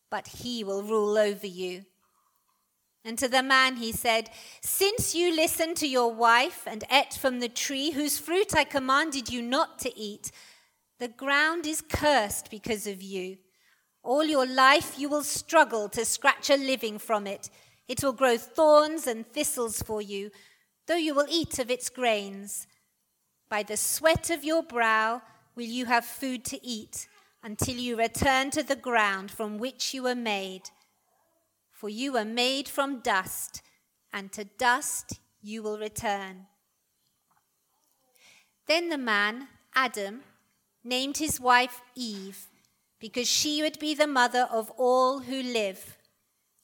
but 0.10 0.28
he 0.28 0.64
will 0.64 0.82
rule 0.82 1.18
over 1.18 1.46
you. 1.46 1.86
And 3.06 3.18
to 3.18 3.28
the 3.28 3.44
man 3.44 3.78
he 3.78 3.92
said, 3.92 4.30
Since 4.62 5.16
you 5.16 5.34
listened 5.34 5.78
to 5.78 5.88
your 5.88 6.14
wife 6.14 6.64
and 6.68 6.84
ate 6.92 7.14
from 7.14 7.40
the 7.40 7.50
tree 7.50 7.92
whose 7.92 8.20
fruit 8.20 8.56
I 8.56 8.66
commanded 8.66 9.32
you 9.32 9.42
not 9.42 9.80
to 9.80 9.98
eat, 9.98 10.32
the 11.00 11.08
ground 11.08 11.66
is 11.66 11.82
cursed 11.82 12.52
because 12.52 12.86
of 12.88 13.02
you. 13.02 13.38
All 14.04 14.26
your 14.26 14.46
life 14.46 14.96
you 14.98 15.08
will 15.08 15.24
struggle 15.24 15.88
to 15.90 16.04
scratch 16.04 16.50
a 16.50 16.58
living 16.58 17.00
from 17.00 17.26
it. 17.26 17.50
It 17.88 18.04
will 18.04 18.14
grow 18.14 18.38
thorns 18.38 19.08
and 19.08 19.26
thistles 19.26 19.82
for 19.82 20.02
you, 20.02 20.30
though 20.88 20.96
you 20.96 21.14
will 21.16 21.28
eat 21.30 21.58
of 21.58 21.72
its 21.72 21.90
grains. 21.90 22.68
By 23.50 23.64
the 23.64 23.78
sweat 23.78 24.30
of 24.30 24.44
your 24.44 24.62
brow 24.62 25.22
will 25.56 25.66
you 25.66 25.86
have 25.86 26.06
food 26.06 26.44
to 26.46 26.66
eat 26.66 27.08
until 27.44 27.76
you 27.76 27.98
return 27.98 28.52
to 28.52 28.64
the 28.64 28.76
ground 28.76 29.32
from 29.32 29.58
which 29.58 29.94
you 29.94 30.04
were 30.04 30.16
made 30.16 30.70
for 31.80 31.88
you 31.88 32.12
were 32.12 32.26
made 32.26 32.68
from 32.68 33.00
dust, 33.00 33.62
and 34.12 34.34
to 34.34 34.44
dust 34.44 35.22
you 35.42 35.64
will 35.64 35.80
return. 35.80 36.48
Then 38.68 38.90
the 38.90 38.98
man, 38.98 39.48
Adam, 39.74 40.24
named 40.84 41.20
his 41.20 41.40
wife 41.40 41.82
Eve, 41.96 42.48
because 43.00 43.30
she 43.30 43.62
would 43.62 43.80
be 43.80 43.96
the 43.96 44.08
mother 44.08 44.46
of 44.52 44.70
all 44.72 45.20
who 45.20 45.42
live. 45.42 45.96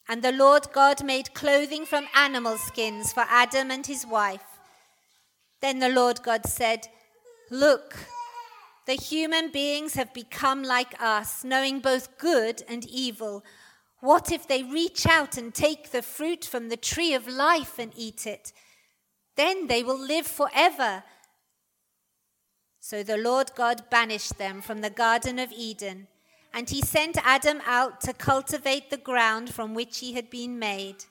And 0.10 0.22
the 0.22 0.34
Lord 0.34 0.68
God 0.74 1.02
made 1.02 1.34
clothing 1.34 1.86
from 1.86 2.08
animal 2.14 2.58
skins 2.58 3.14
for 3.14 3.24
Adam 3.30 3.72
and 3.72 3.88
his 3.88 4.06
wife. 4.06 4.60
Then 5.62 5.80
the 5.80 5.88
Lord 5.88 6.24
God 6.24 6.46
said, 6.46 6.90
Look, 7.50 7.96
the 8.86 8.96
human 8.96 9.50
beings 9.50 9.94
have 9.94 10.14
become 10.14 10.62
like 10.62 11.02
us, 11.02 11.46
knowing 11.46 11.80
both 11.80 12.18
good 12.18 12.64
and 12.68 12.86
evil. 12.86 13.46
What 14.06 14.32
if 14.32 14.48
they 14.48 14.62
reach 14.62 15.08
out 15.08 15.36
and 15.36 15.52
take 15.52 15.90
the 15.90 16.04
fruit 16.04 16.46
from 16.46 16.70
the 16.70 16.78
tree 16.78 17.16
of 17.16 17.28
life 17.28 17.80
and 17.80 17.92
eat 17.96 18.28
it? 18.28 18.54
Then 19.36 19.66
they 19.66 19.82
will 19.82 19.98
live 19.98 20.28
forever. 20.28 21.04
So 22.80 23.02
the 23.02 23.18
Lord 23.18 23.50
God 23.56 23.90
banished 23.90 24.38
them 24.38 24.62
from 24.62 24.82
the 24.82 24.92
Garden 24.92 25.40
of 25.40 25.52
Eden, 25.52 26.06
and 26.54 26.70
he 26.70 26.84
sent 26.84 27.18
Adam 27.26 27.64
out 27.66 28.00
to 28.02 28.14
cultivate 28.14 28.92
the 28.92 28.98
ground 28.98 29.52
from 29.52 29.74
which 29.74 29.98
he 29.98 30.14
had 30.14 30.30
been 30.30 30.60
made. 30.60 31.06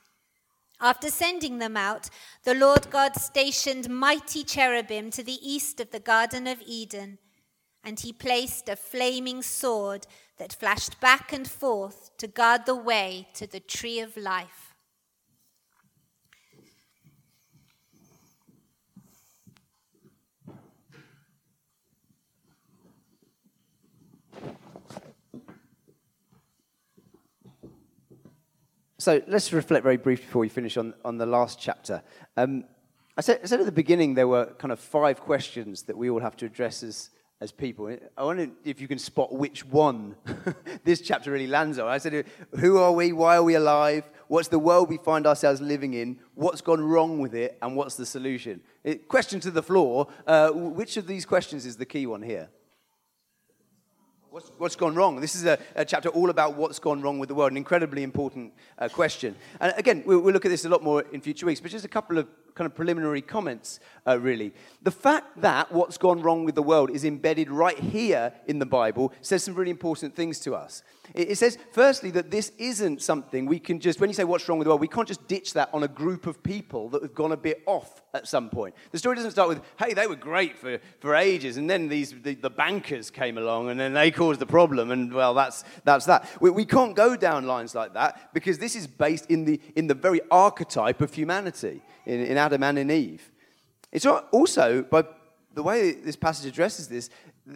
After 0.81 1.11
sending 1.11 1.59
them 1.59 1.77
out, 1.77 2.11
the 2.45 2.55
Lord 2.55 2.93
God 2.93 3.17
stationed 3.17 3.91
mighty 3.91 4.45
cherubim 4.45 5.11
to 5.11 5.25
the 5.25 5.41
east 5.43 5.81
of 5.81 5.91
the 5.91 5.99
Garden 5.99 6.47
of 6.47 6.63
Eden, 6.65 7.19
and 7.83 7.99
he 7.99 8.13
placed 8.13 8.69
a 8.69 8.77
flaming 8.77 9.43
sword 9.43 10.07
that 10.39 10.53
flashed 10.53 11.01
back 11.01 11.33
and 11.33 11.49
forth 11.49 12.11
to 12.19 12.27
guard 12.27 12.67
the 12.67 12.75
way 12.75 13.29
to 13.35 13.47
the 13.47 13.61
tree 13.61 14.01
of 14.01 14.17
life. 14.17 14.75
So 29.05 29.21
let's 29.27 29.53
reflect 29.53 29.83
very 29.83 29.99
briefly 29.99 30.25
before 30.25 30.41
we 30.41 30.49
finish 30.49 30.79
on, 30.79 30.95
on 31.05 31.19
the 31.19 31.27
last 31.27 31.61
chapter. 31.61 32.03
Um, 32.39 32.65
I, 33.19 33.21
said, 33.21 33.41
I 33.45 33.47
said 33.47 33.61
at 33.61 33.67
the 33.67 33.73
beginning 33.73 34.15
there 34.15 34.27
were 34.27 34.47
kind 34.55 34.73
of 34.73 34.81
five 34.81 35.21
questions 35.21 35.83
that 35.83 35.99
we 35.99 36.09
all 36.09 36.21
have 36.21 36.37
to 36.37 36.47
address 36.47 36.83
as, 36.83 37.11
as 37.45 37.53
people. 37.53 37.95
I 38.17 38.25
wonder 38.25 38.49
if 38.65 38.81
you 38.81 38.89
can 38.89 38.99
spot 38.99 39.31
which 39.33 39.67
one 39.67 40.17
this 40.85 41.03
chapter 41.03 41.31
really 41.31 41.47
lands 41.47 41.79
on. 41.79 41.87
I 41.87 41.99
said, 41.99 42.25
Who 42.59 42.79
are 42.79 42.91
we? 42.91 43.13
Why 43.13 43.37
are 43.37 43.43
we 43.43 43.55
alive? 43.55 44.05
What's 44.29 44.49
the 44.49 44.59
world 44.59 44.89
we 44.89 44.97
find 44.97 45.27
ourselves 45.27 45.61
living 45.61 45.93
in? 45.93 46.19
What's 46.35 46.63
gone 46.63 46.81
wrong 46.81 47.21
with 47.21 47.35
it? 47.35 47.59
And 47.61 47.77
what's 47.77 47.97
the 47.97 48.07
solution? 48.07 48.63
It, 48.83 49.09
question 49.09 49.41
to 49.41 49.51
the 49.51 49.63
floor 49.63 50.09
uh, 50.27 50.51
which 50.51 50.97
of 50.97 51.07
these 51.07 51.27
questions 51.27 51.67
is 51.67 51.77
the 51.77 51.85
key 51.85 52.07
one 52.07 52.23
here? 52.23 52.49
What's, 54.31 54.51
what's 54.59 54.77
gone 54.77 54.97
wrong? 54.97 55.21
This 55.21 55.37
is 55.37 55.45
a, 55.45 55.59
a, 55.77 55.85
chapter 55.85 56.09
all 56.09 56.31
about 56.31 56.57
what's 56.57 56.79
gone 56.81 57.03
wrong 57.03 57.21
with 57.21 57.29
the 57.29 57.37
world, 57.37 57.53
an 57.53 57.57
incredibly 57.57 58.03
important 58.03 58.53
uh, 58.79 58.89
question. 58.89 59.37
And 59.61 59.73
again, 59.77 60.03
we'll, 60.07 60.19
we'll 60.21 60.33
look 60.33 60.47
at 60.47 60.49
this 60.49 60.65
a 60.65 60.69
lot 60.69 60.83
more 60.83 61.05
in 61.13 61.21
future 61.21 61.47
weeks, 61.47 61.61
but 61.61 61.71
just 61.71 61.85
a 61.85 61.89
couple 61.89 62.19
of 62.19 62.27
kind 62.55 62.67
of 62.67 62.75
preliminary 62.75 63.21
comments, 63.21 63.81
uh, 64.07 64.19
really. 64.19 64.53
The 64.83 64.91
fact 64.91 65.41
that 65.41 65.73
what's 65.73 65.99
gone 65.99 66.23
wrong 66.23 66.45
with 66.45 66.55
the 66.55 66.63
world 66.63 66.91
is 66.91 67.05
embedded 67.05 67.51
right 67.51 67.79
here 67.79 68.33
in 68.47 68.61
the 68.61 68.67
Bible 68.67 69.13
says 69.23 69.43
some 69.43 69.55
really 69.55 69.71
important 69.71 70.15
things 70.15 70.39
to 70.41 70.55
us. 70.55 70.83
It, 71.15 71.31
it 71.31 71.39
says, 71.39 71.59
firstly, 71.73 72.11
that 72.13 72.31
this 72.31 72.53
isn't 72.59 73.03
something 73.03 73.47
we 73.47 73.59
can 73.59 73.81
just, 73.81 74.01
when 74.01 74.09
you 74.09 74.15
say 74.15 74.25
what's 74.25 74.49
wrong 74.49 74.59
with 74.59 74.67
the 74.67 74.71
world, 74.71 74.81
we 74.81 74.89
can't 74.89 75.09
just 75.09 75.27
ditch 75.27 75.53
that 75.55 75.69
on 75.73 75.83
a 75.83 75.89
group 75.89 76.27
of 76.27 76.43
people 76.43 76.89
that 76.91 77.03
have 77.03 77.15
gone 77.15 77.33
a 77.33 77.37
bit 77.37 77.63
off 77.67 78.03
at 78.15 78.29
some 78.29 78.49
point. 78.49 78.75
The 78.93 78.99
story 78.99 79.17
doesn't 79.17 79.33
start 79.33 79.49
with, 79.49 79.61
hey, 79.79 79.93
they 79.93 80.07
were 80.07 80.15
great 80.15 80.57
for, 80.57 80.79
for 81.01 81.17
ages, 81.17 81.57
and 81.57 81.69
then 81.69 81.89
these, 81.89 82.15
the, 82.23 82.35
the 82.35 82.51
bankers 82.51 83.11
came 83.11 83.37
along, 83.37 83.71
and 83.71 83.81
then 83.81 83.95
they 83.95 84.13
caused 84.13 84.39
the 84.39 84.47
problem, 84.47 84.93
and 84.93 85.13
well, 85.13 85.35
that's, 85.35 85.65
that's 85.83 86.07
that. 86.07 86.29
We, 86.41 86.51
we 86.51 86.65
can't 86.65 86.95
go 86.95 87.17
down 87.17 87.47
lines 87.47 87.75
like 87.75 87.95
that 87.95 88.33
because 88.33 88.59
this 88.59 88.77
is 88.77 88.87
based 88.87 89.29
in 89.29 89.45
the, 89.45 89.61
in 89.75 89.89
the 89.89 89.95
very 89.95 90.21
archetype 90.31 91.01
of 91.01 91.13
humanity 91.13 91.83
in, 92.07 92.21
in 92.21 92.37
Adam 92.37 92.63
and 92.63 92.79
in 92.79 92.91
Eve. 92.91 93.31
It's 93.93 94.07
also, 94.07 94.83
by 94.83 95.05
the 95.55 95.63
way 95.63 95.93
this 95.93 96.17
passage 96.17 96.47
addresses 96.47 96.89
this, 96.89 97.11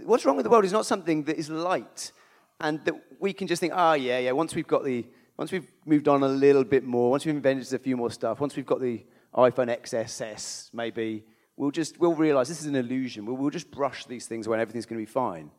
what's 0.05 0.25
wrong 0.25 0.37
with 0.37 0.45
the 0.45 0.51
world 0.51 0.65
is 0.65 0.73
not 0.73 0.87
something 0.87 1.25
that 1.25 1.37
is 1.37 1.51
light 1.51 2.13
and 2.61 2.85
that 2.85 2.95
we 3.19 3.33
can 3.33 3.47
just 3.47 3.61
think, 3.61 3.73
ah, 3.75 3.91
oh, 3.91 3.95
yeah, 3.95 4.19
yeah, 4.19 4.33
once 4.33 4.55
we've 4.55 4.67
got 4.67 4.85
the, 4.85 5.07
once 5.37 5.53
we've 5.53 5.71
moved 5.85 6.09
on 6.09 6.23
a 6.23 6.29
little 6.29 6.65
bit 6.65 6.85
more, 6.85 7.11
once 7.11 7.25
we've 7.25 7.35
invented 7.35 7.73
a 7.73 7.79
few 7.79 7.97
more 7.97 8.11
stuff, 8.11 8.41
once 8.41 8.57
we've 8.57 8.67
got 8.67 8.81
the 8.81 9.05
iPhone 9.35 9.69
XSS, 9.83 10.73
maybe 10.73 11.25
we'll 11.57 11.71
just 11.71 11.99
we'll 11.99 12.15
realize 12.15 12.49
this 12.49 12.61
is 12.61 12.67
an 12.67 12.77
illusion. 12.77 13.27
We'll, 13.27 13.37
we'll 13.37 13.51
just 13.51 13.71
brush 13.71 14.07
these 14.07 14.27
things 14.27 14.47
away 14.47 14.57
and 14.57 14.63
everything's 14.63 14.87
going 14.87 15.01
to 15.01 15.07
be 15.07 15.13
fine. 15.13 15.51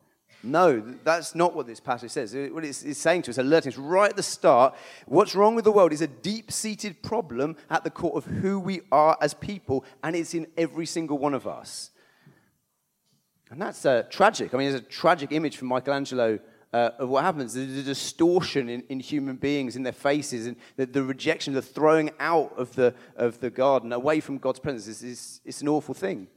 No, 0.42 0.80
that's 1.04 1.34
not 1.34 1.54
what 1.54 1.66
this 1.66 1.80
passage 1.80 2.12
says. 2.12 2.34
What 2.34 2.64
it's, 2.64 2.82
it's 2.82 2.98
saying 2.98 3.22
to 3.22 3.30
us, 3.30 3.38
alerting 3.38 3.72
us 3.72 3.78
right 3.78 4.10
at 4.10 4.16
the 4.16 4.22
start, 4.22 4.74
what's 5.06 5.34
wrong 5.34 5.54
with 5.54 5.64
the 5.64 5.72
world 5.72 5.92
is 5.92 6.00
a 6.00 6.06
deep 6.06 6.50
seated 6.50 7.02
problem 7.02 7.56
at 7.68 7.84
the 7.84 7.90
core 7.90 8.16
of 8.16 8.24
who 8.24 8.58
we 8.58 8.80
are 8.90 9.18
as 9.20 9.34
people, 9.34 9.84
and 10.02 10.16
it's 10.16 10.32
in 10.32 10.46
every 10.56 10.86
single 10.86 11.18
one 11.18 11.34
of 11.34 11.46
us. 11.46 11.90
And 13.50 13.60
that's 13.60 13.84
uh, 13.84 14.04
tragic. 14.08 14.54
I 14.54 14.58
mean, 14.58 14.70
there's 14.70 14.80
a 14.80 14.84
tragic 14.84 15.32
image 15.32 15.56
from 15.56 15.68
Michelangelo 15.68 16.38
uh, 16.72 16.90
of 16.98 17.08
what 17.08 17.24
happens 17.24 17.54
the, 17.54 17.64
the 17.64 17.82
distortion 17.82 18.68
in, 18.68 18.82
in, 18.88 19.00
human 19.00 19.36
beings, 19.36 19.76
in 19.76 19.82
their 19.82 19.92
faces, 19.92 20.46
and 20.46 20.56
the, 20.76 20.86
the, 20.86 21.02
rejection, 21.02 21.52
the 21.52 21.60
throwing 21.60 22.10
out 22.20 22.52
of 22.56 22.74
the, 22.76 22.94
of 23.16 23.40
the 23.40 23.50
garden 23.50 23.92
away 23.92 24.20
from 24.20 24.38
God's 24.38 24.60
presence 24.60 24.86
is, 24.86 25.02
is, 25.02 25.40
is 25.44 25.62
an 25.62 25.68
awful 25.68 25.94
thing. 25.94 26.28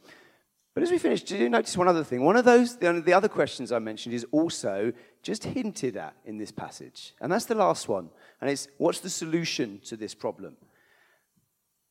But 0.73 0.81
as 0.81 0.91
we 0.91 0.97
finish, 0.97 1.23
do 1.23 1.37
you 1.37 1.49
notice 1.49 1.77
one 1.77 1.87
other 1.87 2.03
thing? 2.03 2.23
One 2.23 2.35
of 2.35 2.45
those, 2.45 2.77
the, 2.77 2.93
the 2.93 3.13
other 3.13 3.27
questions 3.29 3.71
I 3.71 3.79
mentioned 3.79 4.15
is 4.15 4.25
also 4.31 4.91
just 5.21 5.43
hinted 5.43 5.97
at 5.97 6.15
in 6.25 6.37
this 6.37 6.51
passage. 6.51 7.13
And 7.21 7.31
that's 7.31 7.45
the 7.45 7.55
last 7.55 7.87
one. 7.87 8.09
And 8.41 8.49
it's 8.49 8.67
what's 8.77 8.99
the 8.99 9.09
solution 9.09 9.79
to 9.85 9.95
this 9.95 10.15
problem? 10.15 10.57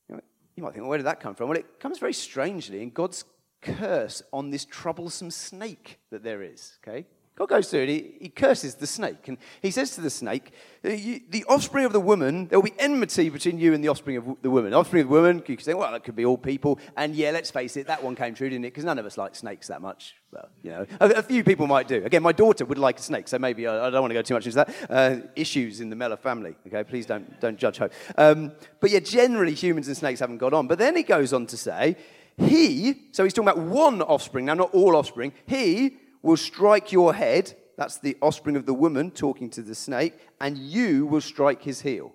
You 0.08 0.62
might 0.62 0.74
think, 0.74 0.82
well, 0.82 0.90
where 0.90 0.98
did 0.98 1.06
that 1.06 1.20
come 1.20 1.34
from? 1.34 1.48
Well, 1.48 1.58
it 1.58 1.80
comes 1.80 1.98
very 1.98 2.12
strangely 2.12 2.82
in 2.82 2.90
God's 2.90 3.24
curse 3.62 4.22
on 4.32 4.50
this 4.50 4.64
troublesome 4.64 5.30
snake 5.30 5.98
that 6.10 6.22
there 6.22 6.42
is. 6.42 6.78
Okay? 6.86 7.06
God 7.34 7.48
goes 7.48 7.70
through 7.70 7.80
it. 7.80 7.88
He, 7.88 8.14
he 8.20 8.28
curses 8.28 8.74
the 8.74 8.86
snake. 8.86 9.26
And 9.26 9.38
he 9.62 9.70
says 9.70 9.94
to 9.94 10.02
the 10.02 10.10
snake, 10.10 10.52
uh, 10.84 10.90
The 10.90 11.44
offspring 11.48 11.86
of 11.86 11.92
the 11.92 12.00
woman, 12.00 12.48
there 12.48 12.60
will 12.60 12.70
be 12.70 12.78
enmity 12.78 13.30
between 13.30 13.58
you 13.58 13.72
and 13.72 13.82
the 13.82 13.88
offspring 13.88 14.18
of 14.18 14.36
the 14.42 14.50
woman. 14.50 14.74
Offspring 14.74 15.02
of 15.02 15.08
the 15.08 15.14
woman, 15.14 15.38
you 15.38 15.56
can 15.56 15.64
say, 15.64 15.72
well, 15.72 15.90
that 15.92 16.04
could 16.04 16.14
be 16.14 16.26
all 16.26 16.36
people. 16.36 16.78
And 16.94 17.14
yeah, 17.14 17.30
let's 17.30 17.50
face 17.50 17.78
it, 17.78 17.86
that 17.86 18.04
one 18.04 18.16
came 18.16 18.34
true, 18.34 18.50
didn't 18.50 18.66
it? 18.66 18.70
Because 18.70 18.84
none 18.84 18.98
of 18.98 19.06
us 19.06 19.16
like 19.16 19.34
snakes 19.34 19.68
that 19.68 19.80
much. 19.80 20.14
Well, 20.30 20.48
you 20.62 20.70
know, 20.72 20.86
a, 21.00 21.08
a, 21.10 21.22
few 21.22 21.42
people 21.42 21.66
might 21.66 21.88
do. 21.88 22.04
Again, 22.04 22.22
my 22.22 22.32
daughter 22.32 22.66
would 22.66 22.78
like 22.78 22.98
a 22.98 23.02
snake, 23.02 23.28
so 23.28 23.38
maybe 23.38 23.66
I, 23.66 23.86
I 23.86 23.90
don't 23.90 24.02
want 24.02 24.10
to 24.10 24.14
go 24.14 24.22
too 24.22 24.34
much 24.34 24.46
into 24.46 24.56
that. 24.56 24.74
Uh, 24.90 25.16
issues 25.34 25.80
in 25.80 25.88
the 25.88 25.96
Mellor 25.96 26.16
family, 26.16 26.54
okay? 26.66 26.84
Please 26.84 27.06
don't, 27.06 27.40
don't 27.40 27.58
judge 27.58 27.78
Hope. 27.78 27.92
Um, 28.18 28.52
but 28.80 28.90
yeah, 28.90 29.00
generally 29.00 29.54
humans 29.54 29.88
and 29.88 29.96
snakes 29.96 30.20
haven't 30.20 30.38
got 30.38 30.52
on. 30.52 30.66
But 30.66 30.78
then 30.78 30.96
he 30.96 31.02
goes 31.02 31.32
on 31.32 31.46
to 31.46 31.56
say, 31.56 31.96
he, 32.36 32.94
so 33.12 33.24
he's 33.24 33.32
talking 33.32 33.48
about 33.48 33.64
one 33.64 34.02
offspring, 34.02 34.46
now 34.46 34.54
not 34.54 34.72
all 34.72 34.96
offspring, 34.96 35.32
he 35.46 35.96
will 36.22 36.36
strike 36.36 36.92
your 36.92 37.14
head, 37.14 37.54
that's 37.76 37.98
the 37.98 38.16
offspring 38.22 38.56
of 38.56 38.66
the 38.66 38.74
woman 38.74 39.10
talking 39.10 39.50
to 39.50 39.62
the 39.62 39.74
snake, 39.74 40.14
and 40.40 40.56
you 40.56 41.06
will 41.06 41.20
strike 41.20 41.62
his 41.62 41.80
heel. 41.80 42.12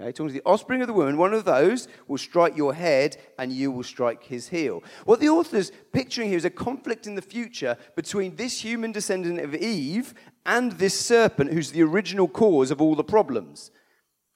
Okay, 0.00 0.12
talking 0.12 0.28
to 0.28 0.34
the 0.34 0.42
offspring 0.46 0.80
of 0.80 0.86
the 0.86 0.92
woman, 0.92 1.16
one 1.16 1.34
of 1.34 1.44
those 1.44 1.88
will 2.06 2.18
strike 2.18 2.56
your 2.56 2.72
head 2.72 3.16
and 3.36 3.52
you 3.52 3.72
will 3.72 3.82
strike 3.82 4.22
his 4.22 4.48
heel. 4.48 4.80
What 5.06 5.18
the 5.18 5.28
author's 5.28 5.72
picturing 5.92 6.28
here 6.28 6.36
is 6.36 6.44
a 6.44 6.50
conflict 6.50 7.08
in 7.08 7.16
the 7.16 7.22
future 7.22 7.76
between 7.96 8.36
this 8.36 8.60
human 8.60 8.92
descendant 8.92 9.40
of 9.40 9.56
Eve 9.56 10.14
and 10.46 10.70
this 10.72 10.98
serpent 10.98 11.52
who's 11.52 11.72
the 11.72 11.82
original 11.82 12.28
cause 12.28 12.70
of 12.70 12.80
all 12.80 12.94
the 12.94 13.02
problems. 13.02 13.72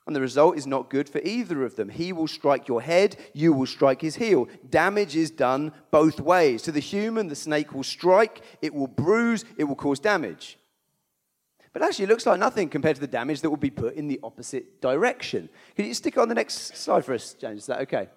And 0.07 0.17
the 0.17 0.21
result 0.21 0.57
is 0.57 0.67
not 0.67 0.91
good 0.91 1.09
for 1.09 1.21
either 1.21 1.65
of 1.65 1.77
them. 1.77 1.89
He 1.89 2.13
will 2.13 2.27
strike 2.27 2.67
your 2.67 2.83
head, 2.83 3.17
you 3.33 3.53
will 3.53 3.67
strike 3.67 4.01
his 4.01 4.17
heel. 4.17 4.49
Damage 4.69 5.15
is 5.15 5.31
done 5.31 5.73
both 5.91 6.21
ways. 6.21 6.63
To 6.63 6.73
the 6.73 6.81
human, 6.81 7.29
the 7.29 7.37
snake 7.37 7.73
will 7.73 7.85
strike, 7.85 8.43
it 8.61 8.75
will 8.75 8.89
bruise, 8.89 9.45
it 9.57 9.65
will 9.65 9.77
cause 9.77 10.01
damage. 10.01 10.59
But 11.73 11.83
actually, 11.83 12.07
it 12.07 12.09
looks 12.09 12.27
like 12.27 12.39
nothing 12.39 12.69
compared 12.69 12.97
to 12.97 13.01
the 13.01 13.07
damage 13.07 13.41
that 13.41 13.51
will 13.51 13.57
be 13.57 13.71
put 13.71 13.95
in 13.95 14.09
the 14.09 14.21
opposite 14.23 14.81
direction. 14.83 15.49
Can 15.75 15.87
you 15.87 15.95
stick 15.95 16.17
it 16.17 16.21
on 16.21 16.29
the 16.29 16.35
next 16.35 16.77
slide 16.77 17.05
for 17.05 17.15
us, 17.15 17.35
James? 17.35 17.61
Is 17.61 17.67
that 17.67 17.81
okay? 17.83 18.09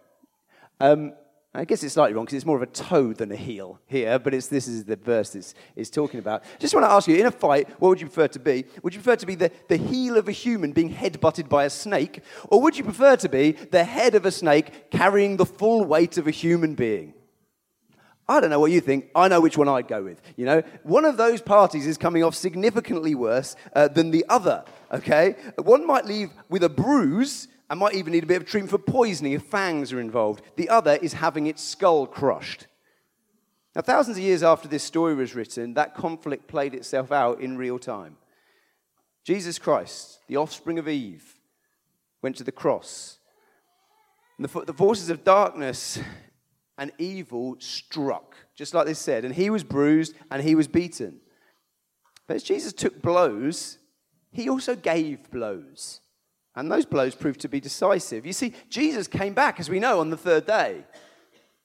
Um, 0.79 1.13
I 1.55 1.63
guess 1.63 1.83
it's 1.83 1.93
slightly 1.93 2.13
wrong 2.13 2.25
because 2.25 2.35
it's 2.35 2.45
more 2.45 2.57
of 2.57 2.61
a 2.61 2.67
toe 2.67 3.13
than 3.13 3.31
a 3.31 3.35
heel 3.35 3.79
here, 3.85 4.19
but 4.19 4.33
it's, 4.33 4.47
this 4.47 4.67
is 4.67 4.83
the 4.83 4.97
verse 4.97 5.35
it's, 5.35 5.55
it's 5.77 5.89
talking 5.89 6.19
about. 6.19 6.43
Just 6.59 6.73
want 6.73 6.85
to 6.85 6.91
ask 6.91 7.07
you, 7.07 7.15
in 7.15 7.25
a 7.25 7.31
fight, 7.31 7.69
what 7.79 7.89
would 7.89 8.01
you 8.01 8.07
prefer 8.07 8.27
to 8.27 8.39
be? 8.39 8.65
Would 8.83 8.93
you 8.93 8.99
prefer 8.99 9.15
to 9.15 9.25
be 9.25 9.35
the, 9.35 9.51
the 9.69 9.77
heel 9.77 10.17
of 10.17 10.27
a 10.27 10.33
human 10.33 10.73
being 10.73 10.89
head-butted 10.89 11.47
by 11.47 11.63
a 11.63 11.69
snake, 11.69 12.21
or 12.49 12.61
would 12.61 12.77
you 12.77 12.83
prefer 12.83 13.15
to 13.15 13.29
be 13.29 13.53
the 13.53 13.85
head 13.85 14.15
of 14.15 14.25
a 14.25 14.31
snake 14.31 14.91
carrying 14.91 15.37
the 15.37 15.45
full 15.45 15.85
weight 15.85 16.17
of 16.17 16.27
a 16.27 16.31
human 16.31 16.75
being? 16.75 17.13
I 18.27 18.41
don't 18.41 18.49
know 18.49 18.59
what 18.59 18.71
you 18.71 18.81
think. 18.81 19.11
I 19.15 19.27
know 19.27 19.39
which 19.39 19.57
one 19.57 19.69
I'd 19.69 19.87
go 19.87 20.03
with. 20.03 20.19
You 20.35 20.45
know, 20.45 20.63
one 20.83 21.05
of 21.05 21.15
those 21.15 21.41
parties 21.41 21.87
is 21.87 21.97
coming 21.97 22.23
off 22.23 22.35
significantly 22.35 23.15
worse 23.15 23.55
uh, 23.73 23.87
than 23.87 24.11
the 24.11 24.25
other. 24.27 24.65
Okay, 24.91 25.35
one 25.57 25.87
might 25.87 26.05
leave 26.05 26.31
with 26.49 26.63
a 26.63 26.69
bruise 26.69 27.47
and 27.69 27.79
might 27.79 27.95
even 27.95 28.13
need 28.13 28.23
a 28.23 28.27
bit 28.27 28.41
of 28.41 28.47
treatment 28.47 28.71
for 28.71 28.77
poisoning 28.77 29.33
if 29.33 29.43
fangs 29.43 29.91
are 29.91 29.99
involved. 29.99 30.43
The 30.55 30.69
other 30.69 30.95
is 31.01 31.13
having 31.13 31.47
its 31.47 31.63
skull 31.63 32.05
crushed. 32.05 32.67
Now, 33.75 33.81
thousands 33.81 34.17
of 34.17 34.23
years 34.23 34.43
after 34.43 34.67
this 34.67 34.83
story 34.83 35.15
was 35.15 35.35
written, 35.35 35.73
that 35.73 35.95
conflict 35.95 36.47
played 36.47 36.73
itself 36.73 37.11
out 37.11 37.41
in 37.41 37.57
real 37.57 37.77
time. 37.77 38.17
Jesus 39.23 39.59
Christ, 39.59 40.19
the 40.27 40.37
offspring 40.37 40.79
of 40.79 40.87
Eve, 40.87 41.35
went 42.21 42.37
to 42.37 42.43
the 42.43 42.51
cross. 42.51 43.17
And 44.37 44.47
the, 44.47 44.61
the 44.61 44.73
forces 44.73 45.09
of 45.09 45.23
darkness 45.23 45.99
and 46.77 46.91
evil 46.97 47.55
struck, 47.59 48.35
just 48.55 48.73
like 48.73 48.85
they 48.85 48.93
said. 48.93 49.25
And 49.25 49.33
he 49.33 49.49
was 49.49 49.63
bruised 49.63 50.13
and 50.29 50.43
he 50.43 50.55
was 50.55 50.67
beaten. 50.67 51.19
But 52.27 52.35
as 52.35 52.43
Jesus 52.43 52.73
took 52.73 53.01
blows, 53.01 53.77
he 54.31 54.49
also 54.49 54.75
gave 54.75 55.31
blows. 55.31 56.01
And 56.55 56.71
those 56.71 56.85
blows 56.85 57.15
proved 57.15 57.41
to 57.41 57.49
be 57.49 57.59
decisive. 57.59 58.25
You 58.25 58.33
see, 58.33 58.53
Jesus 58.69 59.07
came 59.07 59.33
back, 59.33 59.59
as 59.59 59.69
we 59.69 59.79
know, 59.79 59.99
on 59.99 60.09
the 60.09 60.17
third 60.17 60.45
day. 60.45 60.85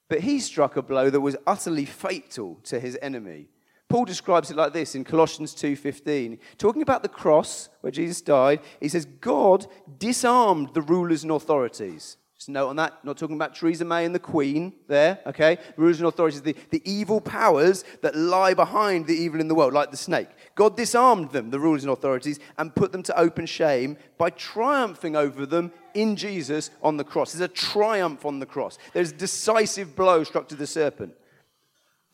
But 0.08 0.20
he 0.20 0.40
struck 0.40 0.76
a 0.76 0.82
blow 0.82 1.08
that 1.10 1.20
was 1.20 1.36
utterly 1.46 1.84
fatal 1.84 2.58
to 2.64 2.80
his 2.80 2.98
enemy. 3.00 3.48
Paul 3.88 4.04
describes 4.04 4.50
it 4.50 4.56
like 4.56 4.72
this 4.72 4.94
in 4.94 5.04
Colossians 5.04 5.52
2:15. 5.54 6.38
Talking 6.58 6.82
about 6.82 7.02
the 7.02 7.08
cross 7.08 7.68
where 7.80 7.90
Jesus 7.90 8.20
died, 8.20 8.60
he 8.80 8.88
says 8.88 9.04
God 9.04 9.66
disarmed 9.98 10.74
the 10.74 10.82
rulers 10.82 11.24
and 11.24 11.32
authorities. 11.32 12.16
Just 12.36 12.48
note 12.48 12.68
on 12.68 12.76
that, 12.76 13.04
not 13.04 13.18
talking 13.18 13.36
about 13.36 13.54
Theresa 13.54 13.84
May 13.84 14.06
and 14.06 14.14
the 14.14 14.18
Queen 14.18 14.72
there, 14.88 15.18
okay? 15.26 15.58
Rulers 15.76 15.98
and 15.98 16.08
authorities, 16.08 16.40
the, 16.40 16.56
the 16.70 16.80
evil 16.90 17.20
powers 17.20 17.84
that 18.00 18.16
lie 18.16 18.54
behind 18.54 19.06
the 19.06 19.14
evil 19.14 19.40
in 19.40 19.48
the 19.48 19.54
world, 19.54 19.74
like 19.74 19.90
the 19.90 19.96
snake. 19.96 20.28
God 20.60 20.76
disarmed 20.76 21.30
them, 21.30 21.48
the 21.48 21.58
rulers 21.58 21.84
and 21.84 21.90
authorities, 21.90 22.38
and 22.58 22.74
put 22.74 22.92
them 22.92 23.02
to 23.04 23.18
open 23.18 23.46
shame 23.46 23.96
by 24.18 24.28
triumphing 24.28 25.16
over 25.16 25.46
them 25.46 25.72
in 25.94 26.16
Jesus 26.16 26.68
on 26.82 26.98
the 26.98 27.02
cross. 27.02 27.32
There's 27.32 27.50
a 27.50 27.54
triumph 27.54 28.26
on 28.26 28.40
the 28.40 28.44
cross. 28.44 28.76
There's 28.92 29.10
a 29.10 29.14
decisive 29.14 29.96
blow 29.96 30.22
struck 30.22 30.48
to 30.48 30.54
the 30.54 30.66
serpent. 30.66 31.14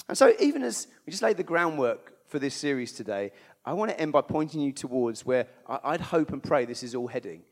And 0.09 0.17
so, 0.17 0.33
even 0.39 0.63
as 0.63 0.87
we 1.05 1.11
just 1.11 1.25
laid 1.25 1.39
the 1.39 1.43
groundwork 1.43 2.13
for 2.29 2.39
this 2.39 2.55
series 2.55 2.93
today, 2.93 3.33
I 3.65 3.73
want 3.73 3.91
to 3.91 4.01
end 4.01 4.13
by 4.13 4.21
pointing 4.21 4.61
you 4.61 4.71
towards 4.71 5.27
where 5.27 5.49
I'd 5.67 6.01
hope 6.01 6.31
and 6.31 6.41
pray 6.41 6.67
this 6.67 6.85
is 6.85 6.95
all 6.95 7.09
heading. 7.09 7.43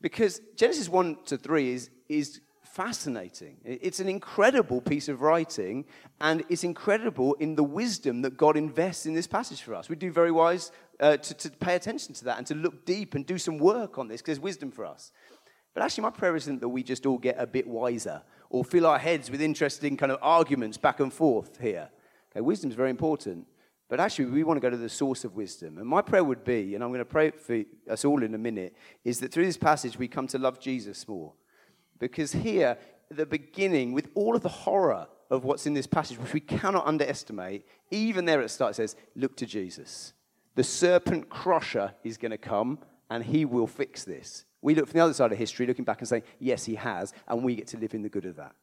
Because 0.00 0.40
Genesis 0.56 0.88
1 0.88 1.24
to 1.26 1.36
3 1.36 1.72
is, 1.74 1.90
is 2.08 2.40
fascinating. 2.78 3.56
It's 3.64 3.98
an 3.98 4.08
incredible 4.08 4.80
piece 4.80 5.08
of 5.08 5.20
writing, 5.20 5.84
and 6.20 6.44
it's 6.48 6.62
incredible 6.62 7.34
in 7.40 7.56
the 7.56 7.64
wisdom 7.64 8.22
that 8.22 8.36
God 8.36 8.56
invests 8.56 9.04
in 9.04 9.14
this 9.14 9.26
passage 9.26 9.62
for 9.62 9.74
us. 9.74 9.88
We'd 9.88 9.98
do 9.98 10.12
very 10.12 10.30
wise 10.30 10.70
uh, 11.00 11.16
to, 11.16 11.34
to 11.34 11.50
pay 11.50 11.74
attention 11.74 12.14
to 12.14 12.24
that 12.26 12.38
and 12.38 12.46
to 12.46 12.54
look 12.54 12.86
deep 12.86 13.16
and 13.16 13.26
do 13.26 13.36
some 13.36 13.58
work 13.58 13.98
on 13.98 14.06
this 14.06 14.20
because 14.20 14.36
there's 14.36 14.44
wisdom 14.44 14.70
for 14.70 14.86
us. 14.86 15.10
But 15.74 15.82
actually, 15.82 16.02
my 16.02 16.10
prayer 16.10 16.36
isn't 16.36 16.60
that 16.60 16.68
we 16.68 16.84
just 16.84 17.04
all 17.04 17.18
get 17.18 17.34
a 17.36 17.48
bit 17.48 17.66
wiser 17.66 18.22
or 18.48 18.64
fill 18.64 18.86
our 18.86 19.00
heads 19.00 19.28
with 19.28 19.42
interesting 19.42 19.96
kind 19.96 20.12
of 20.12 20.20
arguments 20.22 20.78
back 20.78 21.00
and 21.00 21.12
forth 21.12 21.58
here. 21.60 21.88
Okay, 22.30 22.42
wisdom 22.42 22.70
is 22.70 22.76
very 22.76 22.90
important. 22.90 23.44
But 23.88 23.98
actually, 23.98 24.26
we 24.26 24.44
want 24.44 24.58
to 24.58 24.60
go 24.60 24.70
to 24.70 24.76
the 24.76 24.88
source 24.88 25.24
of 25.24 25.34
wisdom. 25.34 25.78
And 25.78 25.86
my 25.88 26.00
prayer 26.00 26.22
would 26.22 26.44
be, 26.44 26.76
and 26.76 26.84
I'm 26.84 26.90
going 26.90 27.00
to 27.00 27.04
pray 27.04 27.32
for 27.32 27.60
us 27.90 28.04
all 28.04 28.22
in 28.22 28.34
a 28.36 28.38
minute, 28.38 28.76
is 29.04 29.18
that 29.18 29.32
through 29.32 29.46
this 29.46 29.56
passage 29.56 29.98
we 29.98 30.06
come 30.06 30.28
to 30.28 30.38
love 30.38 30.60
Jesus 30.60 31.08
more. 31.08 31.32
Because 31.98 32.32
here, 32.32 32.78
at 33.10 33.16
the 33.16 33.26
beginning, 33.26 33.92
with 33.92 34.08
all 34.14 34.36
of 34.36 34.42
the 34.42 34.48
horror 34.48 35.06
of 35.30 35.44
what's 35.44 35.66
in 35.66 35.74
this 35.74 35.86
passage, 35.86 36.18
which 36.18 36.32
we 36.32 36.40
cannot 36.40 36.86
underestimate, 36.86 37.66
even 37.90 38.24
there 38.24 38.40
at 38.40 38.44
the 38.44 38.48
start 38.48 38.72
it 38.72 38.74
says, 38.74 38.96
Look 39.14 39.36
to 39.36 39.46
Jesus. 39.46 40.12
The 40.54 40.64
serpent 40.64 41.28
crusher 41.28 41.94
is 42.02 42.16
going 42.16 42.30
to 42.30 42.38
come, 42.38 42.78
and 43.10 43.24
he 43.24 43.44
will 43.44 43.66
fix 43.66 44.04
this. 44.04 44.44
We 44.60 44.74
look 44.74 44.88
from 44.88 44.98
the 44.98 45.04
other 45.04 45.14
side 45.14 45.30
of 45.30 45.38
history, 45.38 45.66
looking 45.66 45.84
back 45.84 46.00
and 46.00 46.08
saying, 46.08 46.24
Yes, 46.38 46.64
he 46.64 46.74
has, 46.76 47.12
and 47.26 47.42
we 47.42 47.56
get 47.56 47.68
to 47.68 47.78
live 47.78 47.94
in 47.94 48.02
the 48.02 48.08
good 48.08 48.24
of 48.24 48.36
that. 48.36 48.54